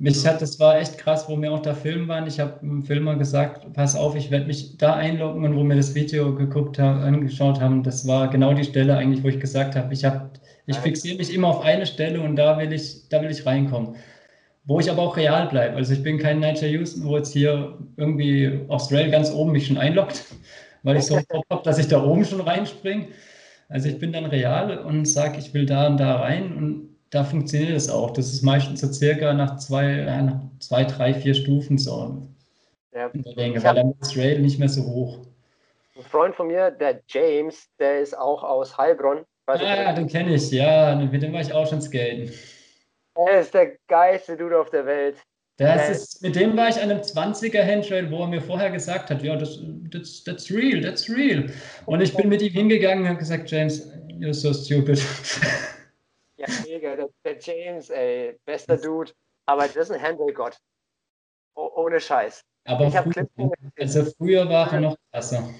mich 0.00 0.26
hat, 0.26 0.40
das 0.40 0.58
war 0.58 0.78
echt 0.78 0.96
krass, 0.96 1.28
wo 1.28 1.36
mir 1.36 1.52
auch 1.52 1.60
da 1.60 1.74
Film 1.74 2.08
waren. 2.08 2.26
Ich 2.26 2.40
habe 2.40 2.58
dem 2.60 2.82
Filmer 2.82 3.16
gesagt, 3.16 3.70
pass 3.74 3.94
auf, 3.94 4.16
ich 4.16 4.30
werde 4.30 4.46
mich 4.46 4.78
da 4.78 4.94
einloggen 4.94 5.44
und 5.44 5.56
wo 5.56 5.62
wir 5.62 5.76
das 5.76 5.94
Video 5.94 6.34
geguckt 6.34 6.78
haben, 6.78 7.00
angeschaut 7.00 7.60
haben, 7.60 7.82
das 7.82 8.06
war 8.06 8.30
genau 8.30 8.54
die 8.54 8.64
Stelle 8.64 8.96
eigentlich, 8.96 9.22
wo 9.22 9.28
ich 9.28 9.38
gesagt 9.38 9.76
habe, 9.76 9.92
ich 9.92 10.04
habe, 10.04 10.30
ich 10.66 10.76
fixiere 10.78 11.18
mich 11.18 11.34
immer 11.34 11.48
auf 11.48 11.60
eine 11.60 11.84
Stelle 11.84 12.22
und 12.22 12.36
da 12.36 12.58
will 12.58 12.72
ich, 12.72 13.08
da 13.10 13.20
will 13.20 13.30
ich 13.30 13.44
reinkommen. 13.44 13.96
Wo 14.64 14.80
ich 14.80 14.90
aber 14.90 15.02
auch 15.02 15.16
real 15.16 15.48
bleibe. 15.48 15.76
Also 15.76 15.92
ich 15.92 16.02
bin 16.02 16.18
kein 16.18 16.40
Nigel 16.40 16.70
Houston, 16.70 17.04
wo 17.04 17.16
jetzt 17.16 17.32
hier 17.32 17.78
irgendwie 17.96 18.60
aufs 18.68 18.90
Rail 18.92 19.10
ganz 19.10 19.30
oben 19.30 19.52
mich 19.52 19.66
schon 19.66 19.78
einloggt, 19.78 20.24
weil 20.82 20.96
ich 20.96 21.04
so 21.04 21.18
habe, 21.18 21.62
dass 21.62 21.78
ich 21.78 21.88
da 21.88 22.02
oben 22.02 22.24
schon 22.24 22.40
reinspringe. 22.40 23.08
Also 23.68 23.88
ich 23.88 23.98
bin 23.98 24.12
dann 24.12 24.24
real 24.26 24.78
und 24.78 25.04
sage, 25.06 25.38
ich 25.38 25.52
will 25.52 25.66
da 25.66 25.86
und 25.88 25.98
da 25.98 26.16
rein 26.20 26.56
und 26.56 26.89
da 27.10 27.24
funktioniert 27.24 27.76
es 27.76 27.90
auch. 27.90 28.12
Das 28.12 28.32
ist 28.32 28.42
meistens 28.42 28.80
so 28.80 28.92
circa 28.92 29.34
nach 29.34 29.56
zwei, 29.58 29.84
äh, 29.84 30.22
nach 30.22 30.40
zwei 30.60 30.84
drei, 30.84 31.12
vier 31.12 31.34
Stufen 31.34 31.76
so 31.76 32.28
ja. 32.92 33.06
in 33.08 33.22
der 33.22 33.34
Länge, 33.34 33.62
weil 33.62 33.74
dann 33.74 33.90
ist 33.90 34.00
das 34.00 34.16
Rail 34.16 34.40
nicht 34.40 34.58
mehr 34.58 34.68
so 34.68 34.82
hoch. 34.84 35.18
Ein 35.96 36.04
Freund 36.04 36.34
von 36.34 36.46
mir, 36.46 36.70
der 36.70 37.02
James, 37.08 37.68
der 37.78 38.00
ist 38.00 38.16
auch 38.16 38.42
aus 38.42 38.78
Heilbronn. 38.78 39.24
Ah, 39.46 39.56
ja, 39.60 39.92
den 39.92 40.06
kenne 40.06 40.34
ich, 40.34 40.50
ja, 40.52 40.94
mit 40.94 41.22
dem 41.22 41.32
war 41.32 41.40
ich 41.40 41.52
auch 41.52 41.66
schon 41.66 41.82
skaten. 41.82 42.32
Er 43.16 43.40
ist 43.40 43.52
der 43.52 43.72
geilste 43.88 44.36
Dude 44.36 44.58
auf 44.58 44.70
der 44.70 44.86
Welt. 44.86 45.16
Das 45.56 45.90
ist, 45.90 46.22
mit 46.22 46.36
dem 46.36 46.56
war 46.56 46.70
ich 46.70 46.76
an 46.76 46.90
einem 46.90 47.00
20er 47.00 47.62
Handrail, 47.62 48.10
wo 48.10 48.22
er 48.22 48.28
mir 48.28 48.40
vorher 48.40 48.70
gesagt 48.70 49.10
hat, 49.10 49.22
ja, 49.22 49.36
das, 49.36 49.58
that's, 49.92 50.24
that's 50.24 50.50
real, 50.50 50.80
that's 50.80 51.10
real. 51.10 51.50
Und 51.84 52.00
ich 52.00 52.16
bin 52.16 52.30
mit 52.30 52.40
ihm 52.40 52.52
hingegangen 52.52 53.02
und 53.02 53.08
habe 53.10 53.18
gesagt, 53.18 53.50
James, 53.50 53.92
you're 54.08 54.32
so 54.32 54.54
stupid. 54.54 55.04
Ja, 56.40 56.46
mega. 56.64 56.96
Der, 56.96 57.08
der, 57.22 57.38
James, 57.38 57.90
ey, 57.90 58.40
bester 58.46 58.78
Dude. 58.78 59.12
Aber 59.44 59.66
das 59.66 59.76
ist 59.76 59.90
ein 59.90 60.00
Handball-Gott. 60.00 60.58
Oh, 61.54 61.70
ohne 61.74 62.00
Scheiß. 62.00 62.42
Aber 62.64 62.86
ich 62.86 62.94
früher, 62.94 63.52
also 63.78 64.04
früher 64.16 64.48
war 64.48 64.72
er 64.72 64.80
noch 64.80 64.96
krasser. 65.12 65.50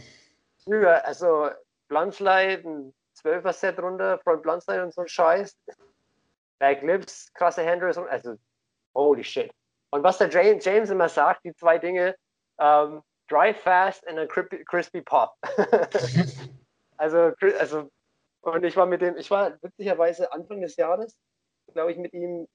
Früher, 0.64 1.04
also 1.04 1.50
Blunslide, 1.88 2.62
ein 2.66 2.94
12er-Set 3.22 3.78
runter, 3.78 4.18
Front 4.20 4.42
Blunslide 4.42 4.82
und 4.82 4.94
so 4.94 5.02
ein 5.02 5.08
Scheiß. 5.08 5.54
Backlips, 6.58 7.30
krasse 7.34 7.66
Handles 7.66 7.98
und 7.98 8.08
also, 8.08 8.36
holy 8.94 9.24
shit. 9.24 9.52
Und 9.90 10.02
was 10.02 10.16
der 10.16 10.30
James, 10.30 10.64
James 10.64 10.88
immer 10.88 11.10
sagt, 11.10 11.44
die 11.44 11.54
zwei 11.54 11.78
Dinge, 11.78 12.14
ähm, 12.58 13.02
dry 13.28 13.52
fast 13.52 14.06
and 14.08 14.18
a 14.18 14.26
crispy 14.26 15.02
pop. 15.02 15.36
also, 16.96 17.32
also 17.58 17.90
und 18.42 18.64
ich 18.64 18.76
war 18.76 18.86
mit 18.86 19.02
dem, 19.02 19.16
ich 19.16 19.30
war 19.30 19.52
witzigerweise 19.62 20.32
Anfang 20.32 20.60
des 20.60 20.76
Jahres, 20.76 21.16
glaube 21.72 21.92
ich, 21.92 21.98
mit 21.98 22.12
ihm 22.12 22.46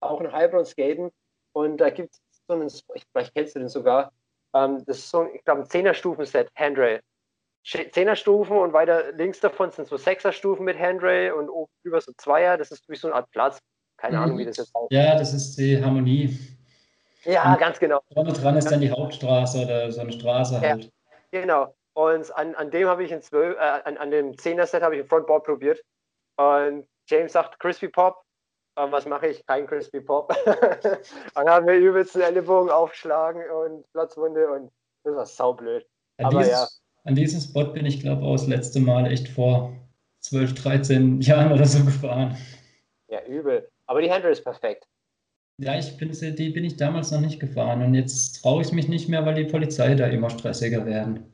auch 0.00 0.20
in 0.20 0.32
Heilbronn 0.32 0.64
skaten. 0.64 1.10
Und 1.52 1.78
da 1.78 1.90
gibt 1.90 2.14
es 2.14 2.20
so 2.46 2.54
einen, 2.54 2.70
vielleicht 3.12 3.34
kennst 3.34 3.54
du 3.54 3.60
den 3.60 3.68
sogar, 3.68 4.12
ähm, 4.54 4.84
das 4.86 4.98
ist 4.98 5.10
so, 5.10 5.26
ich 5.32 5.44
glaube, 5.44 5.62
ein 5.62 5.66
Zehner-Stufen-Set, 5.66 6.50
Handrail. 6.56 7.00
Zehner-Stufen 7.64 8.58
und 8.58 8.74
weiter 8.74 9.12
links 9.12 9.40
davon 9.40 9.70
sind 9.70 9.88
so 9.88 9.96
Sechser-Stufen 9.96 10.64
mit 10.64 10.78
Handrail 10.78 11.32
und 11.32 11.48
oben 11.48 11.72
über 11.82 12.00
so 12.00 12.12
Zweier. 12.18 12.58
Das 12.58 12.70
ist 12.70 12.86
wie 12.88 12.96
so 12.96 13.08
eine 13.08 13.16
Art 13.16 13.30
Platz. 13.30 13.58
Keine 13.96 14.18
mhm. 14.18 14.22
Ahnung, 14.22 14.38
wie 14.38 14.44
das 14.44 14.58
jetzt 14.58 14.74
heißt. 14.74 14.86
Ja, 14.90 15.16
das 15.16 15.32
ist 15.32 15.56
die 15.56 15.82
Harmonie. 15.82 16.38
Ja, 17.24 17.54
und 17.54 17.58
ganz 17.58 17.78
genau. 17.78 18.00
Vorne 18.12 18.34
dran 18.34 18.56
ist 18.56 18.70
dann 18.70 18.80
die 18.80 18.90
Hauptstraße 18.90 19.64
oder 19.64 19.90
so 19.90 20.02
eine 20.02 20.12
Straße 20.12 20.60
halt. 20.60 20.92
Ja, 21.32 21.40
genau. 21.40 21.74
Und 21.94 22.36
an, 22.36 22.54
an 22.56 22.70
dem 22.70 22.88
habe 22.88 23.04
ich 23.04 23.12
in 23.12 23.22
12, 23.22 23.56
äh, 23.56 23.58
an, 23.58 23.96
an 23.96 24.10
dem 24.10 24.32
10er 24.32 24.66
Set 24.66 24.82
habe 24.82 24.96
ich 24.96 25.02
ein 25.02 25.08
Frontboard 25.08 25.44
probiert. 25.44 25.80
Und 26.36 26.86
James 27.06 27.32
sagt 27.32 27.58
Crispy 27.60 27.88
Pop. 27.88 28.22
Und 28.76 28.90
was 28.90 29.06
mache 29.06 29.28
ich? 29.28 29.46
Kein 29.46 29.66
Crispy 29.66 30.00
Pop. 30.00 30.34
dann 31.34 31.48
haben 31.48 31.66
wir 31.66 31.74
übelst 31.74 32.16
einen 32.16 32.24
Ellenbogen 32.24 32.70
aufschlagen 32.70 33.42
und 33.48 33.90
Platzwunde 33.92 34.50
und 34.50 34.72
das 35.04 35.14
war 35.14 35.26
saublöd. 35.26 35.86
An 36.18 36.26
Aber 36.26 36.38
dieses, 36.38 36.52
ja. 36.52 36.66
An 37.04 37.14
diesem 37.14 37.40
Spot 37.40 37.72
bin 37.72 37.86
ich, 37.86 38.00
glaube 38.00 38.22
ich, 38.22 38.26
auch 38.26 38.32
das 38.32 38.46
letzte 38.46 38.80
Mal 38.80 39.10
echt 39.12 39.28
vor 39.28 39.72
12, 40.20 40.54
13 40.54 41.20
Jahren 41.20 41.52
oder 41.52 41.66
so 41.66 41.84
gefahren. 41.84 42.36
Ja, 43.08 43.22
übel. 43.26 43.68
Aber 43.86 44.00
die 44.00 44.10
Handle 44.10 44.30
ist 44.30 44.42
perfekt. 44.42 44.88
Ja, 45.58 45.78
ich 45.78 45.96
bin, 45.98 46.10
die 46.10 46.50
bin 46.50 46.64
ich 46.64 46.76
damals 46.76 47.12
noch 47.12 47.20
nicht 47.20 47.38
gefahren 47.38 47.82
und 47.82 47.94
jetzt 47.94 48.42
traue 48.42 48.62
ich 48.62 48.72
mich 48.72 48.88
nicht 48.88 49.08
mehr, 49.08 49.24
weil 49.24 49.34
die 49.34 49.44
Polizei 49.44 49.94
da 49.94 50.06
immer 50.06 50.30
stressiger 50.30 50.84
werden. 50.84 51.32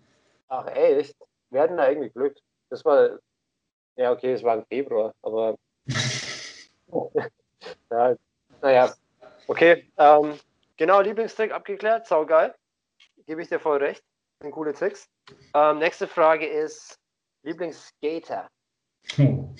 Ach 0.50 0.66
echt? 0.66 1.16
Wir 1.50 1.62
hatten 1.62 1.76
da 1.76 1.88
irgendwie 1.88 2.10
Glück. 2.10 2.36
Das 2.68 2.84
war, 2.84 3.18
ja 3.96 4.12
okay, 4.12 4.34
es 4.34 4.42
war 4.42 4.56
im 4.56 4.66
Februar, 4.66 5.14
aber 5.22 5.56
ja, 7.90 8.16
naja, 8.60 8.94
okay. 9.46 9.90
Ähm, 9.96 10.34
genau, 10.76 11.00
Lieblingstrick 11.00 11.52
abgeklärt, 11.52 12.06
saugeil. 12.06 12.54
Gebe 13.26 13.42
ich 13.42 13.48
dir 13.48 13.60
voll 13.60 13.78
recht. 13.78 14.02
Sind 14.40 14.52
coole 14.52 14.72
Tricks. 14.72 15.08
Ähm, 15.54 15.78
nächste 15.78 16.08
Frage 16.08 16.46
ist 16.46 16.98
Lieblingsskater. 17.42 18.48
Oh. 19.18 19.54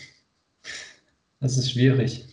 Das 1.41 1.57
ist 1.57 1.71
schwierig. 1.73 2.27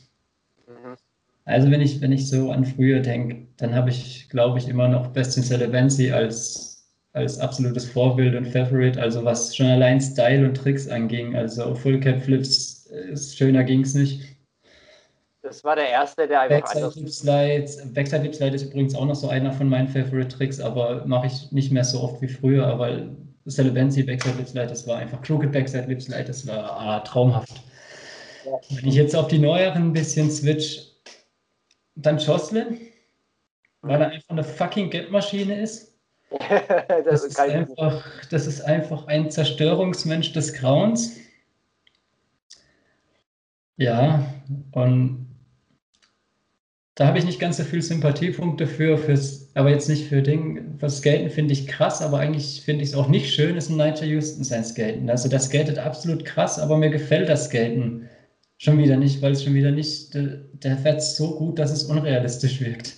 Mhm. 0.68 0.98
Also 1.46 1.72
wenn 1.72 1.82
ich, 1.82 2.02
wenn 2.02 2.12
ich 2.12 2.30
so 2.30 2.52
an 2.52 2.66
früher 2.66 3.00
denke, 3.00 3.48
dann 3.58 3.74
habe 3.74 3.90
ich, 3.90 4.30
glaube 4.30 4.58
ich, 4.58 4.68
immer 4.68 4.88
noch 4.88 5.08
Bestin 5.08 5.44
Celevency 5.44 6.12
als 6.12 6.77
als 7.18 7.40
absolutes 7.40 7.90
Vorbild 7.90 8.36
und 8.36 8.46
Favorite, 8.48 9.02
also 9.02 9.24
was 9.26 9.56
schon 9.56 9.66
allein 9.68 10.00
Style 10.00 10.48
und 10.48 10.56
Tricks 10.56 10.88
anging. 10.88 11.36
Also 11.36 11.76
Full 11.76 12.00
Cap 12.00 12.22
Flips, 12.22 12.90
schöner 13.36 13.64
ging 13.64 13.82
es 13.82 13.94
nicht. 13.94 14.38
Das 15.42 15.64
war 15.64 15.76
der 15.76 15.90
erste, 15.90 16.28
der 16.28 16.42
einfach 16.42 16.60
Backside 16.60 16.92
Flip 16.92 17.10
Slides. 17.10 17.94
Backside 17.94 18.22
Flip 18.22 18.36
Slide 18.36 18.56
ist 18.56 18.64
übrigens 18.64 18.96
auch 18.96 19.06
noch 19.06 19.16
so 19.16 19.30
einer 19.30 19.52
von 19.54 19.70
meinen 19.70 19.88
Favorite 19.88 20.28
Tricks, 20.28 20.60
aber 20.60 21.06
mache 21.06 21.28
ich 21.28 21.52
nicht 21.52 21.72
mehr 21.72 21.86
so 21.86 22.02
oft 22.02 22.22
wie 22.22 22.28
früher. 22.28 22.68
Aber 22.68 23.08
Celebancy 23.48 24.04
Backside 24.04 24.36
Flip 24.36 24.48
Slide, 24.48 24.68
das 24.68 24.86
war 24.88 24.98
einfach 24.98 25.22
Crooked 25.22 25.52
Backside 25.52 25.86
Flip 25.86 26.02
Slide, 26.02 26.26
das 26.26 26.46
war 26.48 26.80
ah, 26.80 27.00
traumhaft. 27.00 27.62
Ja. 28.46 28.60
Wenn 28.70 28.90
ich 28.90 28.96
jetzt 28.96 29.16
auf 29.16 29.28
die 29.28 29.40
neueren 29.40 29.84
ein 29.84 29.94
bisschen 29.94 30.30
switch, 30.30 30.82
dann 31.96 32.18
Jocelyn, 32.18 32.78
weil 33.82 34.02
er 34.02 34.10
einfach 34.10 34.30
eine 34.30 34.44
fucking 34.44 34.90
Geldmaschine 34.90 35.62
ist. 35.62 35.97
das, 36.50 37.06
das, 37.06 37.24
ist 37.24 37.40
einfach, 37.40 38.06
das 38.30 38.48
ist 38.48 38.62
einfach 38.62 39.08
ein 39.08 39.32
Zerstörungsmensch 39.32 40.34
des 40.34 40.54
Grauens. 40.54 41.18
Ja, 43.78 44.26
und 44.72 45.28
da 46.96 47.06
habe 47.06 47.20
ich 47.20 47.26
nicht 47.26 47.40
ganz 47.40 47.58
so 47.58 47.64
viel 47.64 47.84
Sympathiepunkte 47.84 48.66
für, 48.66 48.98
fürs, 48.98 49.52
aber 49.54 49.70
jetzt 49.70 49.88
nicht 49.88 50.08
für 50.08 50.24
Ding. 50.24 50.76
Was 50.80 50.98
Skaten 50.98 51.30
finde 51.30 51.54
ich 51.54 51.68
krass, 51.68 52.02
aber 52.02 52.20
eigentlich 52.20 52.64
finde 52.66 52.84
ich 52.84 52.90
es 52.90 52.96
auch 52.96 53.08
nicht 53.08 53.32
schön, 53.34 53.56
ist 53.56 53.70
ein 53.70 53.78
Nigel 53.78 54.10
Houston 54.10 54.44
sein 54.44 54.64
Skaten. 54.64 55.10
Also 55.10 55.30
das 55.30 55.46
skatet 55.46 55.78
absolut 55.78 56.26
krass, 56.26 56.58
aber 56.58 56.76
mir 56.76 56.90
gefällt 56.90 57.30
das 57.30 57.46
Skaten 57.46 58.10
schon 58.58 58.80
wieder 58.80 58.98
nicht, 58.98 59.22
weil 59.22 59.34
es 59.34 59.44
schon 59.44 59.54
wieder 59.54 59.70
nicht, 59.70 60.16
der, 60.16 60.40
der 60.54 60.78
fährt 60.78 61.04
so 61.04 61.36
gut, 61.38 61.60
dass 61.60 61.72
es 61.72 61.84
unrealistisch 61.84 62.60
wirkt. 62.62 62.96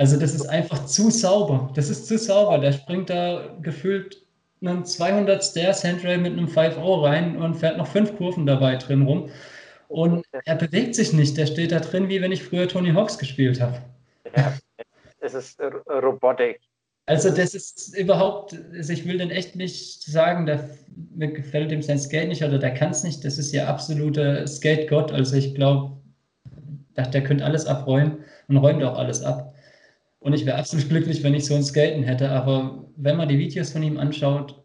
Also 0.00 0.18
das 0.18 0.34
ist 0.34 0.46
einfach 0.46 0.86
zu 0.86 1.10
sauber. 1.10 1.70
Das 1.74 1.90
ist 1.90 2.06
zu 2.06 2.16
sauber. 2.16 2.56
Der 2.56 2.72
springt 2.72 3.10
da 3.10 3.54
gefühlt 3.60 4.24
einen 4.62 4.86
200 4.86 5.44
Stairs 5.44 5.84
Handrail 5.84 6.16
mit 6.16 6.32
einem 6.32 6.46
5-0 6.46 7.04
rein 7.04 7.36
und 7.36 7.52
fährt 7.52 7.76
noch 7.76 7.86
fünf 7.86 8.16
Kurven 8.16 8.46
dabei 8.46 8.76
drin 8.76 9.02
rum. 9.02 9.28
Und 9.88 10.24
er 10.46 10.56
bewegt 10.56 10.94
sich 10.94 11.12
nicht. 11.12 11.36
Der 11.36 11.44
steht 11.44 11.72
da 11.72 11.80
drin, 11.80 12.08
wie 12.08 12.22
wenn 12.22 12.32
ich 12.32 12.42
früher 12.42 12.66
Tony 12.66 12.92
Hawks 12.92 13.18
gespielt 13.18 13.60
habe. 13.60 13.76
Ja, 14.34 14.54
es 15.20 15.34
ist 15.34 15.60
Robotik. 15.60 16.60
Also 17.04 17.28
das 17.28 17.54
ist 17.54 17.94
überhaupt, 17.94 18.56
also 18.72 18.94
ich 18.94 19.06
will 19.06 19.18
den 19.18 19.30
echt 19.30 19.54
nicht 19.54 20.02
sagen, 20.02 20.46
der, 20.46 20.70
mir 21.14 21.30
gefällt 21.30 21.72
ihm 21.72 21.82
sein 21.82 21.98
Skate 21.98 22.28
nicht 22.28 22.42
oder 22.42 22.58
der 22.58 22.72
kann 22.72 22.92
es 22.92 23.04
nicht. 23.04 23.22
Das 23.22 23.36
ist 23.36 23.52
ja 23.52 23.66
absoluter 23.66 24.46
Skate-Gott. 24.46 25.12
Also 25.12 25.36
ich 25.36 25.54
glaube, 25.54 25.98
der 26.96 27.22
könnte 27.22 27.44
alles 27.44 27.66
abräumen 27.66 28.24
und 28.48 28.56
räumt 28.56 28.82
auch 28.82 28.96
alles 28.96 29.22
ab. 29.22 29.50
Und 30.20 30.34
ich 30.34 30.46
wäre 30.46 30.58
absolut 30.58 30.88
glücklich, 30.88 31.22
wenn 31.22 31.34
ich 31.34 31.46
so 31.46 31.54
ein 31.54 31.64
Skaten 31.64 32.02
hätte. 32.02 32.30
Aber 32.30 32.84
wenn 32.96 33.16
man 33.16 33.28
die 33.28 33.38
Videos 33.38 33.72
von 33.72 33.82
ihm 33.82 33.98
anschaut, 33.98 34.62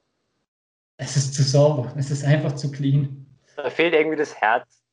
es 0.97 1.17
ist 1.17 1.33
zu 1.33 1.43
sauber. 1.43 1.93
Es 1.97 2.11
ist 2.11 2.23
einfach 2.23 2.53
zu 2.53 2.71
clean. 2.71 3.25
Da 3.55 3.69
fehlt 3.69 3.93
irgendwie 3.93 4.17
das 4.17 4.35
Herz. 4.35 4.83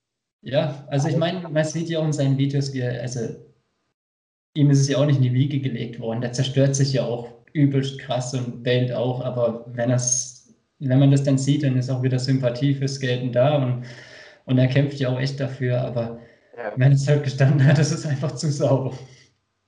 Ja, 0.43 0.87
also 0.89 1.09
ich 1.09 1.17
meine, 1.17 1.49
man 1.49 1.65
sieht 1.65 1.89
ja 1.89 2.01
auch 2.01 2.05
in 2.05 2.13
seinen 2.13 2.39
Videos, 2.39 2.73
wie 2.73 2.81
er, 2.81 3.01
also 3.01 3.21
ihm 4.55 4.71
ist 4.71 4.81
es 4.81 4.89
ja 4.89 4.99
auch 4.99 5.07
nicht 5.07 5.17
in 5.17 5.23
die 5.23 5.33
Wiege 5.33 5.61
gelegt 5.61 6.01
worden. 6.01 6.21
Der 6.21 6.33
zerstört 6.33 6.75
sich 6.75 6.93
ja 6.93 7.05
auch 7.05 7.29
übelst 7.53 7.99
krass 7.99 8.35
und 8.35 8.63
bellt 8.63 8.93
auch. 8.93 9.21
Aber 9.21 9.65
wenn 9.69 9.91
das, 9.91 10.55
wenn 10.79 10.99
man 10.99 11.11
das 11.11 11.25
dann 11.25 11.39
sieht, 11.39 11.63
dann 11.63 11.77
ist 11.77 11.91
auch 11.91 12.03
wieder 12.03 12.19
Sympathie 12.19 12.75
fürs 12.75 12.97
Skaten 12.97 13.33
da 13.33 13.57
und, 13.57 13.85
und 14.45 14.59
er 14.59 14.69
kämpft 14.69 14.99
ja 14.99 15.09
auch 15.09 15.21
echt 15.21 15.39
dafür. 15.39 15.81
Aber 15.81 16.21
ja. 16.57 16.73
wenn 16.77 16.93
es 16.93 17.07
halt 17.07 17.25
gestanden 17.25 17.65
hat, 17.65 17.79
das 17.79 17.93
ist 17.93 18.07
einfach 18.07 18.33
zu 18.33 18.51
sauber. 18.51 18.97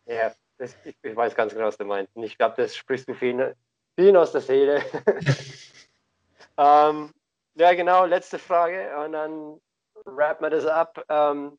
Ja, 0.07 0.33
das, 0.65 0.77
ich, 0.85 0.97
ich, 1.03 1.17
weiß 1.17 1.35
ganz 1.35 1.53
genau, 1.53 1.67
was 1.67 1.77
du 1.77 1.85
meinst. 1.85 2.15
Und 2.15 2.25
ich 2.25 2.37
glaube, 2.37 2.55
das 2.57 2.77
sprichst 2.77 3.09
du 3.09 3.15
vielen, 3.15 3.55
vielen 3.97 4.17
aus 4.17 4.33
der 4.33 4.41
Seele. 4.41 4.83
ähm, 6.59 7.11
ja, 7.57 7.75
genau, 7.75 8.05
letzte 8.05 8.39
Frage 8.39 8.91
und 9.05 9.13
dann 9.13 9.61
wrap 10.05 10.41
wir 10.41 10.51
das 10.51 10.67
ab. 10.67 11.03
Ähm, 11.09 11.59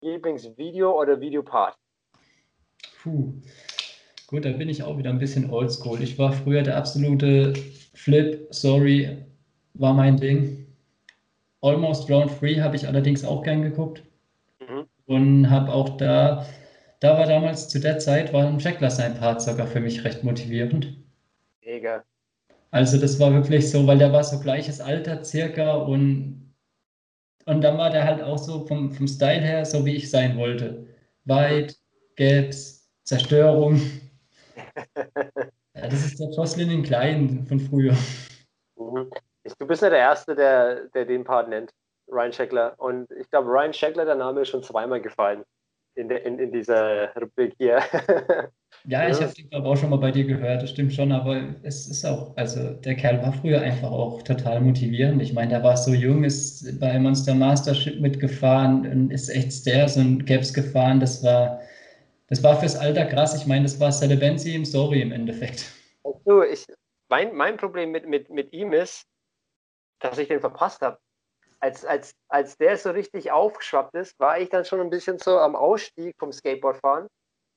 Lieblingsvideo 0.00 1.00
oder 1.00 1.20
Videopart? 1.20 1.76
Puh. 3.02 3.32
Gut, 4.26 4.44
da 4.44 4.50
bin 4.50 4.68
ich 4.68 4.82
auch 4.82 4.98
wieder 4.98 5.10
ein 5.10 5.18
bisschen 5.18 5.50
oldschool. 5.50 6.02
Ich 6.02 6.18
war 6.18 6.32
früher 6.32 6.62
der 6.62 6.76
absolute 6.76 7.52
Flip, 7.94 8.46
sorry, 8.50 9.24
war 9.74 9.92
mein 9.92 10.16
Ding. 10.16 10.66
Almost 11.60 12.10
Round 12.10 12.30
Free 12.30 12.60
habe 12.60 12.74
ich 12.74 12.88
allerdings 12.88 13.24
auch 13.24 13.42
gern 13.42 13.62
geguckt. 13.62 14.02
Mhm. 14.60 14.86
Und 15.06 15.50
habe 15.50 15.72
auch 15.72 15.96
da 15.96 16.46
da 17.02 17.18
war 17.18 17.26
damals 17.26 17.68
zu 17.68 17.80
der 17.80 17.98
Zeit, 17.98 18.32
war 18.32 18.46
ein 18.46 18.60
Jackler 18.60 18.90
sein 18.90 19.18
Part 19.18 19.42
sogar 19.42 19.66
für 19.66 19.80
mich 19.80 20.04
recht 20.04 20.22
motivierend. 20.22 20.96
Mega. 21.64 22.04
Also 22.70 22.96
das 22.96 23.18
war 23.18 23.32
wirklich 23.34 23.68
so, 23.68 23.84
weil 23.88 23.98
der 23.98 24.12
war 24.12 24.22
so 24.22 24.38
gleiches 24.38 24.80
Alter 24.80 25.24
circa 25.24 25.74
und, 25.74 26.54
und 27.44 27.60
dann 27.60 27.76
war 27.76 27.90
der 27.90 28.04
halt 28.04 28.22
auch 28.22 28.38
so 28.38 28.64
vom, 28.66 28.92
vom 28.92 29.08
Style 29.08 29.40
her, 29.40 29.64
so 29.64 29.84
wie 29.84 29.96
ich 29.96 30.10
sein 30.10 30.36
wollte. 30.36 30.86
Weit, 31.24 31.76
Gaps, 32.14 32.88
Zerstörung. 33.02 33.80
ja, 34.94 35.88
das 35.88 36.04
ist 36.04 36.20
der 36.20 36.30
Jocelyn 36.30 36.70
in 36.70 36.82
Klein 36.84 37.44
von 37.48 37.58
früher. 37.58 37.96
Mhm. 38.76 39.10
Du 39.58 39.66
bist 39.66 39.82
ja 39.82 39.90
der 39.90 39.98
Erste, 39.98 40.36
der, 40.36 40.86
der 40.94 41.04
den 41.04 41.24
Part 41.24 41.48
nennt, 41.48 41.72
Ryan 42.06 42.32
Scheckler. 42.32 42.74
Und 42.78 43.10
ich 43.10 43.28
glaube, 43.28 43.48
Ryan 43.48 43.72
Scheckler, 43.72 44.04
der 44.04 44.14
Name 44.14 44.42
ist 44.42 44.50
schon 44.50 44.62
zweimal 44.62 45.00
gefallen 45.00 45.42
in, 45.94 46.08
de, 46.08 46.18
in, 46.24 46.38
in 46.38 46.52
dieser 46.52 47.14
Rubrik 47.14 47.54
hier. 47.58 47.80
ja, 48.84 49.08
ich 49.08 49.20
habe 49.20 49.32
den 49.32 49.50
glaube 49.50 49.68
auch 49.68 49.76
schon 49.76 49.90
mal 49.90 49.98
bei 49.98 50.10
dir 50.10 50.24
gehört, 50.24 50.62
das 50.62 50.70
stimmt 50.70 50.92
schon, 50.92 51.12
aber 51.12 51.54
es 51.62 51.86
ist 51.86 52.04
auch, 52.04 52.36
also 52.36 52.74
der 52.74 52.94
Kerl 52.94 53.22
war 53.22 53.32
früher 53.32 53.60
einfach 53.60 53.90
auch 53.90 54.22
total 54.22 54.60
motivierend. 54.60 55.20
Ich 55.22 55.32
meine, 55.32 55.50
der 55.50 55.62
war 55.62 55.76
so 55.76 55.92
jung, 55.92 56.24
ist 56.24 56.80
bei 56.80 56.98
Monster 56.98 57.34
Mastership 57.34 58.00
mitgefahren 58.00 58.90
und 58.90 59.10
ist 59.10 59.28
echt 59.28 59.52
Stairs 59.52 59.96
und 59.96 60.26
Gaps 60.26 60.52
gefahren. 60.52 61.00
Das 61.00 61.22
war, 61.22 61.60
das 62.28 62.42
war 62.42 62.58
fürs 62.58 62.76
Alter 62.76 63.04
krass. 63.06 63.34
Ich 63.34 63.46
meine, 63.46 63.64
das 63.64 63.78
war 63.78 63.92
Celebenzi 63.92 64.54
im 64.54 64.64
Story 64.64 65.02
im 65.02 65.12
Endeffekt. 65.12 65.72
Also 66.04 66.42
ich, 66.42 66.64
mein, 67.08 67.34
mein 67.34 67.56
Problem 67.56 67.90
mit, 67.90 68.08
mit, 68.08 68.30
mit 68.30 68.52
ihm 68.52 68.72
ist, 68.72 69.06
dass 70.00 70.18
ich 70.18 70.28
den 70.28 70.40
verpasst 70.40 70.80
habe 70.80 70.98
als, 71.62 71.84
als, 71.84 72.14
als 72.28 72.56
der 72.58 72.76
so 72.76 72.90
richtig 72.90 73.30
aufgeschwappt 73.30 73.94
ist, 73.94 74.18
war 74.18 74.40
ich 74.40 74.48
dann 74.48 74.64
schon 74.64 74.80
ein 74.80 74.90
bisschen 74.90 75.18
so 75.18 75.38
am 75.38 75.54
Ausstieg 75.54 76.16
vom 76.18 76.32
Skateboardfahren. 76.32 77.06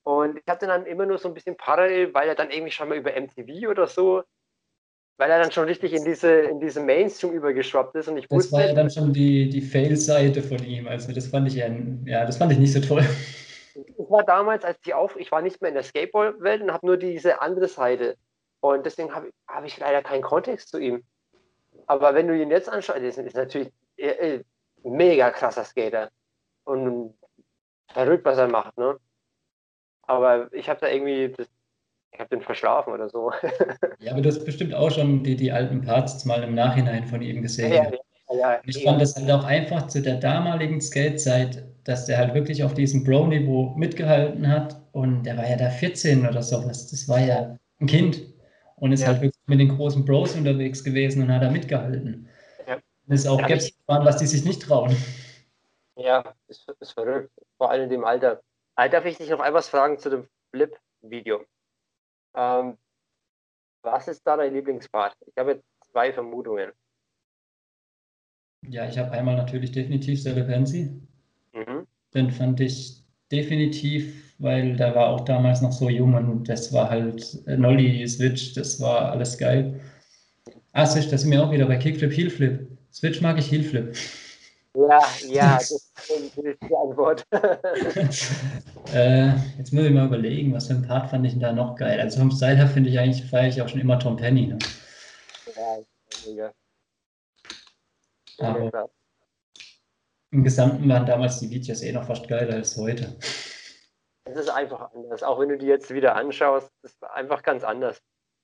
Und 0.04 0.38
ich 0.38 0.44
hatte 0.46 0.68
dann 0.68 0.86
immer 0.86 1.06
nur 1.06 1.18
so 1.18 1.26
ein 1.26 1.34
bisschen 1.34 1.56
parallel, 1.56 2.14
weil 2.14 2.28
er 2.28 2.36
dann 2.36 2.52
irgendwie 2.52 2.70
schon 2.70 2.88
mal 2.88 2.96
über 2.96 3.10
MTV 3.20 3.68
oder 3.68 3.88
so, 3.88 4.22
weil 5.18 5.28
er 5.28 5.40
dann 5.40 5.50
schon 5.50 5.64
richtig 5.64 5.92
in 5.92 6.04
diese, 6.04 6.30
in 6.30 6.60
diese 6.60 6.80
Mainstream 6.80 7.32
übergeschwappt 7.32 7.96
ist. 7.96 8.06
Und 8.06 8.18
ich 8.18 8.28
das 8.28 8.36
wusste, 8.36 8.52
war 8.52 8.66
ja 8.66 8.74
dann 8.74 8.90
schon 8.90 9.12
die, 9.12 9.48
die 9.48 9.60
Fail-Seite 9.60 10.40
von 10.40 10.64
ihm. 10.64 10.86
Also 10.86 11.12
das 11.12 11.26
fand 11.26 11.48
ich 11.48 11.54
ja, 11.54 11.66
ja, 12.04 12.24
das 12.24 12.36
fand 12.36 12.52
ich 12.52 12.58
nicht 12.58 12.72
so 12.72 12.80
toll. 12.80 13.04
Ich 13.74 14.08
war 14.08 14.22
damals, 14.22 14.64
als 14.64 14.80
die 14.82 14.94
auf, 14.94 15.16
ich 15.16 15.32
war 15.32 15.42
nicht 15.42 15.60
mehr 15.60 15.70
in 15.70 15.74
der 15.74 15.82
Skateboard-Welt 15.82 16.62
und 16.62 16.72
habe 16.72 16.86
nur 16.86 16.96
diese 16.96 17.42
andere 17.42 17.66
Seite. 17.66 18.14
Und 18.60 18.86
deswegen 18.86 19.12
habe 19.12 19.30
hab 19.48 19.64
ich 19.64 19.76
leider 19.78 20.00
keinen 20.02 20.22
Kontext 20.22 20.68
zu 20.68 20.78
ihm. 20.78 21.02
Aber 21.88 22.14
wenn 22.14 22.28
du 22.28 22.40
ihn 22.40 22.50
jetzt 22.50 22.68
anschaust, 22.68 23.00
ist, 23.00 23.18
ist 23.18 23.34
natürlich 23.34 23.72
äh, 23.96 24.42
mega 24.82 25.30
krasser 25.30 25.64
Skater 25.64 26.10
und 26.64 27.14
verrückt, 27.92 28.24
was 28.24 28.38
er 28.38 28.48
macht, 28.48 28.76
ne? 28.78 28.96
Aber 30.02 30.52
ich 30.52 30.68
habe 30.68 30.80
da 30.80 30.88
irgendwie, 30.88 31.32
das, 31.36 31.48
ich 32.12 32.20
habe 32.20 32.30
den 32.30 32.42
verschlafen 32.42 32.92
oder 32.92 33.08
so. 33.08 33.32
ja, 33.98 34.12
aber 34.12 34.20
du 34.20 34.28
hast 34.28 34.44
bestimmt 34.44 34.74
auch 34.74 34.90
schon 34.90 35.22
die, 35.22 35.36
die 35.36 35.50
alten 35.50 35.82
Parts 35.82 36.24
mal 36.24 36.42
im 36.42 36.54
Nachhinein 36.54 37.06
von 37.06 37.22
ihm 37.22 37.42
gesehen. 37.42 37.72
Ja, 37.72 37.90
ja, 38.30 38.36
ja, 38.38 38.60
ich 38.64 38.82
fand 38.82 39.00
das 39.00 39.16
halt 39.16 39.30
auch 39.30 39.44
einfach 39.44 39.86
zu 39.88 40.02
der 40.02 40.16
damaligen 40.16 40.80
Skatezeit, 40.80 41.64
dass 41.84 42.06
der 42.06 42.18
halt 42.18 42.34
wirklich 42.34 42.62
auf 42.64 42.74
diesem 42.74 43.04
Pro-Niveau 43.04 43.74
mitgehalten 43.76 44.48
hat 44.48 44.76
und 44.92 45.24
der 45.24 45.36
war 45.36 45.48
ja 45.48 45.56
da 45.56 45.70
14 45.70 46.26
oder 46.26 46.42
sowas. 46.42 46.90
Das 46.90 47.08
war 47.08 47.20
ja 47.20 47.56
ein 47.80 47.86
Kind 47.86 48.22
und 48.76 48.92
ist 48.92 49.06
halt 49.06 49.20
wirklich 49.20 49.42
mit 49.46 49.60
den 49.60 49.68
großen 49.68 50.04
Bros 50.04 50.34
unterwegs 50.34 50.82
gewesen 50.82 51.22
und 51.22 51.32
hat 51.32 51.42
da 51.42 51.50
mitgehalten 51.50 52.28
es 53.14 53.26
auch 53.26 53.44
gibt, 53.46 53.72
was 53.86 54.16
die 54.18 54.26
sich 54.26 54.44
nicht 54.44 54.62
trauen. 54.62 54.96
Ja, 55.96 56.34
ist, 56.48 56.68
ist 56.80 56.92
verrückt. 56.92 57.30
Vor 57.56 57.70
allem 57.70 57.84
in 57.84 57.90
dem 57.90 58.04
Alter. 58.04 58.42
Alter, 58.74 58.98
darf 58.98 59.06
ich 59.06 59.16
dich 59.16 59.30
noch 59.30 59.44
etwas 59.44 59.68
fragen 59.68 59.98
zu 59.98 60.10
dem 60.10 60.28
Flip-Video? 60.50 61.44
Ähm, 62.34 62.76
was 63.82 64.08
ist 64.08 64.26
da 64.26 64.36
dein 64.36 64.52
Lieblingspart? 64.52 65.16
Ich 65.26 65.36
habe 65.38 65.62
zwei 65.80 66.12
Vermutungen. 66.12 66.72
Ja, 68.68 68.86
ich 68.88 68.98
habe 68.98 69.12
einmal 69.12 69.36
natürlich 69.36 69.72
definitiv 69.72 70.20
Celebency. 70.22 71.00
Mhm. 71.52 71.86
Den 72.12 72.30
fand 72.30 72.60
ich 72.60 73.04
definitiv, 73.30 74.34
weil 74.38 74.76
der 74.76 74.94
war 74.94 75.08
auch 75.08 75.20
damals 75.20 75.62
noch 75.62 75.72
so 75.72 75.88
jung 75.88 76.14
und 76.14 76.48
das 76.48 76.72
war 76.72 76.90
halt 76.90 77.42
äh, 77.46 77.56
Nolly 77.56 78.06
Switch, 78.06 78.54
das 78.54 78.80
war 78.80 79.12
alles 79.12 79.38
geil. 79.38 79.80
Ah, 80.72 80.86
Switch, 80.86 81.08
das 81.08 81.22
sind 81.22 81.30
wir 81.30 81.42
auch 81.42 81.50
wieder 81.50 81.66
bei 81.66 81.76
Kickflip, 81.76 82.12
Heelflip. 82.12 82.75
Switch 82.96 83.20
mag 83.20 83.36
ich 83.38 83.52
Heelflip. 83.52 83.94
Ja, 84.74 85.00
ja, 85.26 85.54
das 85.56 85.70
ist 85.70 85.92
die 86.34 86.74
Antwort. 86.74 87.26
äh, 88.94 89.32
jetzt 89.58 89.72
muss 89.74 89.84
ich 89.84 89.92
mal 89.92 90.06
überlegen, 90.06 90.54
was 90.54 90.68
für 90.68 90.74
ein 90.74 90.86
Part 90.86 91.10
fand 91.10 91.26
ich 91.26 91.32
denn 91.32 91.40
da 91.40 91.52
noch 91.52 91.76
geil. 91.76 92.00
Also 92.00 92.20
vom 92.20 92.30
Style 92.30 92.56
her 92.56 92.66
finde 92.66 92.88
ich 92.88 92.98
eigentlich, 92.98 93.28
feiere 93.28 93.48
ich 93.48 93.60
auch 93.60 93.68
schon 93.68 93.82
immer 93.82 93.98
Tom 93.98 94.16
Penny. 94.16 94.46
Ne? 94.46 94.58
Ja, 95.54 95.78
mega. 96.26 96.52
Aber 98.38 98.70
ja, 98.72 98.88
im 100.30 100.42
Gesamten 100.42 100.88
waren 100.88 101.04
damals 101.04 101.40
die 101.40 101.50
Videos 101.50 101.82
eh 101.82 101.92
noch 101.92 102.06
fast 102.06 102.26
geiler 102.28 102.54
als 102.54 102.78
heute. 102.78 103.18
Es 104.24 104.38
ist 104.38 104.48
einfach 104.48 104.90
anders. 104.92 105.22
Auch 105.22 105.38
wenn 105.38 105.50
du 105.50 105.58
die 105.58 105.66
jetzt 105.66 105.92
wieder 105.92 106.16
anschaust, 106.16 106.70
ist 106.82 107.04
einfach 107.04 107.42
ganz 107.42 107.62
anders. 107.62 108.00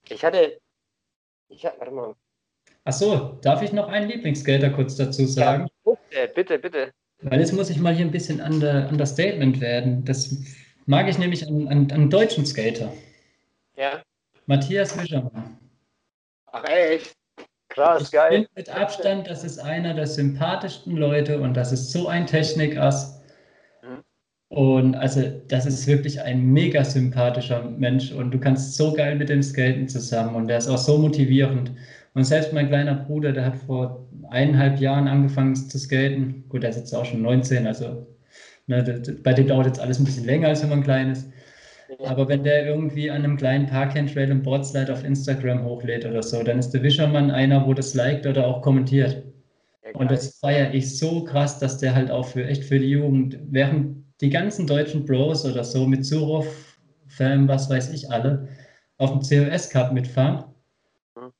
Ich 0.08 0.22
hatte, 0.26 0.60
ich 1.48 1.64
hatte, 1.64 1.80
warte 1.80 1.92
mal, 1.92 2.14
Ach 2.84 2.92
so, 2.92 3.38
darf 3.42 3.62
ich 3.62 3.72
noch 3.72 3.88
einen 3.88 4.08
Lieblingsskater 4.08 4.70
kurz 4.70 4.96
dazu 4.96 5.26
sagen? 5.26 5.68
Ja, 6.10 6.26
bitte, 6.34 6.58
bitte. 6.58 6.92
Weil 7.22 7.40
jetzt 7.40 7.52
muss 7.52 7.70
ich 7.70 7.78
mal 7.78 7.94
hier 7.94 8.04
ein 8.04 8.10
bisschen 8.10 8.40
an 8.40 8.58
der, 8.58 8.88
an 8.88 9.06
Statement 9.06 9.60
werden. 9.60 10.04
Das 10.04 10.36
mag 10.86 11.08
ich 11.08 11.18
nämlich 11.18 11.46
an, 11.46 11.68
an, 11.68 11.90
an 11.92 12.10
deutschen 12.10 12.44
Skater. 12.44 12.92
Ja. 13.76 14.02
Matthias 14.46 14.98
Wischermann. 14.98 15.56
Ach 16.46 16.64
echt? 16.64 17.14
Krass, 17.68 18.02
ich 18.02 18.10
geil. 18.10 18.30
Bin 18.30 18.46
mit 18.56 18.68
Abstand, 18.68 19.28
das 19.28 19.44
ist 19.44 19.58
einer 19.58 19.94
der 19.94 20.06
sympathischsten 20.06 20.96
Leute 20.96 21.40
und 21.40 21.54
das 21.54 21.72
ist 21.72 21.90
so 21.92 22.08
ein 22.08 22.26
Technikass. 22.26 23.22
Mhm. 23.82 24.02
Und 24.48 24.94
also, 24.96 25.22
das 25.48 25.64
ist 25.64 25.86
wirklich 25.86 26.20
ein 26.20 26.44
mega 26.44 26.84
sympathischer 26.84 27.62
Mensch 27.62 28.12
und 28.12 28.32
du 28.32 28.38
kannst 28.38 28.76
so 28.76 28.92
geil 28.92 29.14
mit 29.16 29.30
dem 29.30 29.42
Skaten 29.42 29.88
zusammen 29.88 30.34
und 30.34 30.48
der 30.48 30.58
ist 30.58 30.68
auch 30.68 30.76
so 30.76 30.98
motivierend. 30.98 31.70
Und 32.14 32.24
selbst 32.24 32.52
mein 32.52 32.68
kleiner 32.68 32.94
Bruder, 32.94 33.32
der 33.32 33.46
hat 33.46 33.56
vor 33.56 34.06
eineinhalb 34.28 34.78
Jahren 34.78 35.08
angefangen 35.08 35.54
zu 35.56 35.78
skaten. 35.78 36.44
Gut, 36.48 36.62
der 36.62 36.70
ist 36.70 36.76
jetzt 36.76 36.94
auch 36.94 37.04
schon 37.04 37.22
19, 37.22 37.66
also 37.66 38.06
ne, 38.66 39.02
bei 39.22 39.32
dem 39.32 39.46
dauert 39.46 39.66
jetzt 39.66 39.80
alles 39.80 39.98
ein 39.98 40.04
bisschen 40.04 40.26
länger, 40.26 40.48
als 40.48 40.62
wenn 40.62 40.68
man 40.70 40.82
klein 40.82 41.10
ist. 41.10 41.30
Aber 42.04 42.28
wenn 42.28 42.42
der 42.42 42.66
irgendwie 42.66 43.10
an 43.10 43.24
einem 43.24 43.36
kleinen 43.36 43.66
Park-Trail 43.66 44.32
und 44.32 44.42
Boardslide 44.42 44.92
auf 44.92 45.04
Instagram 45.04 45.64
hochlädt 45.64 46.04
oder 46.04 46.22
so, 46.22 46.42
dann 46.42 46.58
ist 46.58 46.70
der 46.70 46.82
Wischermann 46.82 47.30
einer, 47.30 47.66
wo 47.66 47.74
das 47.74 47.94
liked 47.94 48.26
oder 48.26 48.46
auch 48.46 48.62
kommentiert. 48.62 49.24
und 49.94 50.10
das 50.10 50.38
feiere 50.38 50.72
ich 50.74 50.98
so 50.98 51.24
krass, 51.24 51.58
dass 51.58 51.78
der 51.78 51.94
halt 51.94 52.10
auch 52.10 52.26
für 52.26 52.46
echt 52.46 52.64
für 52.64 52.78
die 52.78 52.90
Jugend, 52.90 53.38
während 53.50 54.04
die 54.20 54.30
ganzen 54.30 54.66
deutschen 54.66 55.04
Bros 55.04 55.44
oder 55.44 55.64
so 55.64 55.86
mit 55.86 56.06
Suruf, 56.06 56.78
Fam, 57.08 57.46
was 57.46 57.68
weiß 57.68 57.92
ich 57.92 58.10
alle, 58.10 58.48
auf 58.96 59.10
dem 59.10 59.20
COS 59.20 59.68
Cup 59.70 59.92
mitfahren, 59.92 60.44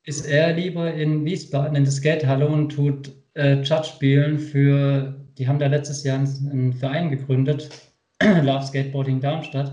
ist 0.04 0.26
er 0.26 0.52
lieber 0.52 0.92
in 0.92 1.24
Wiesbaden 1.24 1.76
in 1.76 1.84
der 1.84 1.92
Skatehalle 1.92 2.48
und 2.48 2.70
tut 2.70 3.12
äh, 3.34 3.54
Judge 3.62 3.84
spielen 3.84 4.38
für, 4.38 5.14
die 5.38 5.46
haben 5.46 5.58
da 5.58 5.66
letztes 5.66 6.02
Jahr 6.04 6.18
einen, 6.18 6.72
Verein 6.72 7.10
gegründet, 7.10 7.70
Love 8.22 8.66
Skateboarding 8.66 9.20
Darmstadt. 9.20 9.72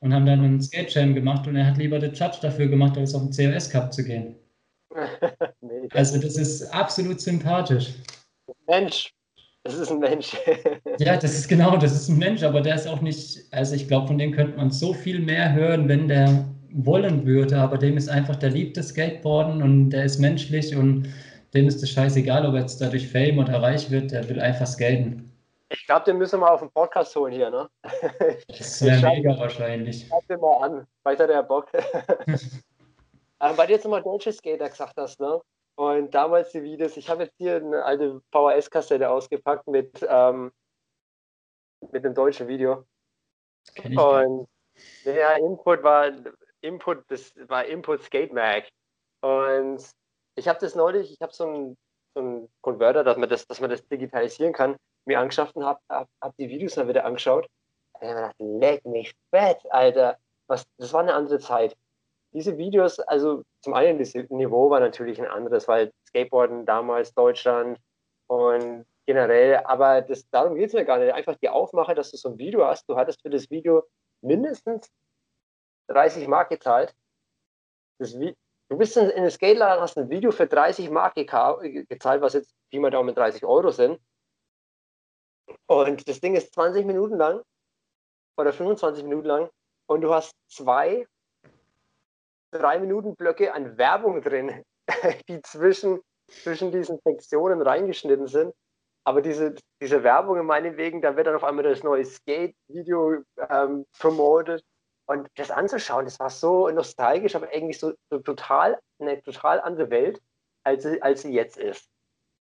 und 0.00 0.14
haben 0.14 0.26
dann 0.26 0.44
einen 0.44 0.60
Skate-Jam 0.60 1.14
gemacht 1.14 1.46
und 1.46 1.56
er 1.56 1.66
hat 1.66 1.78
lieber 1.78 1.98
den 1.98 2.14
Judge 2.14 2.38
dafür 2.40 2.68
gemacht, 2.68 2.96
als 2.96 3.14
auf 3.14 3.22
den 3.28 3.52
COS 3.52 3.70
Cup 3.70 3.92
zu 3.92 4.04
gehen. 4.04 4.36
nee, 5.60 5.88
also 5.92 6.20
das 6.20 6.36
ist 6.36 6.62
absolut 6.72 7.20
sympathisch. 7.20 7.94
Mensch, 8.68 9.12
das 9.64 9.74
ist 9.74 9.90
ein 9.90 9.98
Mensch. 9.98 10.36
ja, 10.98 11.16
das 11.16 11.34
ist 11.34 11.48
genau, 11.48 11.76
das 11.76 11.92
ist 11.92 12.08
ein 12.08 12.18
Mensch, 12.18 12.42
aber 12.42 12.60
der 12.60 12.76
ist 12.76 12.86
auch 12.86 13.00
nicht, 13.00 13.52
also 13.52 13.74
ich 13.74 13.88
glaube, 13.88 14.06
von 14.06 14.18
dem 14.18 14.32
könnte 14.32 14.56
man 14.56 14.70
so 14.70 14.94
viel 14.94 15.18
mehr 15.18 15.52
hören, 15.52 15.88
wenn 15.88 16.08
der 16.08 16.44
wollen 16.72 17.26
würde, 17.26 17.58
aber 17.58 17.78
dem 17.78 17.96
ist 17.96 18.08
einfach, 18.08 18.36
der 18.36 18.50
liebt 18.50 18.76
das 18.76 18.88
Skateboarden 18.88 19.62
und 19.62 19.90
der 19.90 20.04
ist 20.04 20.18
menschlich 20.18 20.76
und 20.76 21.08
dem 21.54 21.68
ist 21.68 21.82
es 21.82 21.90
scheißegal, 21.90 22.46
ob 22.46 22.54
er 22.54 22.60
jetzt 22.60 22.80
dadurch 22.80 23.08
Fame 23.08 23.38
oder 23.38 23.62
reich 23.62 23.90
wird, 23.90 24.12
der 24.12 24.28
will 24.28 24.40
einfach 24.40 24.66
skaten. 24.66 25.32
Ich 25.68 25.86
glaube, 25.86 26.04
den 26.04 26.18
müssen 26.18 26.40
wir 26.40 26.52
auf 26.52 26.60
den 26.60 26.70
Podcast 26.70 27.16
holen 27.16 27.32
hier, 27.32 27.50
ne? 27.50 27.68
Das 28.46 28.82
wäre 28.84 29.02
mega 29.02 29.36
wahrscheinlich. 29.38 30.06
Schau 30.08 30.20
dir 30.28 30.38
mal 30.38 30.62
an, 30.62 30.86
weiter 31.02 31.26
der 31.26 31.42
Bock. 31.42 31.68
Aber 33.38 33.58
weil 33.58 33.66
du 33.66 33.72
jetzt 33.72 33.84
nochmal 33.84 34.02
deutsche 34.02 34.32
Skater 34.32 34.68
gesagt 34.68 34.94
hast, 34.96 35.20
ne? 35.20 35.40
Und 35.76 36.14
damals 36.14 36.52
die 36.52 36.62
Videos, 36.62 36.96
ich 36.96 37.08
habe 37.08 37.24
jetzt 37.24 37.34
hier 37.36 37.56
eine 37.56 37.84
alte 37.84 38.22
VHS-Kassette 38.32 39.10
ausgepackt 39.10 39.66
mit, 39.66 40.06
ähm, 40.08 40.52
mit 41.92 42.04
einem 42.04 42.14
deutschen 42.14 42.48
Video. 42.48 42.84
Und 43.84 44.48
der 45.04 45.36
Input 45.38 45.82
war 45.82 46.12
Input, 46.66 47.04
das 47.08 47.32
war 47.48 47.64
Input 47.64 48.02
Skate 48.02 48.32
Mag. 48.32 48.68
Und 49.22 49.82
ich 50.36 50.48
habe 50.48 50.58
das 50.58 50.74
neulich, 50.74 51.12
ich 51.12 51.20
habe 51.20 51.32
so 51.32 51.46
einen 51.46 51.76
so 52.14 52.48
Converter, 52.62 53.04
dass 53.04 53.16
man 53.16 53.28
das, 53.28 53.46
dass 53.46 53.60
man 53.60 53.70
das 53.70 53.86
digitalisieren 53.88 54.52
kann, 54.52 54.76
mir 55.06 55.20
angeschafft 55.20 55.56
und 55.56 55.64
habe 55.64 55.80
hab, 55.88 56.08
hab 56.22 56.36
die 56.36 56.48
Videos 56.48 56.74
dann 56.74 56.88
wieder 56.88 57.04
angeschaut. 57.04 57.46
Und 57.94 58.02
ich 58.02 58.08
habe 58.08 58.16
gedacht, 58.16 58.36
leck 58.38 58.84
mich 58.84 59.14
fett, 59.30 59.58
Alter. 59.70 60.18
Was, 60.48 60.64
das 60.78 60.92
war 60.92 61.00
eine 61.00 61.14
andere 61.14 61.38
Zeit 61.38 61.76
diese 62.36 62.58
Videos, 62.58 63.00
also 63.00 63.42
zum 63.62 63.72
einen 63.72 63.98
das 63.98 64.14
Niveau 64.28 64.68
war 64.68 64.78
natürlich 64.78 65.18
ein 65.18 65.26
anderes, 65.26 65.66
weil 65.68 65.90
Skateboarden 66.08 66.66
damals 66.66 67.14
Deutschland 67.14 67.78
und 68.28 68.84
generell, 69.06 69.62
aber 69.64 70.02
das, 70.02 70.28
darum 70.30 70.54
geht 70.56 70.68
es 70.68 70.74
mir 70.74 70.84
gar 70.84 70.98
nicht. 70.98 71.14
Einfach 71.14 71.36
die 71.36 71.48
Aufmache, 71.48 71.94
dass 71.94 72.10
du 72.10 72.18
so 72.18 72.28
ein 72.28 72.38
Video 72.38 72.66
hast. 72.66 72.88
Du 72.88 72.96
hattest 72.96 73.22
für 73.22 73.30
das 73.30 73.48
Video 73.50 73.84
mindestens 74.20 74.90
30 75.88 76.28
Mark 76.28 76.50
gezahlt. 76.50 76.94
Du 77.98 78.76
bist 78.76 78.96
in, 78.96 79.10
in 79.10 79.22
den 79.22 79.30
Skateladen, 79.30 79.80
hast 79.80 79.96
ein 79.96 80.10
Video 80.10 80.30
für 80.30 80.46
30 80.46 80.90
Mark 80.90 81.14
gezahlt, 81.14 82.20
was 82.20 82.34
jetzt 82.34 82.54
Pi 82.70 82.78
mal 82.78 82.90
Daumen 82.90 83.14
30 83.14 83.44
Euro 83.44 83.70
sind. 83.70 83.98
Und 85.66 86.08
das 86.08 86.20
Ding 86.20 86.34
ist 86.34 86.52
20 86.54 86.84
Minuten 86.84 87.16
lang 87.16 87.42
oder 88.36 88.52
25 88.52 89.04
Minuten 89.04 89.26
lang 89.26 89.50
und 89.86 90.00
du 90.00 90.12
hast 90.12 90.34
zwei 90.48 91.06
drei 92.50 92.78
Minuten 92.78 93.14
Blöcke 93.16 93.52
an 93.52 93.76
Werbung 93.76 94.22
drin, 94.22 94.62
die 95.28 95.40
zwischen, 95.42 96.00
zwischen 96.28 96.70
diesen 96.70 96.98
Sektionen 97.04 97.62
reingeschnitten 97.62 98.26
sind. 98.26 98.54
Aber 99.04 99.22
diese, 99.22 99.54
diese 99.80 100.02
Werbung 100.02 100.38
in 100.38 100.46
meinen 100.46 100.76
Wegen, 100.76 101.00
da 101.00 101.16
wird 101.16 101.28
dann 101.28 101.36
auf 101.36 101.44
einmal 101.44 101.64
das 101.64 101.84
neue 101.84 102.04
Skate-Video 102.04 103.22
ähm, 103.48 103.86
promoted. 103.98 104.64
Und 105.06 105.28
das 105.36 105.50
anzuschauen, 105.50 106.04
das 106.04 106.18
war 106.18 106.30
so 106.30 106.68
nostalgisch, 106.68 107.36
aber 107.36 107.48
eigentlich 107.48 107.78
so, 107.78 107.92
so 108.10 108.18
total, 108.18 108.78
eine 108.98 109.22
total 109.22 109.60
andere 109.60 109.88
Welt, 109.90 110.20
als 110.64 110.82
sie, 110.82 111.00
als 111.00 111.22
sie 111.22 111.32
jetzt 111.32 111.58
ist. 111.58 111.88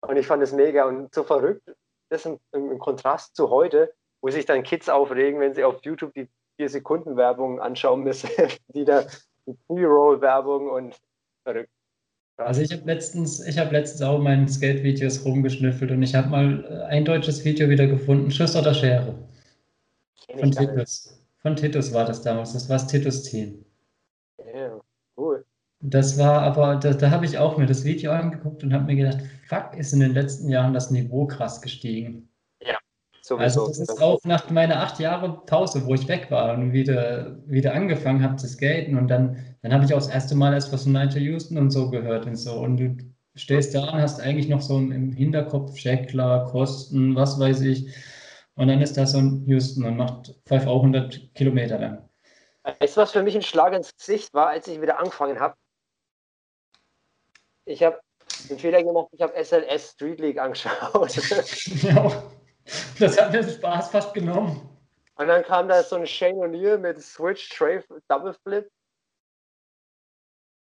Und 0.02 0.16
ich 0.16 0.26
fand 0.26 0.42
es 0.42 0.52
mega 0.52 0.84
und 0.84 1.14
so 1.14 1.24
verrückt, 1.24 1.62
das 2.10 2.26
im, 2.26 2.38
im, 2.52 2.78
Kontrast 2.78 3.34
zu 3.36 3.48
heute, 3.48 3.94
wo 4.20 4.30
sich 4.30 4.44
dann 4.44 4.62
Kids 4.62 4.88
aufregen, 4.88 5.40
wenn 5.40 5.54
sie 5.54 5.64
auf 5.64 5.82
YouTube 5.82 6.12
die 6.12 6.28
4-Sekunden-Werbung 6.60 7.60
anschauen 7.60 8.02
müssen, 8.02 8.28
die 8.68 8.84
da 8.84 9.06
Pre-Roll-Werbung 9.68 10.68
und 10.70 11.00
verrückt. 11.44 11.70
Also 12.36 12.60
ich 12.60 12.72
habe 12.72 12.84
letztens, 12.84 13.46
ich 13.46 13.58
habe 13.58 13.70
letztens 13.70 14.02
auch 14.02 14.18
meinen 14.18 14.48
Skate-Videos 14.48 15.24
rumgeschnüffelt 15.24 15.90
und 15.90 16.02
ich 16.02 16.14
habe 16.14 16.28
mal 16.28 16.64
äh, 16.64 16.84
ein 16.86 17.04
deutsches 17.04 17.44
Video 17.44 17.68
wieder 17.68 17.86
gefunden, 17.86 18.30
Schuss 18.30 18.56
oder 18.56 18.74
Schere. 18.74 19.14
Von 20.38 20.50
Titus. 20.50 21.21
Von 21.42 21.56
Titus 21.56 21.92
war 21.92 22.04
das 22.04 22.22
damals, 22.22 22.52
das 22.52 22.68
war 22.68 22.78
das 22.78 22.86
Titus-Team. 22.86 23.64
Ja, 24.54 24.80
cool. 25.16 25.44
Das 25.80 26.16
war 26.16 26.42
aber, 26.42 26.76
da, 26.76 26.92
da 26.92 27.10
habe 27.10 27.24
ich 27.24 27.38
auch 27.38 27.58
mir 27.58 27.66
das 27.66 27.84
Video 27.84 28.12
angeguckt 28.12 28.62
und 28.62 28.72
habe 28.72 28.84
mir 28.84 28.96
gedacht, 28.96 29.18
fuck, 29.48 29.76
ist 29.76 29.92
in 29.92 30.00
den 30.00 30.12
letzten 30.12 30.48
Jahren 30.48 30.72
das 30.72 30.92
Niveau 30.92 31.26
krass 31.26 31.60
gestiegen. 31.60 32.28
Sowieso. 33.22 33.62
Also 33.62 33.68
das 33.68 33.78
ist 33.78 34.02
auch 34.02 34.18
nach 34.24 34.50
meiner 34.50 34.80
acht 34.80 34.98
Jahre 34.98 35.42
Pause, 35.46 35.86
wo 35.86 35.94
ich 35.94 36.08
weg 36.08 36.28
war 36.30 36.54
und 36.54 36.72
wieder, 36.72 37.38
wieder 37.46 37.72
angefangen 37.72 38.20
habe 38.22 38.34
zu 38.34 38.48
skaten 38.48 38.98
und 38.98 39.06
dann, 39.06 39.36
dann 39.62 39.72
habe 39.72 39.84
ich 39.84 39.94
auch 39.94 39.98
das 39.98 40.08
erste 40.08 40.34
Mal 40.34 40.54
erst 40.54 40.72
was 40.72 40.82
von 40.82 40.92
Nigel 40.92 41.22
Houston 41.22 41.56
und 41.56 41.70
so 41.70 41.88
gehört 41.88 42.26
und 42.26 42.34
so 42.34 42.54
und 42.54 42.78
du 42.78 42.96
stehst 43.36 43.76
da 43.76 43.92
und 43.92 44.00
hast 44.00 44.20
eigentlich 44.20 44.48
noch 44.48 44.60
so 44.60 44.76
im 44.76 45.12
Hinterkopf 45.12 45.76
Scheckler, 45.76 46.48
Kosten, 46.50 47.14
was 47.14 47.38
weiß 47.38 47.60
ich 47.60 47.94
und 48.54 48.68
dann 48.68 48.80
ist 48.80 48.96
da 48.96 49.06
so 49.06 49.18
ein 49.18 49.44
Houston 49.46 49.84
und 49.84 49.96
macht 49.96 50.34
500 50.46 51.34
Kilometer 51.34 51.78
lang. 51.78 52.08
Weißt 52.62 52.96
du, 52.96 53.00
was 53.00 53.12
für 53.12 53.22
mich 53.22 53.34
ein 53.34 53.42
Schlag 53.42 53.72
ins 53.72 53.96
Gesicht 53.96 54.32
war, 54.34 54.48
als 54.48 54.68
ich 54.68 54.80
wieder 54.80 54.98
angefangen 54.98 55.40
habe? 55.40 55.56
Ich 57.64 57.82
habe 57.82 58.00
den 58.48 58.58
Fehler 58.58 58.82
gemacht, 58.82 59.08
ich 59.12 59.22
habe 59.22 59.32
SLS 59.42 59.92
Street 59.92 60.20
League 60.20 60.38
angeschaut. 60.38 61.16
ja. 61.82 62.22
Das 62.98 63.20
hat 63.20 63.32
mir 63.32 63.42
Spaß 63.42 63.90
fast 63.90 64.14
genommen. 64.14 64.68
Und 65.16 65.28
dann 65.28 65.42
kam 65.42 65.68
da 65.68 65.82
so 65.82 65.96
ein 65.96 66.06
Shane 66.06 66.36
O'Neill 66.36 66.78
mit 66.78 67.00
Switch, 67.02 67.48
Tray, 67.48 67.82
Double 68.08 68.34
Flip 68.42 68.70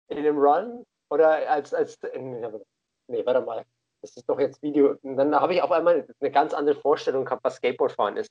in 0.08 0.22
dem 0.22 0.38
Run. 0.38 0.84
Oder 1.10 1.48
als, 1.50 1.72
als, 1.72 1.98
nee, 2.02 3.24
warte 3.24 3.40
mal. 3.40 3.64
Das 4.02 4.16
ist 4.16 4.28
doch 4.28 4.38
jetzt 4.38 4.62
Video. 4.62 4.96
Und 5.02 5.16
dann 5.16 5.34
habe 5.34 5.54
ich 5.54 5.62
auf 5.62 5.72
einmal 5.72 6.06
eine 6.20 6.30
ganz 6.30 6.54
andere 6.54 6.80
Vorstellung 6.80 7.24
gehabt, 7.24 7.44
was 7.44 7.56
Skateboardfahren 7.56 8.16
ist. 8.16 8.30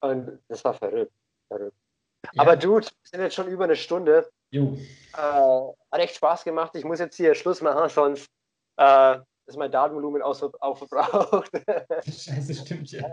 Und 0.00 0.40
das 0.48 0.64
war 0.64 0.74
verrückt. 0.74 1.12
verrückt. 1.48 1.76
Ja. 2.24 2.42
Aber 2.42 2.56
Dude, 2.56 2.86
wir 2.86 3.08
sind 3.10 3.20
jetzt 3.20 3.34
schon 3.34 3.48
über 3.48 3.64
eine 3.64 3.76
Stunde. 3.76 4.28
Jo. 4.50 4.76
Äh, 5.14 5.16
hat 5.16 6.00
echt 6.00 6.16
Spaß 6.16 6.44
gemacht. 6.44 6.74
Ich 6.74 6.84
muss 6.84 6.98
jetzt 6.98 7.16
hier 7.16 7.34
Schluss 7.34 7.60
machen, 7.62 7.88
sonst 7.88 8.28
äh, 8.76 9.18
ist 9.46 9.56
mein 9.56 9.70
Datenvolumen 9.70 10.22
aufgebraucht. 10.22 11.50
Scheiße, 12.04 12.54
stimmt 12.54 12.90
ja. 12.90 13.08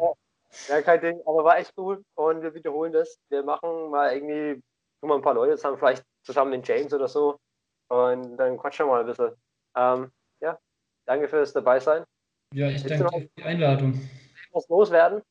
Ja, 0.69 0.81
kein 0.81 1.01
Ding, 1.01 1.21
aber 1.25 1.43
war 1.43 1.57
echt 1.57 1.73
cool 1.77 2.03
und 2.15 2.41
wir 2.41 2.53
wiederholen 2.53 2.93
das. 2.93 3.17
Wir 3.29 3.43
machen 3.43 3.89
mal 3.89 4.13
irgendwie, 4.13 4.61
tun 5.01 5.09
mal 5.09 5.15
ein 5.15 5.21
paar 5.21 5.33
Leute 5.33 5.55
zusammen, 5.55 5.77
vielleicht 5.77 6.03
zusammen 6.23 6.51
mit 6.51 6.67
James 6.67 6.93
oder 6.93 7.07
so 7.07 7.39
und 7.89 8.37
dann 8.37 8.57
quatschen 8.57 8.85
wir 8.85 8.91
mal 8.91 8.99
ein 9.01 9.07
bisschen. 9.07 9.31
Ähm, 9.75 10.11
danke 11.05 11.27
fürs 11.27 11.53
dabei 11.53 11.79
sein. 11.79 12.03
Ja, 12.53 12.67
ich 12.69 12.83
Willst 12.83 13.01
danke 13.01 13.19
dir 13.19 13.21
für 13.21 13.29
die 13.37 13.43
Einladung. 13.43 14.01
Was 14.51 14.67
loswerden? 14.69 15.21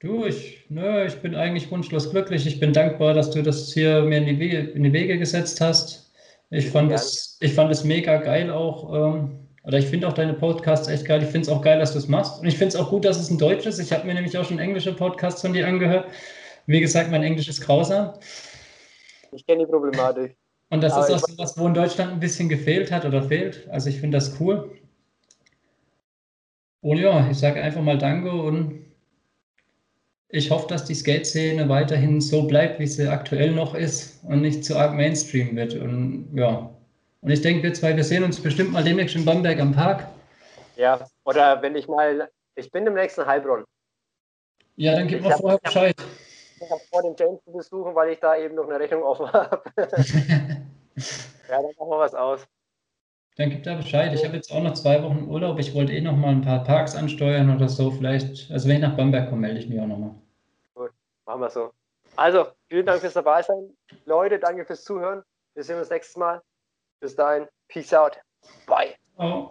Du, 0.00 0.26
ich, 0.26 0.66
nö, 0.68 1.04
ich 1.06 1.20
bin 1.22 1.34
eigentlich 1.34 1.70
wunschlos 1.70 2.10
glücklich. 2.10 2.46
Ich 2.46 2.60
bin 2.60 2.72
dankbar, 2.72 3.14
dass 3.14 3.30
du 3.30 3.42
das 3.42 3.72
hier 3.72 4.02
mir 4.02 4.18
in 4.18 4.26
die 4.26 4.38
Wege, 4.38 4.58
in 4.58 4.82
die 4.82 4.92
Wege 4.92 5.18
gesetzt 5.18 5.60
hast. 5.60 6.12
Ich 6.50 6.70
fand, 6.70 6.92
es, 6.92 7.38
ich 7.40 7.54
fand 7.54 7.72
es 7.72 7.82
mega 7.82 8.18
geil 8.18 8.50
auch. 8.50 9.14
Ähm, 9.14 9.48
oder 9.64 9.78
ich 9.78 9.86
finde 9.86 10.06
auch 10.06 10.12
deine 10.12 10.34
Podcasts 10.34 10.86
echt 10.86 11.06
geil. 11.06 11.22
Ich 11.22 11.30
finde 11.30 11.40
es 11.40 11.48
auch 11.48 11.62
geil, 11.62 11.80
dass 11.80 11.92
du 11.92 11.98
es 11.98 12.06
machst. 12.06 12.40
Und 12.40 12.46
ich 12.46 12.56
finde 12.56 12.68
es 12.68 12.76
auch 12.76 12.90
gut, 12.90 13.04
dass 13.04 13.18
es 13.18 13.30
ein 13.30 13.38
Deutsch 13.38 13.66
ist. 13.66 13.80
Ich 13.80 13.92
habe 13.92 14.06
mir 14.06 14.14
nämlich 14.14 14.36
auch 14.38 14.44
schon 14.44 14.60
englische 14.60 14.94
Podcasts 14.94 15.40
von 15.40 15.54
dir 15.54 15.66
angehört. 15.66 16.08
Wie 16.66 16.80
gesagt, 16.80 17.10
mein 17.10 17.24
Englisch 17.24 17.48
ist 17.48 17.62
grausam. 17.62 18.12
Ich 19.32 19.44
kenne 19.44 19.64
die 19.64 19.70
Problematik. 19.70 20.36
Und 20.68 20.82
das 20.82 20.92
Aber 20.92 21.06
ist 21.06 21.12
auch 21.12 21.28
so 21.28 21.38
was, 21.38 21.58
wo 21.58 21.66
in 21.66 21.74
Deutschland 21.74 22.12
ein 22.12 22.20
bisschen 22.20 22.48
gefehlt 22.48 22.90
hat 22.90 23.04
oder 23.04 23.22
fehlt. 23.22 23.68
Also 23.70 23.88
ich 23.88 24.00
finde 24.00 24.16
das 24.16 24.40
cool. 24.40 24.70
Und 26.80 26.98
ja, 26.98 27.28
ich 27.30 27.38
sage 27.38 27.62
einfach 27.62 27.82
mal 27.82 27.98
Danke 27.98 28.30
und 28.30 28.84
ich 30.28 30.50
hoffe, 30.50 30.68
dass 30.68 30.84
die 30.84 30.94
Skate-Szene 30.94 31.68
weiterhin 31.68 32.20
so 32.20 32.46
bleibt, 32.46 32.80
wie 32.80 32.86
sie 32.86 33.08
aktuell 33.08 33.52
noch 33.52 33.74
ist 33.74 34.22
und 34.24 34.40
nicht 34.40 34.64
zu 34.64 34.76
arg 34.76 34.94
Mainstream 34.94 35.54
wird. 35.56 35.74
Und 35.74 36.28
ja, 36.34 36.70
und 37.22 37.30
ich 37.30 37.40
denke, 37.40 37.62
wir 37.62 37.74
zwei, 37.74 37.96
wir 37.96 38.04
sehen 38.04 38.24
uns 38.24 38.40
bestimmt 38.40 38.72
mal 38.72 38.84
demnächst 38.84 39.16
in 39.16 39.24
Bamberg 39.24 39.58
am 39.60 39.72
Park. 39.72 40.06
Ja, 40.76 41.06
oder 41.24 41.62
wenn 41.62 41.74
ich 41.74 41.88
mal, 41.88 42.28
ich 42.54 42.70
bin 42.70 42.86
im 42.86 42.94
nächsten 42.94 43.24
Heilbronn. 43.24 43.64
Ja, 44.76 44.94
dann 44.94 45.08
gib 45.08 45.22
mal 45.22 45.36
vorher 45.36 45.58
Bescheid. 45.58 45.96
Ich 46.58 46.70
habe 46.70 46.80
vor, 46.90 47.02
den 47.02 47.14
James 47.18 47.42
zu 47.44 47.52
besuchen, 47.52 47.94
weil 47.94 48.10
ich 48.10 48.20
da 48.20 48.36
eben 48.36 48.54
noch 48.54 48.64
eine 48.64 48.78
Rechnung 48.78 49.02
offen 49.02 49.30
habe. 49.32 49.62
ja, 49.76 49.86
dann 51.48 51.72
machen 51.78 51.90
wir 51.90 51.98
was 51.98 52.14
aus. 52.14 52.46
Dann 53.36 53.50
gib 53.50 53.64
da 53.64 53.74
Bescheid. 53.74 54.14
Ich 54.14 54.24
habe 54.24 54.36
jetzt 54.36 54.50
auch 54.50 54.62
noch 54.62 54.72
zwei 54.72 55.02
Wochen 55.02 55.28
Urlaub. 55.28 55.58
Ich 55.58 55.74
wollte 55.74 55.92
eh 55.92 56.00
noch 56.00 56.16
mal 56.16 56.30
ein 56.30 56.40
paar 56.40 56.64
Parks 56.64 56.96
ansteuern 56.96 57.54
oder 57.54 57.68
so. 57.68 57.90
Vielleicht, 57.90 58.50
also 58.50 58.66
wenn 58.66 58.76
ich 58.76 58.82
nach 58.82 58.96
Bamberg 58.96 59.28
komme, 59.28 59.42
melde 59.42 59.60
ich 59.60 59.68
mich 59.68 59.78
auch 59.78 59.86
noch 59.86 59.98
mal. 59.98 60.14
Gut, 60.74 60.90
machen 61.26 61.42
wir 61.42 61.50
so. 61.50 61.70
Also, 62.16 62.46
vielen 62.68 62.86
Dank 62.86 63.00
fürs 63.00 63.12
dabei 63.12 63.42
sein. 63.42 63.76
Leute, 64.06 64.38
danke 64.38 64.64
fürs 64.64 64.84
Zuhören. 64.84 65.22
Wir 65.54 65.64
sehen 65.64 65.78
uns 65.78 65.90
nächstes 65.90 66.16
Mal. 66.16 66.40
Bis 67.00 67.14
dahin, 67.14 67.46
peace 67.68 67.92
out. 67.92 68.18
Bye. 68.66 68.94
Oh. 69.18 69.50